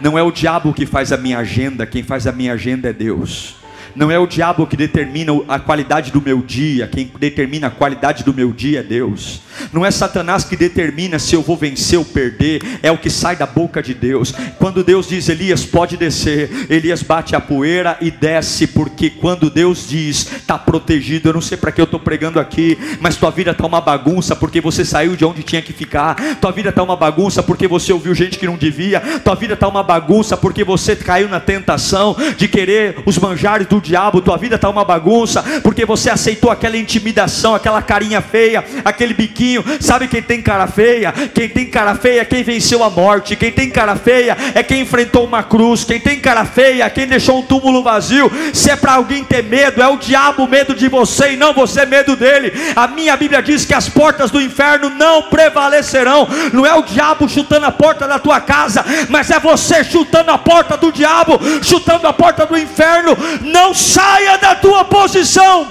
Não 0.00 0.16
é 0.16 0.22
o 0.22 0.30
diabo 0.30 0.72
que 0.72 0.86
faz 0.86 1.12
a 1.12 1.16
minha 1.16 1.38
agenda, 1.38 1.84
quem 1.84 2.04
faz 2.04 2.26
a 2.26 2.32
minha 2.32 2.52
agenda 2.52 2.88
é 2.88 2.92
Deus. 2.92 3.57
Não 3.98 4.12
é 4.12 4.18
o 4.18 4.28
diabo 4.28 4.64
que 4.64 4.76
determina 4.76 5.32
a 5.48 5.58
qualidade 5.58 6.12
do 6.12 6.22
meu 6.22 6.40
dia, 6.40 6.86
quem 6.86 7.10
determina 7.18 7.66
a 7.66 7.70
qualidade 7.70 8.22
do 8.22 8.32
meu 8.32 8.52
dia 8.52 8.78
é 8.78 8.82
Deus. 8.84 9.40
Não 9.72 9.84
é 9.84 9.90
Satanás 9.90 10.44
que 10.44 10.56
determina 10.56 11.18
se 11.18 11.34
eu 11.34 11.42
vou 11.42 11.56
vencer 11.56 11.98
ou 11.98 12.04
perder, 12.04 12.62
é 12.80 12.92
o 12.92 12.96
que 12.96 13.10
sai 13.10 13.34
da 13.34 13.44
boca 13.44 13.82
de 13.82 13.94
Deus. 13.94 14.32
Quando 14.56 14.84
Deus 14.84 15.08
diz, 15.08 15.28
Elias, 15.28 15.64
pode 15.64 15.96
descer, 15.96 16.48
Elias 16.70 17.02
bate 17.02 17.34
a 17.34 17.40
poeira 17.40 17.96
e 18.00 18.08
desce, 18.08 18.68
porque 18.68 19.10
quando 19.10 19.50
Deus 19.50 19.88
diz, 19.88 20.30
está 20.32 20.56
protegido. 20.56 21.28
Eu 21.28 21.32
não 21.32 21.40
sei 21.40 21.56
para 21.56 21.72
que 21.72 21.80
eu 21.80 21.84
estou 21.84 21.98
pregando 21.98 22.38
aqui, 22.38 22.78
mas 23.00 23.16
tua 23.16 23.32
vida 23.32 23.50
está 23.50 23.66
uma 23.66 23.80
bagunça 23.80 24.36
porque 24.36 24.60
você 24.60 24.84
saiu 24.84 25.16
de 25.16 25.24
onde 25.24 25.42
tinha 25.42 25.60
que 25.60 25.72
ficar, 25.72 26.14
tua 26.40 26.52
vida 26.52 26.68
está 26.68 26.84
uma 26.84 26.94
bagunça 26.94 27.42
porque 27.42 27.66
você 27.66 27.92
ouviu 27.92 28.14
gente 28.14 28.38
que 28.38 28.46
não 28.46 28.56
devia, 28.56 29.00
tua 29.24 29.34
vida 29.34 29.54
está 29.54 29.66
uma 29.66 29.82
bagunça 29.82 30.36
porque 30.36 30.62
você 30.62 30.94
caiu 30.94 31.28
na 31.28 31.40
tentação 31.40 32.16
de 32.36 32.46
querer 32.46 33.02
os 33.04 33.18
manjares 33.18 33.66
do 33.66 33.87
diabo, 33.88 34.20
tua 34.20 34.36
vida 34.36 34.56
está 34.56 34.68
uma 34.68 34.84
bagunça 34.84 35.42
porque 35.62 35.84
você 35.84 36.10
aceitou 36.10 36.50
aquela 36.50 36.76
intimidação, 36.76 37.54
aquela 37.54 37.82
carinha 37.82 38.20
feia, 38.20 38.64
aquele 38.84 39.14
biquinho 39.14 39.38
Sabe 39.80 40.08
quem 40.08 40.22
tem 40.22 40.42
cara 40.42 40.66
feia? 40.66 41.12
Quem 41.12 41.48
tem 41.48 41.66
cara 41.66 41.94
feia 41.94 42.22
é 42.22 42.24
quem 42.24 42.42
venceu 42.42 42.82
a 42.82 42.90
morte. 42.90 43.36
Quem 43.36 43.52
tem 43.52 43.70
cara 43.70 43.96
feia 43.96 44.36
é 44.54 44.62
quem 44.62 44.82
enfrentou 44.82 45.24
uma 45.24 45.42
cruz. 45.42 45.84
Quem 45.84 46.00
tem 46.00 46.20
cara 46.20 46.44
feia 46.44 46.84
é 46.84 46.90
quem 46.90 47.06
deixou 47.06 47.38
um 47.38 47.42
túmulo 47.42 47.82
vazio. 47.82 48.30
Se 48.52 48.70
é 48.70 48.76
para 48.76 48.94
alguém 48.94 49.24
ter 49.24 49.42
medo, 49.42 49.82
é 49.82 49.88
o 49.88 49.96
diabo 49.96 50.46
medo 50.46 50.74
de 50.74 50.88
você 50.88 51.32
e 51.32 51.36
não 51.36 51.52
você 51.52 51.86
medo 51.86 52.16
dele. 52.16 52.52
A 52.74 52.86
minha 52.88 53.16
Bíblia 53.16 53.42
diz 53.42 53.64
que 53.64 53.74
as 53.74 53.88
portas 53.88 54.30
do 54.30 54.40
inferno 54.40 54.90
não 54.90 55.22
prevalecerão. 55.24 56.28
Não 56.52 56.66
é 56.66 56.74
o 56.74 56.82
diabo 56.82 57.28
chutando 57.28 57.66
a 57.66 57.72
porta 57.72 58.06
da 58.06 58.18
tua 58.18 58.40
casa, 58.40 58.84
mas 59.08 59.30
é 59.30 59.38
você 59.38 59.84
chutando 59.84 60.30
a 60.30 60.38
porta 60.38 60.76
do 60.76 60.92
diabo, 60.92 61.38
chutando 61.62 62.06
a 62.06 62.12
porta 62.12 62.46
do 62.46 62.58
inferno. 62.58 63.16
Não 63.42 63.72
saia 63.78 64.36
da 64.36 64.56
tua 64.56 64.84
posição. 64.84 65.66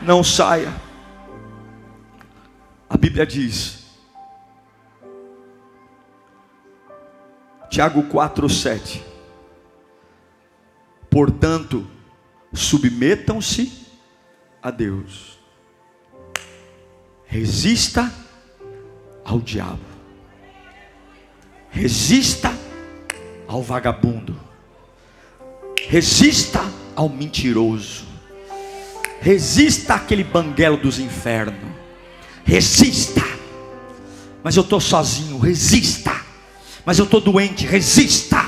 Não 0.00 0.22
saia. 0.22 0.72
A 2.88 2.96
Bíblia 2.96 3.26
diz, 3.26 3.84
Tiago 7.68 8.02
4,7: 8.04 9.02
Portanto, 11.10 11.86
submetam-se 12.52 13.88
a 14.62 14.70
Deus, 14.70 15.38
resista 17.26 18.12
ao 19.24 19.40
diabo, 19.40 19.80
resista 21.70 22.50
ao 23.48 23.62
vagabundo. 23.62 24.51
Resista 25.92 26.64
ao 26.96 27.06
mentiroso. 27.06 28.04
Resista 29.20 29.96
àquele 29.96 30.24
banguelo 30.24 30.78
dos 30.78 30.98
infernos. 30.98 31.70
Resista. 32.46 33.22
Mas 34.42 34.56
eu 34.56 34.62
estou 34.62 34.80
sozinho. 34.80 35.38
Resista. 35.38 36.18
Mas 36.86 36.98
eu 36.98 37.04
estou 37.04 37.20
doente. 37.20 37.66
Resista. 37.66 38.42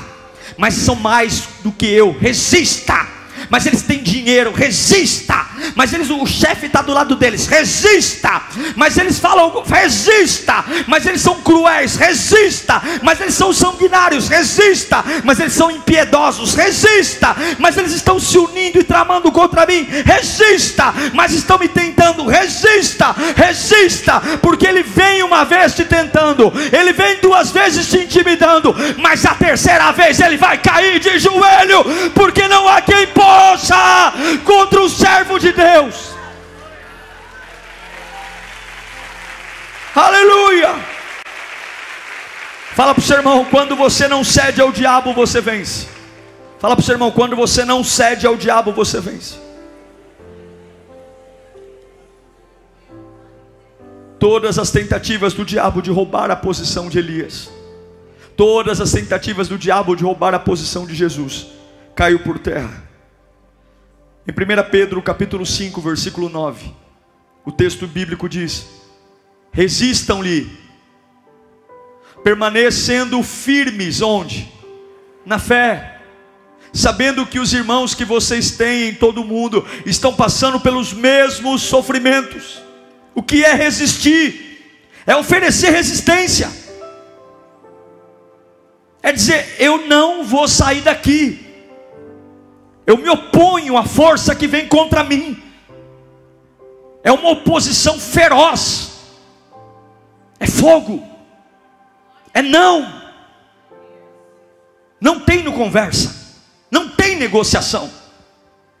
Mas 0.57 0.73
são 0.73 0.95
mais 0.95 1.43
do 1.61 1.71
que 1.71 1.85
eu. 1.85 2.17
Resista. 2.17 3.07
Mas 3.49 3.65
eles 3.65 3.81
têm 3.81 4.01
dinheiro. 4.01 4.51
Resista. 4.51 5.45
Mas 5.73 5.93
eles, 5.93 6.09
o 6.09 6.25
chefe 6.25 6.67
está 6.67 6.81
do 6.81 6.93
lado 6.93 7.15
deles, 7.15 7.47
resista, 7.47 8.41
mas 8.75 8.97
eles 8.97 9.19
falam, 9.19 9.63
resista, 9.63 10.63
mas 10.87 11.05
eles 11.05 11.21
são 11.21 11.35
cruéis, 11.41 11.95
resista, 11.95 12.81
mas 13.01 13.19
eles 13.19 13.33
são 13.33 13.53
sanguinários, 13.53 14.27
resista, 14.27 15.03
mas 15.23 15.39
eles 15.39 15.53
são 15.53 15.71
impiedosos, 15.71 16.53
resista, 16.53 17.35
mas 17.57 17.77
eles 17.77 17.93
estão 17.93 18.19
se 18.19 18.37
unindo 18.37 18.79
e 18.79 18.83
tramando 18.83 19.31
contra 19.31 19.65
mim, 19.65 19.87
resista, 20.05 20.93
mas 21.13 21.31
estão 21.31 21.57
me 21.57 21.67
tentando, 21.67 22.25
resista, 22.25 23.15
resista, 23.35 24.21
porque 24.41 24.67
ele 24.67 24.83
vem 24.83 25.23
uma 25.23 25.45
vez 25.45 25.73
te 25.73 25.85
tentando, 25.85 26.51
ele 26.71 26.93
vem 26.93 27.19
duas 27.21 27.51
vezes 27.51 27.89
te 27.89 27.97
intimidando, 27.97 28.75
mas 28.97 29.25
a 29.25 29.35
terceira 29.35 29.91
vez 29.91 30.19
ele 30.19 30.37
vai 30.37 30.57
cair 30.57 30.99
de 30.99 31.17
joelho, 31.19 31.83
porque 32.13 32.24
Fala 42.85 42.93
para 42.93 43.01
o 43.01 43.03
seu 43.03 43.17
irmão: 43.17 43.45
quando 43.45 43.75
você 43.75 44.07
não 44.07 44.23
cede 44.23 44.61
ao 44.61 44.71
diabo, 44.71 45.11
você 45.11 45.41
vence. 45.41 45.87
Fala 46.59 46.75
para 46.75 46.83
o 46.83 46.85
seu 46.85 46.93
irmão: 46.93 47.09
quando 47.09 47.35
você 47.35 47.65
não 47.65 47.83
cede 47.83 48.27
ao 48.27 48.37
diabo, 48.37 48.71
você 48.71 48.99
vence. 48.99 49.39
Todas 54.19 54.59
as 54.59 54.69
tentativas 54.69 55.33
do 55.33 55.43
diabo 55.43 55.81
de 55.81 55.89
roubar 55.89 56.29
a 56.29 56.35
posição 56.35 56.87
de 56.87 56.99
Elias, 56.99 57.49
todas 58.37 58.79
as 58.79 58.91
tentativas 58.91 59.47
do 59.47 59.57
diabo 59.57 59.95
de 59.95 60.03
roubar 60.03 60.35
a 60.35 60.39
posição 60.39 60.85
de 60.85 60.93
Jesus, 60.93 61.47
caiu 61.95 62.19
por 62.19 62.37
terra. 62.37 62.83
Em 64.27 64.31
1 64.31 64.69
Pedro 64.69 65.01
capítulo 65.01 65.43
5, 65.43 65.81
versículo 65.81 66.29
9, 66.29 66.71
o 67.43 67.51
texto 67.51 67.87
bíblico 67.87 68.29
diz: 68.29 68.67
Resistam-lhe, 69.51 70.64
permanecendo 72.25 73.23
firmes 73.23 74.01
onde? 74.01 74.51
Na 75.25 75.39
fé, 75.39 76.01
sabendo 76.73 77.25
que 77.25 77.39
os 77.39 77.53
irmãos 77.53 77.95
que 77.95 78.03
vocês 78.03 78.51
têm 78.51 78.89
em 78.89 78.93
todo 78.93 79.21
o 79.21 79.25
mundo 79.25 79.65
estão 79.85 80.13
passando 80.13 80.59
pelos 80.59 80.91
mesmos 80.91 81.61
sofrimentos. 81.61 82.61
O 83.13 83.23
que 83.23 83.45
é 83.45 83.53
resistir? 83.53 84.81
É 85.07 85.15
oferecer 85.15 85.69
resistência. 85.69 86.51
É 89.01 89.13
dizer, 89.13 89.55
eu 89.59 89.87
não 89.87 90.25
vou 90.25 90.47
sair 90.47 90.81
daqui 90.81 91.45
eu 92.85 92.97
me 92.97 93.09
oponho 93.09 93.77
à 93.77 93.83
força 93.83 94.35
que 94.35 94.45
vem 94.45 94.67
contra 94.67 95.03
mim. 95.03 95.41
É 97.03 97.11
uma 97.11 97.31
oposição 97.31 97.99
feroz. 97.99 98.91
É 100.39 100.45
fogo. 100.45 101.03
É 102.35 102.41
não. 102.41 103.01
Não 104.99 105.21
tem 105.21 105.41
no 105.41 105.53
conversa. 105.53 106.13
Não 106.69 106.89
tem 106.89 107.15
negociação. 107.15 107.89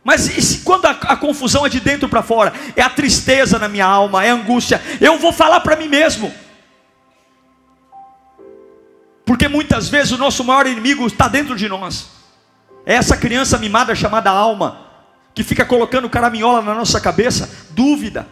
Mas 0.03 0.37
e 0.37 0.41
se 0.41 0.59
quando 0.59 0.85
a, 0.85 0.91
a 0.91 1.17
confusão 1.17 1.65
é 1.65 1.69
de 1.69 1.79
dentro 1.79 2.09
para 2.09 2.21
fora, 2.21 2.53
é 2.75 2.81
a 2.81 2.89
tristeza 2.89 3.57
na 3.57 3.69
minha 3.69 3.85
alma, 3.85 4.23
é 4.23 4.29
a 4.29 4.35
angústia, 4.35 4.79
eu 5.01 5.17
vou 5.17 5.31
falar 5.31 5.61
para 5.61 5.75
mim 5.77 5.87
mesmo. 5.87 6.31
Porque 9.25 9.47
muitas 9.47 9.89
vezes 9.89 10.11
o 10.11 10.17
nosso 10.17 10.43
maior 10.43 10.67
inimigo 10.67 11.07
está 11.07 11.27
dentro 11.27 11.55
de 11.55 11.67
nós. 11.67 12.09
É 12.85 12.93
essa 12.93 13.17
criança 13.17 13.57
mimada 13.57 13.95
chamada 13.95 14.29
alma, 14.29 14.85
que 15.33 15.43
fica 15.43 15.65
colocando 15.65 16.09
caraminhola 16.09 16.61
na 16.61 16.75
nossa 16.75 17.01
cabeça, 17.01 17.49
dúvida. 17.71 18.27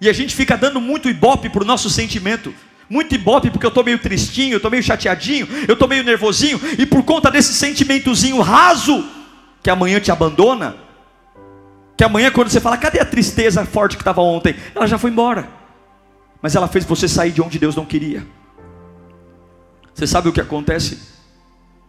E 0.00 0.08
a 0.08 0.12
gente 0.12 0.34
fica 0.34 0.56
dando 0.56 0.80
muito 0.80 1.08
ibope 1.08 1.48
para 1.48 1.62
o 1.62 1.66
nosso 1.66 1.88
sentimento. 1.88 2.52
Muito 2.88 3.14
ibope 3.14 3.50
porque 3.50 3.66
eu 3.66 3.68
estou 3.68 3.84
meio 3.84 3.98
tristinho, 3.98 4.52
eu 4.52 4.56
estou 4.58 4.70
meio 4.70 4.82
chateadinho, 4.82 5.48
eu 5.66 5.72
estou 5.72 5.88
meio 5.88 6.04
nervosinho, 6.04 6.60
e 6.78 6.84
por 6.84 7.02
conta 7.02 7.30
desse 7.30 7.54
sentimentozinho 7.54 8.40
raso, 8.40 9.04
que 9.62 9.70
amanhã 9.70 9.98
te 10.00 10.10
abandona, 10.10 10.76
que 11.96 12.04
amanhã 12.04 12.30
quando 12.30 12.50
você 12.50 12.60
fala, 12.60 12.76
cadê 12.76 13.00
a 13.00 13.04
tristeza 13.04 13.64
forte 13.64 13.96
que 13.96 14.02
estava 14.02 14.20
ontem? 14.20 14.54
Ela 14.74 14.86
já 14.86 14.98
foi 14.98 15.10
embora. 15.10 15.48
Mas 16.42 16.54
ela 16.54 16.68
fez 16.68 16.84
você 16.84 17.08
sair 17.08 17.30
de 17.30 17.40
onde 17.40 17.58
Deus 17.58 17.74
não 17.74 17.86
queria. 17.86 18.26
Você 19.94 20.06
sabe 20.06 20.28
o 20.28 20.32
que 20.32 20.40
acontece 20.40 20.98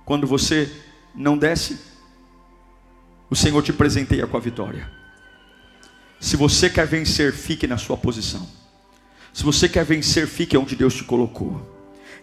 quando 0.05 0.27
você 0.27 0.71
não 1.15 1.37
desce, 1.37 1.79
o 3.29 3.35
Senhor 3.35 3.61
te 3.63 3.73
presenteia 3.73 4.27
com 4.27 4.37
a 4.37 4.39
vitória. 4.39 4.89
Se 6.19 6.37
você 6.37 6.69
quer 6.69 6.85
vencer, 6.85 7.33
fique 7.33 7.65
na 7.67 7.77
sua 7.77 7.97
posição. 7.97 8.47
Se 9.35 9.43
você 9.43 9.67
quer 9.67 9.83
vencer, 9.83 10.25
fique 10.27 10.57
onde 10.57 10.77
Deus 10.77 10.93
te 10.93 11.03
colocou. 11.03 11.61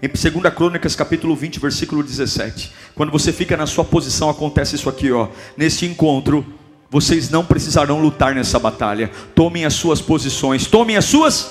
Em 0.02 0.08
2 0.08 0.54
Crônicas, 0.54 0.96
capítulo 0.96 1.36
20, 1.36 1.60
versículo 1.60 2.02
17. 2.02 2.72
Quando 2.94 3.12
você 3.12 3.30
fica 3.30 3.54
na 3.54 3.66
sua 3.66 3.84
posição, 3.84 4.30
acontece 4.30 4.76
isso 4.76 4.88
aqui, 4.88 5.12
ó. 5.12 5.28
Neste 5.54 5.84
encontro, 5.84 6.42
vocês 6.88 7.28
não 7.28 7.44
precisarão 7.44 8.00
lutar 8.00 8.34
nessa 8.34 8.58
batalha. 8.58 9.10
Tomem 9.34 9.66
as 9.66 9.74
suas 9.74 10.00
posições, 10.00 10.66
tomem 10.66 10.96
as 10.96 11.04
suas. 11.04 11.50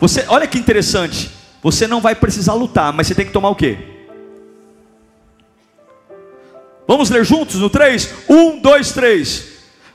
Você, 0.00 0.24
olha 0.26 0.46
que 0.46 0.58
interessante. 0.58 1.30
Você 1.62 1.86
não 1.86 2.00
vai 2.00 2.14
precisar 2.14 2.54
lutar, 2.54 2.94
mas 2.94 3.06
você 3.06 3.14
tem 3.14 3.26
que 3.26 3.32
tomar 3.32 3.50
o 3.50 3.54
quê? 3.54 3.76
Vamos 6.88 7.10
ler 7.10 7.26
juntos 7.26 7.56
no 7.56 7.68
3? 7.68 8.08
1, 8.26 8.60
2, 8.60 8.92
3. 8.92 9.44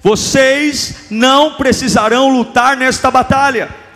Vocês 0.03 1.07
não 1.09 1.55
precisarão 1.55 2.30
lutar 2.30 2.78
nesta 2.78 3.09
batalha. 3.09 3.86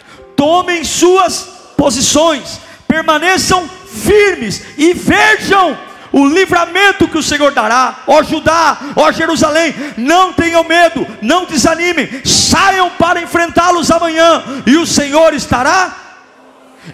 Tomem 0.41 0.83
suas 0.83 1.49
posições, 1.77 2.59
permaneçam 2.87 3.69
firmes 3.93 4.63
e 4.75 4.91
vejam 4.91 5.77
o 6.11 6.25
livramento 6.25 7.07
que 7.07 7.19
o 7.19 7.21
Senhor 7.21 7.51
dará, 7.51 7.99
ó 8.07 8.23
Judá, 8.23 8.75
ó 8.95 9.11
Jerusalém, 9.11 9.71
não 9.97 10.33
tenham 10.33 10.63
medo, 10.63 11.05
não 11.21 11.45
desanimem, 11.45 12.25
saiam 12.25 12.89
para 12.89 13.21
enfrentá-los 13.21 13.91
amanhã, 13.91 14.43
e 14.65 14.77
o 14.77 14.87
Senhor 14.87 15.31
estará 15.35 15.95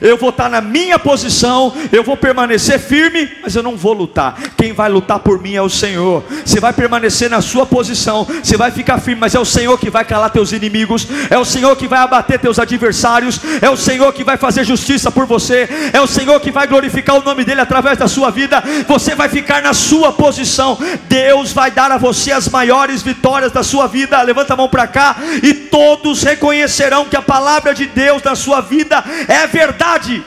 eu 0.01 0.17
vou 0.17 0.29
estar 0.29 0.49
na 0.49 0.59
minha 0.59 0.99
posição, 0.99 1.73
eu 1.91 2.03
vou 2.03 2.17
permanecer 2.17 2.79
firme, 2.79 3.29
mas 3.41 3.55
eu 3.55 3.63
não 3.63 3.77
vou 3.77 3.93
lutar. 3.93 4.37
Quem 4.57 4.73
vai 4.73 4.89
lutar 4.89 5.19
por 5.19 5.41
mim 5.41 5.55
é 5.55 5.61
o 5.61 5.69
Senhor. 5.69 6.23
Você 6.45 6.59
vai 6.59 6.73
permanecer 6.73 7.29
na 7.29 7.41
sua 7.41 7.65
posição, 7.65 8.25
você 8.25 8.57
vai 8.57 8.69
ficar 8.69 8.99
firme, 8.99 9.21
mas 9.21 9.33
é 9.33 9.39
o 9.39 9.45
Senhor 9.45 9.77
que 9.77 9.89
vai 9.89 10.03
calar 10.03 10.29
teus 10.29 10.51
inimigos, 10.51 11.07
é 11.29 11.37
o 11.37 11.45
Senhor 11.45 11.75
que 11.75 11.87
vai 11.87 11.99
abater 11.99 12.37
teus 12.37 12.59
adversários, 12.59 13.39
é 13.61 13.69
o 13.69 13.77
Senhor 13.77 14.11
que 14.11 14.25
vai 14.25 14.37
fazer 14.37 14.65
justiça 14.65 15.09
por 15.09 15.25
você, 15.25 15.69
é 15.93 16.01
o 16.01 16.07
Senhor 16.07 16.39
que 16.41 16.51
vai 16.51 16.67
glorificar 16.67 17.15
o 17.15 17.23
nome 17.23 17.45
dele 17.45 17.61
através 17.61 17.97
da 17.97 18.09
sua 18.09 18.29
vida. 18.29 18.61
Você 18.87 19.15
vai 19.15 19.29
ficar 19.29 19.61
na 19.61 19.73
sua 19.73 20.11
posição. 20.11 20.77
Deus 21.07 21.53
vai 21.53 21.71
dar 21.71 21.91
a 21.91 21.97
você 21.97 22.31
as 22.31 22.49
maiores 22.49 23.01
vitórias 23.01 23.51
da 23.53 23.63
sua 23.63 23.87
vida. 23.87 24.21
Levanta 24.21 24.53
a 24.53 24.57
mão 24.57 24.67
para 24.67 24.85
cá 24.85 25.15
e 25.41 25.53
todos 25.53 26.23
reconhecerão 26.23 27.05
que 27.05 27.15
a 27.15 27.21
palavra 27.21 27.73
de 27.73 27.85
Deus 27.85 28.21
na 28.21 28.35
sua 28.35 28.59
vida 28.59 29.03
é 29.27 29.47
verdade 29.47 29.76
verdade. 29.77 30.25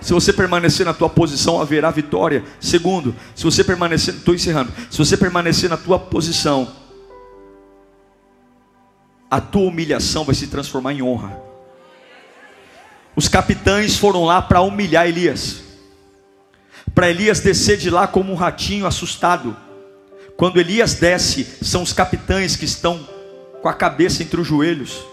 Se 0.00 0.12
você 0.12 0.32
permanecer 0.32 0.84
na 0.84 0.92
tua 0.92 1.08
posição, 1.08 1.60
haverá 1.60 1.90
vitória. 1.90 2.42
Segundo, 2.58 3.14
se 3.34 3.44
você 3.44 3.62
permanecer, 3.62 4.14
estou 4.14 4.34
encerrando. 4.34 4.72
Se 4.90 4.98
você 4.98 5.16
permanecer 5.16 5.70
na 5.70 5.76
tua 5.76 5.98
posição, 5.98 6.72
a 9.30 9.40
tua 9.40 9.68
humilhação 9.68 10.24
vai 10.24 10.34
se 10.34 10.48
transformar 10.48 10.94
em 10.94 11.02
honra. 11.02 11.40
Os 13.14 13.28
capitães 13.28 13.96
foram 13.96 14.24
lá 14.24 14.42
para 14.42 14.62
humilhar 14.62 15.06
Elias, 15.06 15.62
para 16.94 17.10
Elias 17.10 17.40
descer 17.40 17.76
de 17.76 17.90
lá 17.90 18.06
como 18.06 18.32
um 18.32 18.36
ratinho 18.36 18.86
assustado. 18.86 19.56
Quando 20.36 20.58
Elias 20.58 20.94
desce, 20.94 21.46
são 21.62 21.82
os 21.82 21.92
capitães 21.92 22.56
que 22.56 22.64
estão 22.64 23.06
com 23.60 23.68
a 23.68 23.74
cabeça 23.74 24.22
entre 24.22 24.40
os 24.40 24.46
joelhos, 24.46 25.04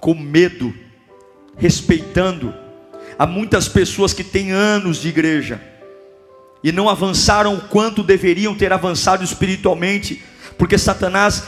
com 0.00 0.14
medo 0.14 0.72
respeitando. 1.56 2.54
Há 3.18 3.26
muitas 3.26 3.68
pessoas 3.68 4.12
que 4.12 4.22
têm 4.22 4.52
anos 4.52 5.00
de 5.00 5.08
igreja 5.08 5.60
e 6.62 6.72
não 6.72 6.88
avançaram 6.88 7.54
o 7.54 7.60
quanto 7.62 8.02
deveriam 8.02 8.54
ter 8.54 8.72
avançado 8.72 9.22
espiritualmente, 9.22 10.22
porque 10.58 10.76
Satanás 10.76 11.44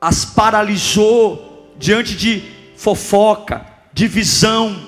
as 0.00 0.24
paralisou 0.24 1.74
diante 1.78 2.16
de 2.16 2.42
fofoca, 2.76 3.66
divisão, 3.92 4.86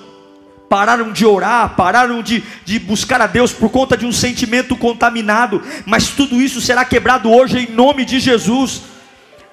pararam 0.68 1.12
de 1.12 1.26
orar, 1.26 1.74
pararam 1.74 2.22
de, 2.22 2.44
de 2.64 2.78
buscar 2.78 3.20
a 3.20 3.26
Deus 3.26 3.52
por 3.52 3.70
conta 3.70 3.96
de 3.96 4.06
um 4.06 4.12
sentimento 4.12 4.76
contaminado, 4.76 5.60
mas 5.84 6.10
tudo 6.10 6.40
isso 6.40 6.60
será 6.60 6.84
quebrado 6.84 7.28
hoje 7.28 7.58
em 7.58 7.72
nome 7.72 8.04
de 8.04 8.20
Jesus. 8.20 8.82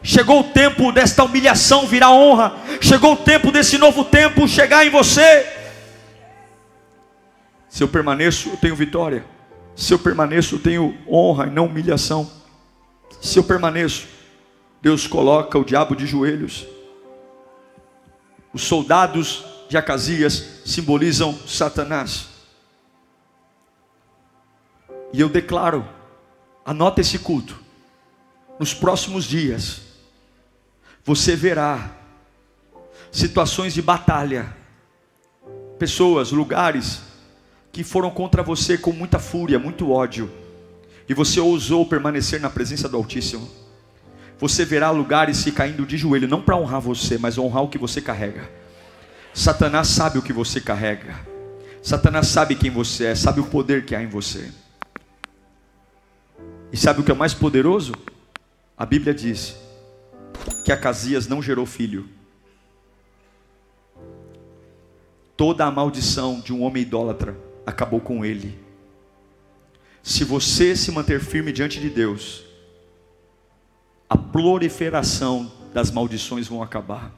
Chegou 0.04 0.42
o 0.42 0.44
tempo 0.44 0.92
desta 0.92 1.24
humilhação 1.24 1.88
virar 1.88 2.12
honra, 2.12 2.56
chegou 2.80 3.14
o 3.14 3.18
tempo 3.18 3.52
desse 3.52 3.78
novo 3.78 4.06
tempo 4.06 4.48
chegar 4.48 4.86
em 4.86 4.90
você. 4.90 5.46
Se 7.68 7.84
eu 7.84 7.88
permaneço, 7.88 8.50
eu 8.50 8.58
tenho 8.58 8.76
vitória. 8.76 9.26
Se 9.76 9.94
eu 9.94 10.00
permaneço, 10.00 10.56
eu 10.56 10.60
tenho 10.60 10.98
honra 11.08 11.48
e 11.48 11.52
não 11.52 11.66
humilhação. 11.66 12.30
Se 13.22 13.38
eu 13.38 13.44
permaneço, 13.44 14.08
Deus 14.82 15.08
coloca 15.08 15.58
o 15.58 15.66
diabo 15.66 15.96
de 15.96 16.06
joelhos. 16.06 16.66
Os 18.54 18.64
soldados 18.64 19.44
de 19.70 19.78
Acasias 19.78 20.62
simbolizam 20.66 21.38
Satanás. 21.46 22.28
E 25.14 25.20
eu 25.22 25.30
declaro, 25.30 25.88
anota 26.66 27.02
esse 27.02 27.20
culto. 27.20 27.58
Nos 28.60 28.74
próximos 28.74 29.26
dias, 29.26 29.82
você 31.08 31.38
verá 31.38 31.90
situações 33.14 33.74
de 33.74 33.82
batalha, 33.82 34.54
pessoas, 35.80 36.34
lugares 36.34 37.02
que 37.72 37.82
foram 37.82 38.12
contra 38.12 38.44
você 38.44 38.78
com 38.78 38.92
muita 38.92 39.18
fúria, 39.18 39.58
muito 39.58 39.90
ódio, 39.90 40.30
e 41.08 41.14
você 41.14 41.40
ousou 41.40 41.86
permanecer 41.86 42.42
na 42.42 42.50
presença 42.50 42.90
do 42.90 42.98
Altíssimo. 42.98 43.50
Você 44.38 44.66
verá 44.66 44.92
lugares 44.92 45.38
se 45.38 45.54
caindo 45.54 45.86
de 45.86 45.96
joelho, 45.96 46.28
não 46.28 46.42
para 46.42 46.58
honrar 46.58 46.82
você, 46.82 47.18
mas 47.18 47.38
honrar 47.38 47.64
o 47.64 47.70
que 47.70 47.78
você 47.78 48.02
carrega. 48.02 48.52
Satanás 49.34 49.88
sabe 49.88 50.20
o 50.20 50.22
que 50.22 50.34
você 50.34 50.60
carrega. 50.60 51.18
Satanás 51.82 52.28
sabe 52.28 52.54
quem 52.54 52.70
você 52.70 53.06
é, 53.06 53.16
sabe 53.16 53.40
o 53.40 53.46
poder 53.46 53.86
que 53.86 53.96
há 53.96 54.04
em 54.04 54.08
você. 54.08 54.52
E 56.70 56.76
sabe 56.76 57.00
o 57.00 57.04
que 57.06 57.12
é 57.12 57.16
mais 57.16 57.34
poderoso? 57.34 57.94
A 58.78 58.86
Bíblia 58.86 59.14
diz 59.14 59.67
que 60.64 60.72
Acasias 60.72 61.28
não 61.28 61.42
gerou 61.42 61.66
filho. 61.66 62.10
Toda 65.36 65.66
a 65.66 65.72
maldição 65.72 66.40
de 66.40 66.52
um 66.52 66.64
homem 66.64 66.84
idólatra 66.84 67.38
acabou 67.66 68.02
com 68.02 68.26
ele. 68.26 68.58
Se 70.02 70.24
você 70.24 70.76
se 70.76 70.92
manter 70.92 71.20
firme 71.20 71.52
diante 71.52 71.80
de 71.80 71.90
Deus, 71.90 72.44
a 74.10 74.18
proliferação 74.18 75.52
das 75.74 75.92
maldições 75.92 76.48
vão 76.48 76.64
acabar. 76.64 77.14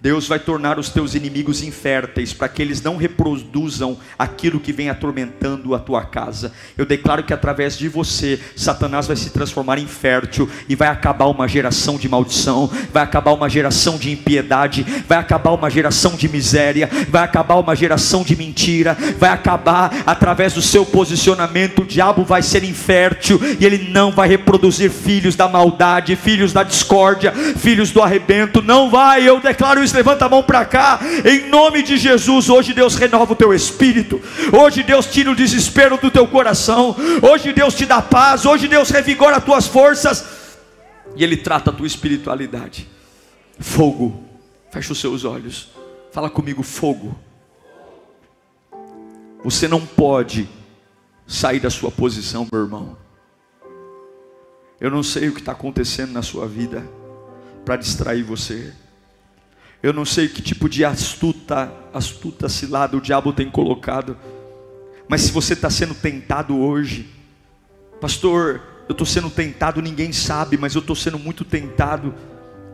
Deus 0.00 0.28
vai 0.28 0.38
tornar 0.38 0.78
os 0.78 0.90
teus 0.90 1.16
inimigos 1.16 1.60
inférteis 1.60 2.32
para 2.32 2.48
que 2.48 2.62
eles 2.62 2.80
não 2.80 2.96
reproduzam 2.96 3.98
aquilo 4.16 4.60
que 4.60 4.72
vem 4.72 4.88
atormentando 4.88 5.74
a 5.74 5.78
tua 5.80 6.04
casa. 6.04 6.52
Eu 6.76 6.86
declaro 6.86 7.24
que 7.24 7.32
através 7.32 7.76
de 7.76 7.88
você, 7.88 8.38
Satanás 8.54 9.08
vai 9.08 9.16
se 9.16 9.30
transformar 9.30 9.76
em 9.76 9.88
fértil 9.88 10.48
e 10.68 10.76
vai 10.76 10.86
acabar 10.86 11.26
uma 11.26 11.48
geração 11.48 11.96
de 11.96 12.08
maldição, 12.08 12.70
vai 12.92 13.02
acabar 13.02 13.32
uma 13.32 13.48
geração 13.48 13.98
de 13.98 14.12
impiedade, 14.12 14.86
vai 15.08 15.18
acabar 15.18 15.50
uma 15.50 15.68
geração 15.68 16.14
de 16.14 16.28
miséria, 16.28 16.88
vai 17.08 17.24
acabar 17.24 17.56
uma 17.56 17.74
geração 17.74 18.22
de 18.22 18.36
mentira, 18.36 18.96
vai 19.18 19.30
acabar 19.30 20.04
através 20.06 20.52
do 20.52 20.62
seu 20.62 20.86
posicionamento. 20.86 21.82
O 21.82 21.86
diabo 21.86 22.22
vai 22.22 22.42
ser 22.42 22.62
infértil 22.62 23.40
e 23.58 23.66
ele 23.66 23.90
não 23.90 24.12
vai 24.12 24.28
reproduzir 24.28 24.92
filhos 24.92 25.34
da 25.34 25.48
maldade, 25.48 26.14
filhos 26.14 26.52
da 26.52 26.62
discórdia, 26.62 27.32
filhos 27.32 27.90
do 27.90 28.00
arrebento. 28.00 28.62
Não 28.62 28.88
vai, 28.88 29.28
eu 29.28 29.40
declaro 29.40 29.87
levanta 29.92 30.26
a 30.26 30.28
mão 30.28 30.42
para 30.42 30.64
cá, 30.64 31.00
em 31.24 31.48
nome 31.48 31.82
de 31.82 31.96
Jesus. 31.96 32.48
Hoje 32.48 32.72
Deus 32.72 32.94
renova 32.94 33.32
o 33.32 33.36
teu 33.36 33.52
espírito, 33.54 34.20
hoje 34.52 34.82
Deus 34.82 35.06
tira 35.06 35.30
o 35.30 35.36
desespero 35.36 35.96
do 35.96 36.10
teu 36.10 36.26
coração, 36.26 36.96
hoje 37.22 37.52
Deus 37.52 37.74
te 37.74 37.86
dá 37.86 38.00
paz, 38.00 38.46
hoje 38.46 38.68
Deus 38.68 38.90
revigora 38.90 39.36
as 39.36 39.44
tuas 39.44 39.66
forças 39.66 40.24
e 41.16 41.24
Ele 41.24 41.36
trata 41.36 41.70
a 41.70 41.72
tua 41.72 41.86
espiritualidade. 41.86 42.88
Fogo, 43.58 44.24
fecha 44.70 44.92
os 44.92 45.00
seus 45.00 45.24
olhos, 45.24 45.68
fala 46.12 46.30
comigo: 46.30 46.62
fogo. 46.62 47.18
Você 49.44 49.68
não 49.68 49.84
pode 49.84 50.48
sair 51.26 51.60
da 51.60 51.70
sua 51.70 51.90
posição, 51.90 52.46
meu 52.50 52.62
irmão. 52.62 52.96
Eu 54.80 54.90
não 54.90 55.02
sei 55.02 55.28
o 55.28 55.32
que 55.32 55.40
está 55.40 55.52
acontecendo 55.52 56.12
na 56.12 56.22
sua 56.22 56.46
vida 56.46 56.88
para 57.64 57.76
distrair 57.76 58.22
você. 58.22 58.72
Eu 59.82 59.92
não 59.92 60.04
sei 60.04 60.28
que 60.28 60.42
tipo 60.42 60.68
de 60.68 60.84
astuta, 60.84 61.72
astuta 61.94 62.48
cilada 62.48 62.96
o 62.96 63.00
diabo 63.00 63.32
tem 63.32 63.48
colocado. 63.48 64.16
Mas 65.08 65.22
se 65.22 65.32
você 65.32 65.52
está 65.52 65.70
sendo 65.70 65.94
tentado 65.94 66.58
hoje, 66.58 67.08
pastor, 68.00 68.60
eu 68.88 68.92
estou 68.92 69.06
sendo 69.06 69.30
tentado, 69.30 69.80
ninguém 69.80 70.12
sabe, 70.12 70.56
mas 70.56 70.74
eu 70.74 70.80
estou 70.80 70.96
sendo 70.96 71.18
muito 71.18 71.44
tentado. 71.44 72.14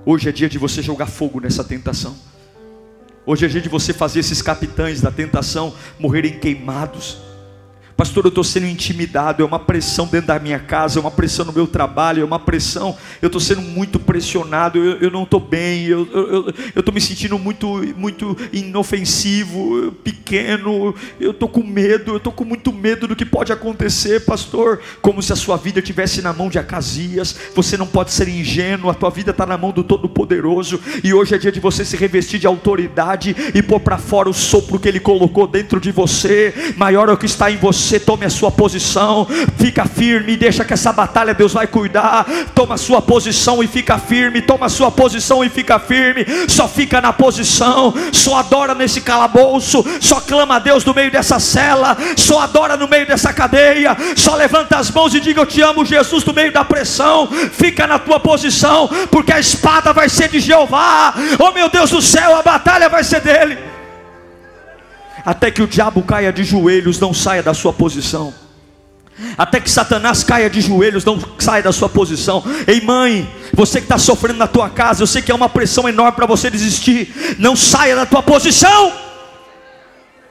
Hoje 0.06 0.28
é 0.28 0.32
dia 0.32 0.48
de 0.48 0.58
você 0.58 0.80
jogar 0.80 1.06
fogo 1.06 1.40
nessa 1.40 1.62
tentação. 1.62 2.16
Hoje 3.26 3.44
é 3.46 3.48
dia 3.48 3.60
de 3.60 3.68
você 3.68 3.92
fazer 3.92 4.20
esses 4.20 4.40
capitães 4.40 5.00
da 5.00 5.10
tentação 5.10 5.74
morrerem 5.98 6.38
queimados. 6.38 7.18
Pastor, 7.96 8.24
eu 8.24 8.28
estou 8.28 8.42
sendo 8.42 8.66
intimidado, 8.66 9.40
é 9.40 9.46
uma 9.46 9.58
pressão 9.58 10.06
dentro 10.06 10.26
da 10.26 10.38
minha 10.40 10.58
casa, 10.58 10.98
é 10.98 11.00
uma 11.00 11.12
pressão 11.12 11.44
no 11.44 11.52
meu 11.52 11.64
trabalho, 11.64 12.22
é 12.22 12.24
uma 12.24 12.40
pressão, 12.40 12.96
eu 13.22 13.28
estou 13.28 13.40
sendo 13.40 13.62
muito 13.62 14.00
pressionado, 14.00 14.78
eu, 14.78 14.98
eu 14.98 15.10
não 15.12 15.22
estou 15.22 15.38
bem, 15.38 15.86
eu 15.86 16.02
estou 16.74 16.92
me 16.92 17.00
sentindo 17.00 17.38
muito, 17.38 17.68
muito 17.96 18.36
inofensivo, 18.52 19.92
pequeno, 20.02 20.92
eu 21.20 21.30
estou 21.30 21.48
com 21.48 21.62
medo, 21.62 22.12
eu 22.12 22.16
estou 22.16 22.32
com 22.32 22.44
muito 22.44 22.72
medo 22.72 23.06
do 23.06 23.14
que 23.14 23.24
pode 23.24 23.52
acontecer, 23.52 24.24
pastor, 24.24 24.80
como 25.00 25.22
se 25.22 25.32
a 25.32 25.36
sua 25.36 25.56
vida 25.56 25.78
estivesse 25.78 26.20
na 26.20 26.32
mão 26.32 26.48
de 26.48 26.58
Acasias, 26.58 27.36
você 27.54 27.76
não 27.76 27.86
pode 27.86 28.12
ser 28.12 28.28
ingênuo, 28.28 28.90
a 28.90 28.94
tua 28.94 29.10
vida 29.10 29.30
está 29.30 29.46
na 29.46 29.56
mão 29.56 29.70
do 29.70 29.84
Todo-Poderoso, 29.84 30.80
e 31.04 31.14
hoje 31.14 31.36
é 31.36 31.38
dia 31.38 31.52
de 31.52 31.60
você 31.60 31.84
se 31.84 31.96
revestir 31.96 32.40
de 32.40 32.46
autoridade 32.48 33.36
e 33.54 33.62
pôr 33.62 33.78
para 33.78 33.98
fora 33.98 34.28
o 34.28 34.34
sopro 34.34 34.80
que 34.80 34.88
Ele 34.88 34.98
colocou 34.98 35.46
dentro 35.46 35.78
de 35.78 35.92
você, 35.92 36.52
maior 36.76 37.08
é 37.08 37.12
o 37.12 37.16
que 37.16 37.26
está 37.26 37.52
em 37.52 37.56
você 37.56 37.84
você 37.94 38.00
tome 38.00 38.26
a 38.26 38.30
sua 38.30 38.50
posição, 38.50 39.26
fica 39.56 39.84
firme, 39.84 40.36
deixa 40.36 40.64
que 40.64 40.72
essa 40.72 40.92
batalha 40.92 41.32
Deus 41.32 41.52
vai 41.52 41.66
cuidar. 41.66 42.26
Toma 42.52 42.74
a 42.74 42.78
sua 42.78 43.00
posição 43.00 43.62
e 43.62 43.68
fica 43.68 43.98
firme, 43.98 44.42
toma 44.42 44.66
a 44.66 44.68
sua 44.68 44.90
posição 44.90 45.44
e 45.44 45.48
fica 45.48 45.78
firme. 45.78 46.26
Só 46.48 46.66
fica 46.66 47.00
na 47.00 47.12
posição, 47.12 47.94
só 48.12 48.38
adora 48.38 48.74
nesse 48.74 49.00
calabouço, 49.00 49.84
só 50.00 50.20
clama 50.20 50.56
a 50.56 50.58
Deus 50.58 50.84
no 50.84 50.92
meio 50.92 51.10
dessa 51.10 51.38
cela, 51.38 51.96
só 52.16 52.40
adora 52.40 52.76
no 52.76 52.88
meio 52.88 53.06
dessa 53.06 53.32
cadeia, 53.32 53.96
só 54.16 54.34
levanta 54.34 54.76
as 54.76 54.90
mãos 54.90 55.14
e 55.14 55.20
diga: 55.20 55.42
Eu 55.42 55.46
te 55.46 55.62
amo, 55.62 55.84
Jesus, 55.84 56.24
no 56.24 56.32
meio 56.32 56.52
da 56.52 56.64
pressão. 56.64 57.28
Fica 57.52 57.86
na 57.86 57.98
tua 57.98 58.18
posição, 58.18 58.88
porque 59.10 59.32
a 59.32 59.38
espada 59.38 59.92
vai 59.92 60.08
ser 60.08 60.28
de 60.28 60.40
Jeová. 60.40 61.14
Oh 61.38 61.52
meu 61.52 61.68
Deus 61.68 61.90
do 61.90 62.02
céu, 62.02 62.36
a 62.36 62.42
batalha 62.42 62.88
vai 62.88 63.04
ser 63.04 63.20
dele 63.20 63.73
até 65.24 65.50
que 65.50 65.62
o 65.62 65.66
diabo 65.66 66.02
caia 66.02 66.32
de 66.32 66.44
joelhos, 66.44 67.00
não 67.00 67.14
saia 67.14 67.42
da 67.42 67.54
sua 67.54 67.72
posição. 67.72 68.34
Até 69.38 69.60
que 69.60 69.70
Satanás 69.70 70.22
caia 70.22 70.50
de 70.50 70.60
joelhos, 70.60 71.04
não 71.04 71.18
saia 71.38 71.62
da 71.62 71.72
sua 71.72 71.88
posição. 71.88 72.44
Ei, 72.66 72.80
mãe, 72.80 73.32
você 73.52 73.78
que 73.78 73.84
está 73.84 73.96
sofrendo 73.96 74.38
na 74.38 74.46
tua 74.46 74.68
casa, 74.68 75.02
eu 75.02 75.06
sei 75.06 75.22
que 75.22 75.30
é 75.30 75.34
uma 75.34 75.48
pressão 75.48 75.88
enorme 75.88 76.12
para 76.12 76.26
você 76.26 76.50
desistir. 76.50 77.36
Não 77.38 77.56
saia 77.56 77.96
da 77.96 78.04
tua 78.04 78.22
posição. 78.22 78.92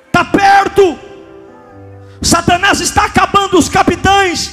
Está 0.08 0.26
perto. 0.26 1.00
Satanás 2.22 2.82
está 2.82 3.06
acabando 3.06 3.58
os 3.58 3.70
capitães. 3.70 4.52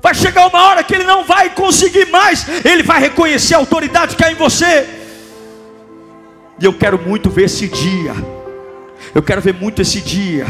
Vai 0.00 0.14
chegar 0.14 0.46
uma 0.46 0.62
hora 0.66 0.84
que 0.84 0.94
ele 0.94 1.04
não 1.04 1.24
vai 1.24 1.50
conseguir 1.50 2.06
mais. 2.10 2.46
Ele 2.64 2.82
vai 2.82 3.00
reconhecer 3.00 3.54
a 3.54 3.58
autoridade 3.58 4.14
que 4.14 4.24
há 4.24 4.30
em 4.30 4.36
você. 4.36 4.86
E 6.60 6.64
eu 6.64 6.72
quero 6.72 6.98
muito 6.98 7.30
ver 7.30 7.44
esse 7.44 7.66
dia 7.66 8.14
eu 9.14 9.22
quero 9.22 9.40
ver 9.40 9.54
muito 9.54 9.82
esse 9.82 10.00
dia 10.00 10.46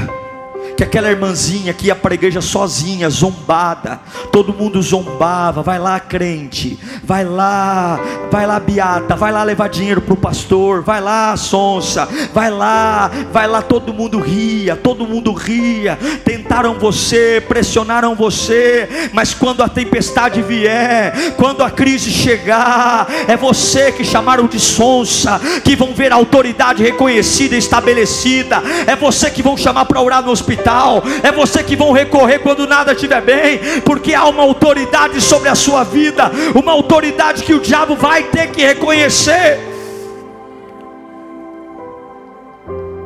que 0.82 0.98
aquela 0.98 1.10
irmãzinha 1.10 1.72
que 1.72 1.86
ia 1.86 1.94
para 1.94 2.12
a 2.12 2.16
igreja 2.16 2.40
sozinha, 2.40 3.08
zombada, 3.08 4.00
todo 4.32 4.52
mundo 4.52 4.82
zombava, 4.82 5.62
vai 5.62 5.78
lá 5.78 6.00
crente, 6.00 6.76
vai 7.04 7.24
lá, 7.24 8.00
vai 8.30 8.46
lá 8.46 8.58
beata, 8.58 9.14
vai 9.14 9.30
lá 9.30 9.44
levar 9.44 9.68
dinheiro 9.68 10.00
para 10.00 10.14
o 10.14 10.16
pastor, 10.16 10.82
vai 10.82 11.00
lá 11.00 11.36
sonsa, 11.36 12.08
vai 12.34 12.50
lá, 12.50 13.10
vai 13.32 13.46
lá, 13.46 13.62
todo 13.62 13.94
mundo 13.94 14.18
ria, 14.18 14.74
todo 14.74 15.06
mundo 15.06 15.32
ria, 15.32 15.96
tentaram 16.24 16.74
você, 16.74 17.42
pressionaram 17.46 18.16
você, 18.16 19.10
mas 19.12 19.32
quando 19.32 19.62
a 19.62 19.68
tempestade 19.68 20.42
vier, 20.42 21.34
quando 21.36 21.62
a 21.62 21.70
crise 21.70 22.10
chegar, 22.10 23.06
é 23.28 23.36
você 23.36 23.92
que 23.92 24.04
chamaram 24.04 24.48
de 24.48 24.58
sonsa, 24.58 25.40
que 25.62 25.76
vão 25.76 25.94
ver 25.94 26.12
a 26.12 26.16
autoridade 26.16 26.82
reconhecida, 26.82 27.54
estabelecida, 27.56 28.60
é 28.86 28.96
você 28.96 29.30
que 29.30 29.42
vão 29.42 29.56
chamar 29.56 29.84
para 29.84 30.00
orar 30.00 30.24
no 30.24 30.32
hospital 30.32 30.71
hospital, 30.72 31.02
é 31.22 31.30
você 31.30 31.62
que 31.62 31.76
vão 31.76 31.92
recorrer 31.92 32.38
quando 32.38 32.66
nada 32.66 32.92
estiver 32.92 33.20
bem, 33.20 33.80
porque 33.82 34.14
há 34.14 34.26
uma 34.26 34.42
autoridade 34.42 35.20
sobre 35.20 35.48
a 35.48 35.54
sua 35.54 35.84
vida, 35.84 36.30
uma 36.54 36.72
autoridade 36.72 37.44
que 37.44 37.54
o 37.54 37.60
diabo 37.60 37.94
vai 37.94 38.24
ter 38.24 38.50
que 38.50 38.64
reconhecer. 38.64 39.60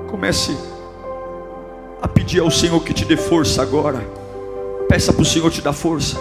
Comece 0.09 0.57
a 2.01 2.09
pedir 2.09 2.41
ao 2.41 2.51
Senhor 2.51 2.81
que 2.83 2.95
te 2.95 3.05
dê 3.05 3.17
força 3.17 3.61
agora. 3.61 4.07
Peça 4.89 5.13
para 5.13 5.23
o 5.23 5.27
Senhor 5.27 5.51
te 5.51 5.61
dar 5.61 5.73
força. 5.73 6.17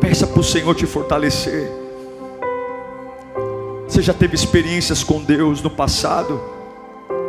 Peça 0.00 0.26
para 0.26 0.40
o 0.40 0.44
Senhor 0.44 0.74
te 0.74 0.86
fortalecer. 0.86 1.70
Você 3.88 4.00
já 4.00 4.14
teve 4.14 4.34
experiências 4.34 5.02
com 5.02 5.22
Deus 5.22 5.60
no 5.60 5.70
passado? 5.70 6.40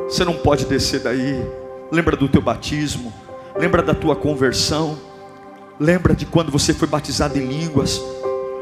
Você 0.07 0.23
não 0.23 0.35
pode 0.35 0.65
descer 0.65 0.99
daí. 0.99 1.64
Lembra 1.91 2.15
do 2.15 2.27
teu 2.27 2.41
batismo, 2.41 3.13
lembra 3.57 3.81
da 3.81 3.93
tua 3.93 4.15
conversão, 4.15 4.97
lembra 5.79 6.15
de 6.15 6.25
quando 6.25 6.51
você 6.51 6.73
foi 6.73 6.87
batizado 6.87 7.37
em 7.37 7.45
línguas, 7.45 8.01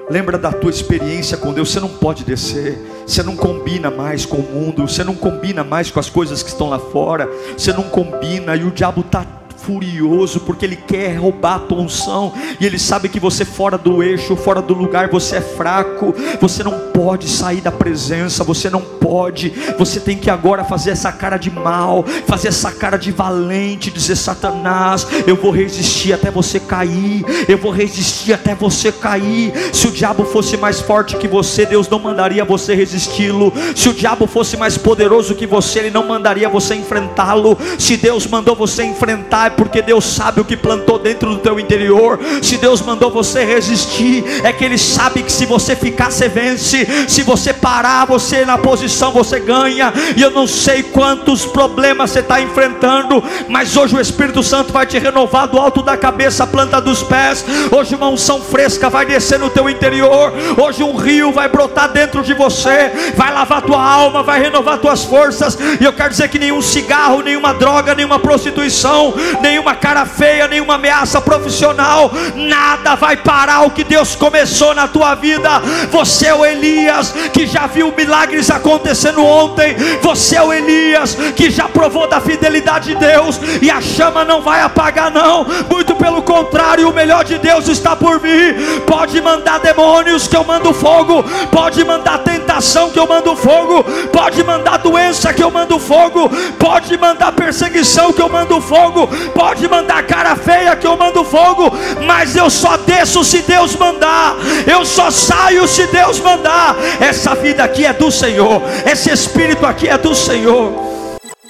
lembra 0.10 0.38
da 0.38 0.52
tua 0.52 0.70
experiência 0.70 1.38
com 1.38 1.54
Deus. 1.54 1.72
Você 1.72 1.80
não 1.80 1.90
pode 1.90 2.24
descer, 2.24 2.78
você 3.08 3.24
não 3.24 3.36
combina 3.36 3.90
mais 3.90 4.26
com 4.26 4.38
o 4.38 4.52
mundo, 4.52 4.88
você 4.88 5.04
não 5.04 5.16
combina 5.16 5.64
mais 5.64 5.90
com 5.90 6.00
as 6.00 6.10
coisas 6.10 6.44
que 6.44 6.50
estão 6.50 6.70
lá 6.70 6.80
fora, 6.80 7.30
você 7.58 7.72
não 7.72 7.84
combina 7.84 8.56
e 8.56 8.64
o 8.64 8.72
diabo 8.72 9.02
está 9.02 9.26
furioso 9.66 10.42
porque 10.42 10.66
ele 10.66 10.76
quer 10.76 11.16
roubar 11.16 11.56
a 11.56 11.60
tua 11.60 11.82
unção 11.82 12.34
e 12.60 12.66
ele 12.66 12.78
sabe 12.78 13.10
que 13.10 13.20
você 13.20 13.46
fora 13.46 13.78
do 13.78 14.04
eixo, 14.04 14.36
fora 14.36 14.62
do 14.62 14.74
lugar, 14.74 15.10
você 15.10 15.38
é 15.38 15.42
fraco, 15.42 16.14
você 16.40 16.64
não 16.64 16.92
pode 16.94 17.28
sair 17.30 17.62
da 17.62 17.72
presença, 17.72 18.44
você 18.44 18.70
não 18.70 18.82
pode, 18.82 19.50
você 19.78 20.00
tem 20.00 20.18
que 20.18 20.30
agora 20.30 20.64
fazer 20.64 20.92
essa 20.92 21.12
cara 21.12 21.38
de 21.38 21.50
mal, 21.50 22.04
fazer 22.28 22.50
essa 22.50 22.72
cara 22.72 22.98
de 22.98 23.12
valente, 23.12 23.92
dizer 23.92 24.16
Satanás, 24.16 25.08
eu 25.26 25.36
vou 25.36 25.52
resistir 25.52 26.14
até 26.14 26.30
você 26.30 26.60
cair, 26.60 27.24
eu 27.48 27.58
vou 27.58 27.72
resistir 27.72 28.34
até 28.34 28.54
você 28.56 28.92
cair. 28.92 29.54
Se 29.74 29.88
o 29.88 29.92
diabo 29.92 30.26
fosse 30.26 30.58
mais 30.58 30.80
forte 30.82 31.18
que 31.18 31.28
você, 31.28 31.66
Deus 31.66 31.88
não 31.90 32.00
mandaria 32.00 32.44
você 32.44 32.76
resisti-lo. 32.76 33.54
Se 33.76 33.90
o 33.90 33.94
diabo 33.94 34.28
fosse 34.28 34.58
mais 34.58 34.78
poderoso 34.78 35.36
que 35.36 35.48
você, 35.48 35.80
ele 35.80 35.92
não 35.92 36.06
mandaria 36.06 36.50
você 36.50 36.76
enfrentá-lo. 36.76 37.58
Se 37.78 37.98
Deus 37.98 38.28
mandou 38.28 38.56
você 38.56 38.84
enfrentar, 38.84 39.53
porque 39.54 39.82
Deus 39.82 40.04
sabe 40.06 40.42
o 40.42 40.46
que 40.46 40.58
plantou 40.58 41.00
dentro 41.00 41.30
do 41.30 41.38
teu 41.38 41.60
interior. 41.60 42.20
Se 42.42 42.58
Deus 42.58 42.82
mandou 42.82 43.12
você 43.12 43.44
resistir, 43.44 44.24
é 44.44 44.52
que 44.52 44.64
Ele 44.64 44.78
sabe 44.78 45.24
que 45.24 45.32
se 45.32 45.46
você 45.46 45.76
ficar, 45.76 46.12
você 46.12 46.28
vence. 46.28 46.88
Se 47.08 47.22
você 47.24 47.54
parar, 47.54 48.06
você 48.06 48.46
na 48.46 48.58
posição, 48.58 49.12
você 49.12 49.40
ganha. 49.40 49.94
E 50.16 50.22
eu 50.22 50.32
não 50.32 50.48
sei 50.48 50.84
quantos 50.84 51.46
problemas 51.46 52.12
você 52.12 52.20
está 52.20 52.42
enfrentando, 52.42 53.24
mas 53.48 53.76
hoje 53.76 53.96
o 53.96 54.02
Espírito 54.02 54.44
Santo 54.44 54.74
vai 54.74 54.86
te 54.86 54.98
renovar 54.98 55.48
do 55.48 55.58
alto 55.58 55.82
da 55.82 55.96
cabeça, 55.98 56.46
planta 56.46 56.82
dos 56.82 57.04
pés. 57.04 57.46
Hoje 57.72 57.96
uma 57.96 58.10
unção 58.10 58.42
fresca 58.42 58.90
vai 58.90 59.06
descer 59.06 59.40
no 59.40 59.50
teu 59.50 59.70
interior. 59.70 60.34
Hoje 60.58 60.84
um 60.84 60.96
rio 60.96 61.32
vai 61.32 61.48
brotar 61.48 61.92
dentro 61.92 62.24
de 62.24 62.34
você, 62.34 62.92
vai 63.16 63.34
lavar 63.34 63.62
tua 63.62 63.84
alma, 63.84 64.24
vai 64.24 64.42
renovar 64.42 64.78
tuas 64.78 65.04
forças. 65.04 65.58
E 65.80 65.84
eu 65.84 65.94
quero 65.94 66.10
dizer 66.10 66.30
que 66.30 66.40
nenhum 66.40 66.62
cigarro, 66.62 67.22
nenhuma 67.22 67.54
droga, 67.54 67.96
nenhuma 67.96 68.20
prostituição, 68.20 69.14
nenhuma 69.44 69.76
cara 69.76 70.06
feia, 70.06 70.48
nenhuma 70.48 70.76
ameaça 70.76 71.20
profissional, 71.22 72.12
nada 72.34 72.96
vai 72.96 73.18
parar 73.18 73.62
o 73.66 73.72
que 73.72 73.84
Deus 73.84 74.16
começou 74.16 74.74
na 74.74 74.88
tua 74.88 75.14
vida. 75.16 75.50
Você 75.92 76.28
é 76.28 76.34
o 76.34 76.46
Elias 76.46 77.14
que 77.34 77.46
já 77.46 77.68
viu 77.68 77.94
milagres 77.96 78.50
acontecendo 78.50 79.24
ontem, 79.24 79.76
você 80.02 80.38
é 80.38 80.42
o 80.42 80.54
Elias 80.54 81.16
que 81.36 81.52
já 81.52 81.68
provou 81.68 82.08
da 82.08 82.22
fidelidade 82.22 82.94
de 82.94 82.96
Deus, 82.96 83.40
e 83.62 83.70
a 83.70 83.82
chama 83.82 84.24
não 84.24 84.42
vai 84.42 84.62
apagar, 84.62 85.12
não, 85.12 85.46
muito 85.70 85.94
pelo 85.96 86.22
contrário, 86.22 86.90
o 86.90 86.94
melhor 86.94 87.26
de 87.26 87.38
Deus 87.38 87.68
está 87.68 87.96
por 87.96 88.20
vir. 88.20 88.82
Pode 88.88 89.22
mandar 89.22 89.60
demônios 89.60 90.28
que 90.28 90.38
eu 90.38 90.44
mando 90.46 90.74
fogo, 90.74 91.24
pode 91.52 91.84
mandar 91.84 92.20
tentação 92.20 92.90
que 92.90 93.00
eu 93.00 93.08
mando 93.08 93.36
fogo, 93.36 93.84
pode 94.12 94.42
mandar 94.44 94.78
doença 94.78 95.34
que 95.34 95.44
eu 95.44 95.52
mando 95.52 95.78
fogo, 95.80 96.30
pode 96.58 96.98
mandar 96.98 97.34
perseguição 97.34 98.14
que 98.14 98.22
eu 98.22 98.30
mando 98.30 98.62
fogo, 98.62 99.10
Pode 99.34 99.68
mandar 99.68 100.06
cara 100.06 100.36
feia 100.36 100.76
que 100.76 100.88
eu 100.88 100.98
mando 100.98 101.24
fogo, 101.24 101.72
mas 102.06 102.36
eu 102.36 102.50
só 102.50 102.78
desço 102.78 103.24
se 103.24 103.42
Deus 103.42 103.76
mandar. 103.76 104.36
Eu 104.70 104.86
só 104.86 105.10
saio 105.12 105.68
se 105.68 105.88
Deus 105.88 106.20
mandar. 106.20 106.76
Essa 107.00 107.36
vida 107.36 107.64
aqui 107.64 107.86
é 107.86 107.94
do 107.94 108.12
Senhor. 108.12 108.62
Esse 108.86 109.12
espírito 109.12 109.66
aqui 109.66 109.88
é 109.88 109.98
do 109.98 110.14
Senhor. 110.14 110.94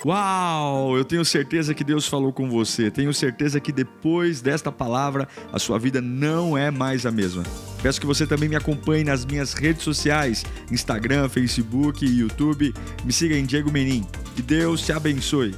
Uau! 0.05 0.97
Eu 0.97 1.05
tenho 1.05 1.23
certeza 1.23 1.73
que 1.73 1.83
Deus 1.83 2.05
falou 2.07 2.33
com 2.33 2.49
você. 2.49 2.91
Tenho 2.91 3.13
certeza 3.13 3.59
que 3.61 3.71
depois 3.71 4.41
desta 4.41 4.69
palavra 4.69 5.29
a 5.51 5.57
sua 5.57 5.79
vida 5.79 6.01
não 6.01 6.57
é 6.57 6.69
mais 6.69 7.05
a 7.05 7.11
mesma. 7.11 7.43
Peço 7.81 8.01
que 8.01 8.07
você 8.07 8.27
também 8.27 8.49
me 8.49 8.55
acompanhe 8.55 9.05
nas 9.05 9.25
minhas 9.25 9.53
redes 9.53 9.83
sociais: 9.83 10.43
Instagram, 10.69 11.29
Facebook 11.29 12.05
YouTube. 12.05 12.73
Me 13.05 13.13
siga 13.13 13.35
em 13.37 13.45
Diego 13.45 13.71
Menin. 13.71 14.05
Que 14.35 14.41
Deus 14.41 14.81
te 14.81 14.91
abençoe. 14.91 15.55